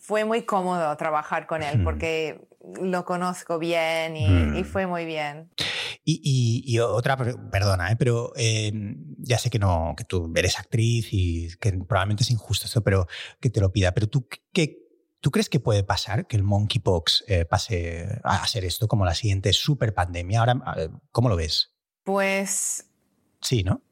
fue 0.00 0.26
muy 0.26 0.42
cómodo 0.42 0.94
trabajar 0.98 1.46
con 1.46 1.62
él 1.62 1.82
porque 1.82 2.47
lo 2.80 3.04
conozco 3.04 3.58
bien 3.58 4.16
y, 4.16 4.64
fue 4.64 4.86
muy 4.86 5.04
bien. 5.04 5.50
Y, 6.04 6.78
otra, 6.78 7.16
perdona, 7.16 7.90
¿eh? 7.92 7.96
pero 7.96 8.32
em, 8.36 9.14
ya 9.18 9.38
sé 9.38 9.50
que 9.50 9.58
no, 9.58 9.94
que 9.96 10.04
tú 10.04 10.32
eres 10.34 10.58
actriz 10.58 11.08
y 11.12 11.48
que 11.58 11.72
probablemente 11.72 12.22
es 12.22 12.30
injusto 12.30 12.66
esto, 12.66 12.82
pero 12.82 13.06
que 13.40 13.50
te 13.50 13.60
lo 13.60 13.70
pida. 13.70 13.92
Pero 13.92 14.08
tú, 14.08 14.26
¿qué, 14.52 14.88
¿Tú 15.20 15.30
crees 15.32 15.48
que 15.48 15.58
puede 15.58 15.82
pasar 15.82 16.26
que 16.26 16.36
el 16.36 16.44
monkeypox 16.44 17.24
eh, 17.26 17.44
pase 17.44 18.20
a 18.22 18.46
ser 18.46 18.64
esto 18.64 18.86
como 18.86 19.04
la 19.04 19.14
siguiente 19.14 19.52
super 19.52 19.92
pandemia? 19.92 20.40
Ahora, 20.40 20.90
¿cómo 21.10 21.28
lo 21.28 21.36
ves? 21.36 21.74
Pues. 22.04 22.88
Sí, 23.42 23.64
¿no? 23.64 23.82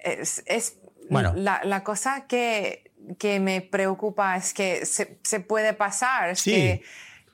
Es, 0.00 0.78
bueno. 1.08 1.34
la, 1.36 1.84
cosa 1.84 2.26
que, 2.26 2.92
que, 3.18 3.38
me 3.40 3.60
preocupa 3.60 4.36
es 4.36 4.54
que 4.54 4.84
se, 4.86 5.40
puede 5.40 5.72
pasar. 5.72 6.36
sí. 6.36 6.80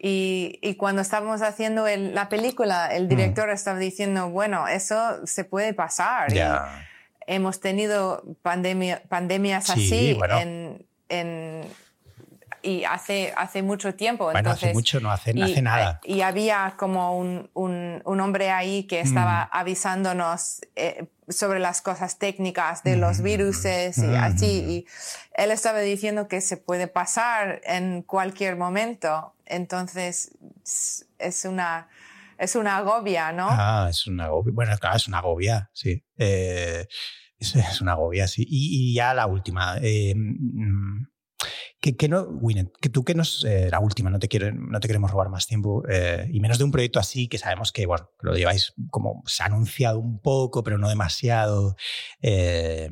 Y, 0.05 0.75
cuando 0.79 1.01
estábamos 1.01 1.43
haciendo 1.43 1.87
la 1.87 2.29
película, 2.29 2.89
el 2.89 3.05
mm. 3.05 3.09
director 3.09 3.51
estaba 3.51 3.79
diciendo, 3.79 4.31
bueno, 4.31 4.67
eso 4.67 5.25
se 5.27 5.45
puede 5.45 5.75
pasar. 5.75 6.33
hemos 7.29 7.61
tenido 7.61 8.25
pandemia, 8.43 9.03
pandemias 9.09 9.71
así 9.71 10.19
en, 10.41 10.85
en 11.09 11.63
y 12.63 12.85
hace, 12.85 13.33
hace 13.37 13.63
mucho 13.63 13.95
tiempo. 13.95 14.25
Bueno, 14.31 14.51
hace 14.51 14.73
mucho, 14.73 15.01
no 15.01 15.11
hace, 15.11 15.35
nada. 15.35 16.01
Y 16.05 16.21
había 16.21 16.75
como 16.79 17.19
un, 17.19 17.51
un, 17.55 18.21
hombre 18.21 18.51
ahí 18.51 18.85
que 18.85 19.01
estaba 19.01 19.47
mm. 19.47 19.49
avisándonos 19.57 20.61
eh, 20.77 21.09
sobre 21.29 21.59
las 21.59 21.83
cosas 21.83 22.19
técnicas 22.19 22.83
de 22.85 22.97
los 22.97 23.21
mm. 23.21 23.23
virus 23.23 23.65
y 23.65 24.01
mm. 24.01 24.15
así. 24.15 24.47
Y 24.47 24.87
él 25.35 25.51
estaba 25.51 25.81
diciendo 25.81 26.29
que 26.29 26.41
se 26.41 26.57
puede 26.57 26.87
pasar 26.87 27.61
en 27.65 28.03
cualquier 28.03 28.57
momento. 28.57 29.35
Entonces, 29.45 30.31
es 31.19 31.45
una, 31.45 31.89
es 32.39 32.55
una 32.55 32.77
agobia, 32.79 33.33
¿no? 33.33 33.49
Ah, 33.51 33.89
es 33.91 34.07
una 34.07 34.27
agobia. 34.27 34.53
Bueno, 34.55 34.77
claro, 34.79 34.97
es 34.97 35.09
una 35.09 35.19
agobia, 35.19 35.71
sí. 35.73 36.05
Eh, 36.17 36.87
es, 37.39 37.81
una 37.81 37.93
agobia, 37.93 38.29
sí. 38.29 38.45
Y, 38.49 38.95
ya 38.95 39.15
la 39.15 39.27
última. 39.27 39.79
Eh, 39.83 40.15
que, 41.83 42.09
no, 42.09 42.29
que 42.81 42.89
tú 42.89 43.05
que 43.05 43.15
nos, 43.15 43.45
eh, 43.45 43.69
la 43.71 43.81
última, 43.81 44.09
no 44.09 44.21
te, 44.21 44.29
no 44.53 44.79
te 44.79 44.87
queremos 44.87 45.11
robar 45.11 45.31
más 45.31 45.49
tiempo, 45.49 45.83
eh, 45.89 46.29
y 46.33 46.39
menos 46.39 46.59
de 46.59 46.65
un 46.65 46.71
proyecto 46.71 47.01
así 47.01 47.27
que 47.27 47.39
sabemos 47.39 47.73
que, 47.73 47.87
bueno, 47.87 48.09
lo 48.21 48.35
lleváis 48.35 48.73
como, 48.91 49.23
se 49.27 49.43
ha 49.43 49.47
anunciado 49.47 49.99
un 49.99 50.21
poco, 50.21 50.63
pero 50.63 50.79
no 50.79 50.89
demasiado. 50.89 51.75
Eh, 52.21 52.89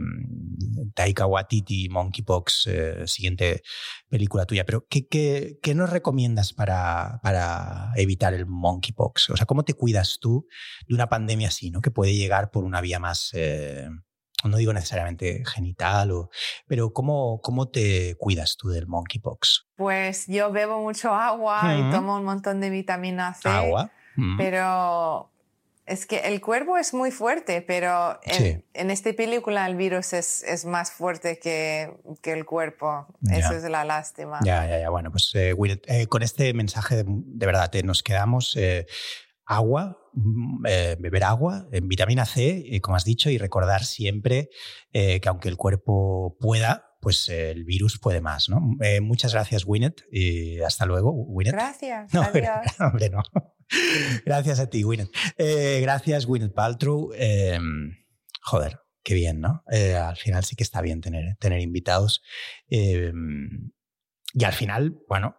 Taika 0.94 1.26
Waititi, 1.26 1.88
Monkeypox, 1.88 2.68
siguiente 3.04 3.62
película 4.08 4.44
tuya, 4.44 4.64
pero 4.64 4.86
¿qué, 4.88 5.06
qué, 5.06 5.58
qué 5.62 5.74
nos 5.74 5.90
recomiendas 5.90 6.52
para, 6.52 7.20
para, 7.22 7.92
evitar 7.94 8.34
el 8.34 8.46
Monkeypox? 8.46 9.30
O 9.30 9.36
sea, 9.36 9.46
¿cómo 9.46 9.62
te 9.64 9.74
cuidas 9.74 10.18
tú 10.20 10.48
de 10.88 10.94
una 10.96 11.08
pandemia 11.08 11.48
así, 11.48 11.70
¿no? 11.70 11.80
que 11.80 11.92
puede 11.92 12.14
llegar 12.14 12.50
por 12.50 12.64
una 12.64 12.80
vía 12.80 12.98
más 12.98 13.30
no 14.48 14.56
digo 14.56 14.72
necesariamente 14.72 15.42
genital, 15.46 16.10
o, 16.12 16.30
pero 16.66 16.92
¿cómo, 16.92 17.40
¿cómo 17.42 17.68
te 17.68 18.14
cuidas 18.18 18.56
tú 18.56 18.68
del 18.68 18.86
monkeypox? 18.86 19.66
Pues 19.76 20.26
yo 20.26 20.50
bebo 20.52 20.80
mucho 20.80 21.14
agua 21.14 21.60
y 21.76 21.90
tomo 21.90 22.16
un 22.16 22.24
montón 22.24 22.60
de 22.60 22.70
vitamina 22.70 23.34
C. 23.34 23.48
Agua. 23.48 23.90
Pero 24.36 25.30
es 25.86 26.06
que 26.06 26.18
el 26.18 26.40
cuerpo 26.40 26.76
es 26.76 26.94
muy 26.94 27.10
fuerte, 27.10 27.62
pero 27.62 28.20
en, 28.22 28.64
en 28.74 28.90
esta 28.90 29.12
película 29.12 29.66
el 29.66 29.76
virus 29.76 30.12
es, 30.12 30.42
es 30.44 30.64
más 30.64 30.92
fuerte 30.92 31.38
que, 31.38 31.92
que 32.22 32.32
el 32.32 32.44
cuerpo. 32.44 33.06
Eso 33.30 33.54
es 33.54 33.64
la 33.64 33.84
lástima. 33.84 34.38
Ya, 34.44 34.66
ya, 34.66 34.78
ya. 34.78 34.90
Bueno, 34.90 35.10
pues 35.10 35.30
eh, 35.34 35.54
eh, 35.86 36.06
con 36.06 36.22
este 36.22 36.52
mensaje 36.54 36.96
de, 36.96 37.46
verdad 37.46 37.72
nos 37.82 38.02
quedamos. 38.02 38.56
Eh, 39.50 39.54
agua, 39.54 39.98
mm, 40.12 40.66
eh, 40.66 40.96
beber 40.98 41.24
agua, 41.24 41.68
en 41.72 41.88
vitamina 41.88 42.24
C, 42.24 42.64
eh, 42.66 42.80
como 42.80 42.96
has 42.96 43.04
dicho, 43.04 43.30
y 43.30 43.38
recordar 43.38 43.84
siempre 43.84 44.48
eh, 44.92 45.20
que 45.20 45.28
aunque 45.28 45.48
el 45.48 45.56
cuerpo 45.56 46.36
pueda, 46.38 46.96
pues 47.00 47.28
el 47.28 47.64
virus 47.64 47.98
puede 47.98 48.20
más. 48.20 48.48
¿no? 48.48 48.60
muchas 49.02 49.32
gracias, 49.32 49.64
Winnet, 49.66 50.04
y 50.12 50.60
hasta 50.60 50.86
luego, 50.86 51.12
Winnet. 51.12 51.54
Gracias. 51.54 52.12
No, 52.14 52.20
hombre, 52.86 53.10
no. 53.10 53.22
gracias 54.24 54.60
a 54.60 54.68
ti, 54.68 54.84
Winnet. 54.84 55.10
gracias, 55.80 56.26
Winnet 56.26 56.52
Paltrow. 56.52 57.10
Em, 57.14 57.96
joder, 58.42 58.80
qué 59.02 59.14
bien, 59.14 59.40
¿no? 59.40 59.64
al 59.66 60.16
final 60.16 60.44
sí 60.44 60.56
que 60.56 60.62
está 60.62 60.80
bien 60.82 61.00
tener, 61.00 61.36
tener 61.38 61.60
invitados. 61.60 62.22
Em, 62.68 63.72
y 64.34 64.44
al 64.44 64.52
final, 64.52 64.94
bueno, 65.08 65.36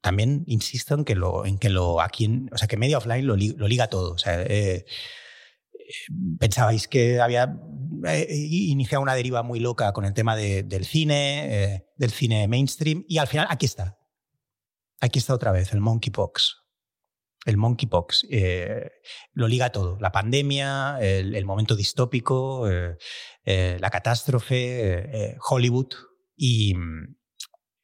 también 0.00 0.44
insisto 0.46 0.94
en 0.94 1.04
que 1.04 1.14
lo, 1.14 1.44
en 1.44 1.58
que 1.58 1.68
lo 1.68 2.00
aquí, 2.00 2.46
o 2.52 2.58
sea, 2.58 2.68
que 2.68 2.76
media 2.76 2.98
offline 2.98 3.26
lo, 3.26 3.36
liga 3.36 3.88
todo. 3.88 4.16
Sea, 4.18 4.42
eh, 4.42 4.86
pensabais 6.38 6.88
que 6.88 7.20
había 7.20 7.58
eh, 8.06 8.26
iniciado 8.30 9.02
una 9.02 9.14
deriva 9.14 9.42
muy 9.42 9.60
loca 9.60 9.92
con 9.92 10.04
el 10.04 10.14
tema 10.14 10.36
del 10.36 10.84
cine, 10.84 11.74
eh, 11.74 11.86
del 11.96 12.10
cine 12.10 12.48
mainstream, 12.48 13.04
y 13.08 13.18
al 13.18 13.26
final 13.26 13.46
aquí 13.50 13.66
está. 13.66 13.98
Aquí 15.00 15.18
está 15.18 15.34
otra 15.34 15.52
vez 15.52 15.72
el 15.72 15.80
monkeypox. 15.80 16.56
El 17.46 17.56
monkeypox 17.56 18.26
lo 19.32 19.48
liga 19.48 19.72
todo. 19.72 19.98
La 19.98 20.12
pandemia, 20.12 20.98
el, 21.00 21.44
momento 21.46 21.74
distópico, 21.74 22.68
la 23.46 23.90
catástrofe, 23.90 25.38
Hollywood 25.48 25.88
y 26.36 26.74
mm, 26.74 27.16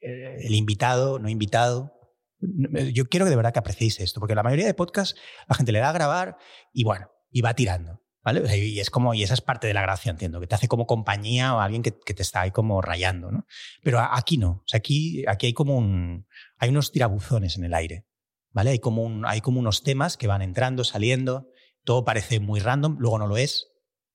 el 0.00 0.54
invitado, 0.54 1.18
no 1.18 1.30
invitado, 1.30 1.95
yo 2.40 3.08
quiero 3.08 3.26
que 3.26 3.30
de 3.30 3.36
verdad 3.36 3.52
que 3.52 3.58
apreciéis 3.58 4.00
esto, 4.00 4.20
porque 4.20 4.34
la 4.34 4.42
mayoría 4.42 4.66
de 4.66 4.74
podcasts 4.74 5.18
la 5.48 5.54
gente 5.54 5.72
le 5.72 5.78
da 5.78 5.90
a 5.90 5.92
grabar 5.92 6.36
y 6.72 6.84
bueno, 6.84 7.10
y 7.30 7.40
va 7.40 7.54
tirando. 7.54 8.02
¿Vale? 8.22 8.58
Y 8.58 8.80
es 8.80 8.90
como, 8.90 9.14
y 9.14 9.22
esa 9.22 9.34
es 9.34 9.40
parte 9.40 9.68
de 9.68 9.74
la 9.74 9.82
gracia, 9.82 10.10
entiendo, 10.10 10.40
que 10.40 10.48
te 10.48 10.56
hace 10.56 10.66
como 10.66 10.84
compañía 10.88 11.54
o 11.54 11.60
alguien 11.60 11.84
que, 11.84 11.92
te 11.92 12.22
está 12.22 12.40
ahí 12.40 12.50
como 12.50 12.82
rayando, 12.82 13.30
¿no? 13.30 13.46
Pero 13.84 14.00
aquí 14.00 14.36
no. 14.36 14.50
O 14.50 14.64
sea, 14.66 14.78
aquí, 14.78 15.24
aquí 15.28 15.46
hay 15.46 15.52
como 15.52 15.76
un, 15.76 16.26
hay 16.58 16.70
unos 16.70 16.90
tirabuzones 16.90 17.56
en 17.56 17.62
el 17.62 17.72
aire, 17.72 18.04
¿vale? 18.50 18.70
Hay 18.70 18.80
como, 18.80 19.04
un, 19.04 19.24
hay 19.26 19.40
como 19.42 19.60
unos 19.60 19.84
temas 19.84 20.16
que 20.16 20.26
van 20.26 20.42
entrando, 20.42 20.82
saliendo, 20.82 21.52
todo 21.84 22.04
parece 22.04 22.40
muy 22.40 22.58
random, 22.58 22.96
luego 22.98 23.16
no 23.20 23.28
lo 23.28 23.36
es, 23.36 23.68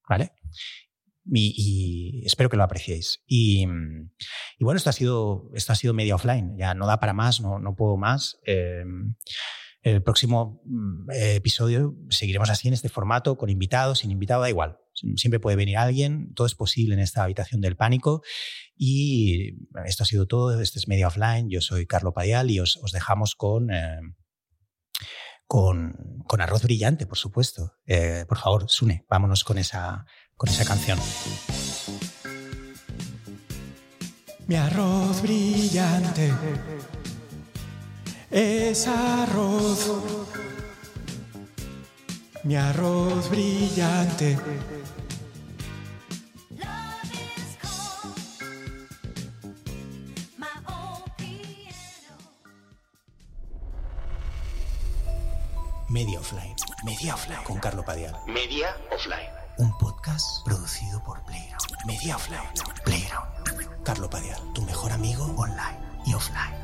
¿vale? 0.09 0.33
Y, 1.25 2.23
espero 2.25 2.49
que 2.49 2.57
lo 2.57 2.63
apreciéis. 2.63 3.23
Y, 3.27 3.65
bueno, 4.59 4.77
esto 4.77 4.89
ha, 4.89 4.93
sido, 4.93 5.49
esto 5.53 5.73
ha 5.73 5.75
sido 5.75 5.93
media 5.93 6.15
offline, 6.15 6.57
ya 6.57 6.73
no 6.73 6.87
da 6.87 6.99
para 6.99 7.13
más, 7.13 7.41
no, 7.41 7.59
no 7.59 7.75
puedo 7.75 7.97
más. 7.97 8.39
Eh, 8.45 8.83
el 9.83 10.03
próximo 10.03 10.61
mm, 10.65 11.09
episodio 11.11 11.95
seguiremos 12.09 12.49
así 12.49 12.67
en 12.67 12.75
este 12.75 12.89
formato, 12.89 13.37
con 13.37 13.49
invitados, 13.49 13.99
sin 13.99 14.11
invitado, 14.11 14.41
da 14.41 14.49
igual. 14.49 14.77
Siempre 15.15 15.39
puede 15.39 15.55
venir 15.55 15.77
alguien, 15.77 16.33
todo 16.35 16.45
es 16.45 16.53
posible 16.53 16.93
en 16.93 16.99
esta 16.99 17.23
habitación 17.23 17.61
del 17.61 17.75
pánico. 17.75 18.21
Y 18.75 19.55
esto 19.85 20.03
ha 20.03 20.05
sido 20.05 20.27
todo, 20.27 20.59
este 20.61 20.79
es 20.79 20.87
Media 20.87 21.07
Offline, 21.07 21.49
yo 21.49 21.61
soy 21.61 21.87
Carlo 21.87 22.13
Padial 22.13 22.51
y 22.51 22.59
os, 22.59 22.79
dejamos 22.93 23.35
con, 23.35 23.71
eh, 23.71 24.01
con, 25.47 26.23
con, 26.27 26.41
arroz 26.41 26.63
brillante, 26.63 27.07
por 27.07 27.17
supuesto. 27.17 27.73
Eh, 27.87 28.25
por 28.27 28.37
favor, 28.37 28.65
Sune, 28.67 29.05
vámonos 29.09 29.43
con 29.43 29.57
esa, 29.57 30.05
con 30.41 30.49
esa 30.49 30.65
canción. 30.65 30.97
Mi 34.47 34.55
arroz 34.55 35.21
brillante 35.21 36.33
es 38.31 38.87
arroz. 38.87 39.91
Mi 42.43 42.55
arroz 42.55 43.29
brillante. 43.29 44.39
Media 55.87 56.19
Offline. 56.19 56.55
Media 56.83 57.13
Offline. 57.13 57.43
Con 57.43 57.59
Carlo 57.59 57.85
Padial. 57.85 58.15
Media 58.25 58.75
Offline 58.89 59.40
un 59.61 59.77
podcast 59.77 60.43
producido 60.43 61.03
por 61.03 61.21
Playground. 61.23 61.85
Media 61.85 62.15
Offline. 62.15 62.41
Playground. 62.83 63.83
Carlo 63.83 64.09
Padial, 64.09 64.41
tu 64.53 64.61
mejor 64.63 64.91
amigo 64.91 65.23
online 65.37 65.77
y 66.05 66.13
offline. 66.13 66.55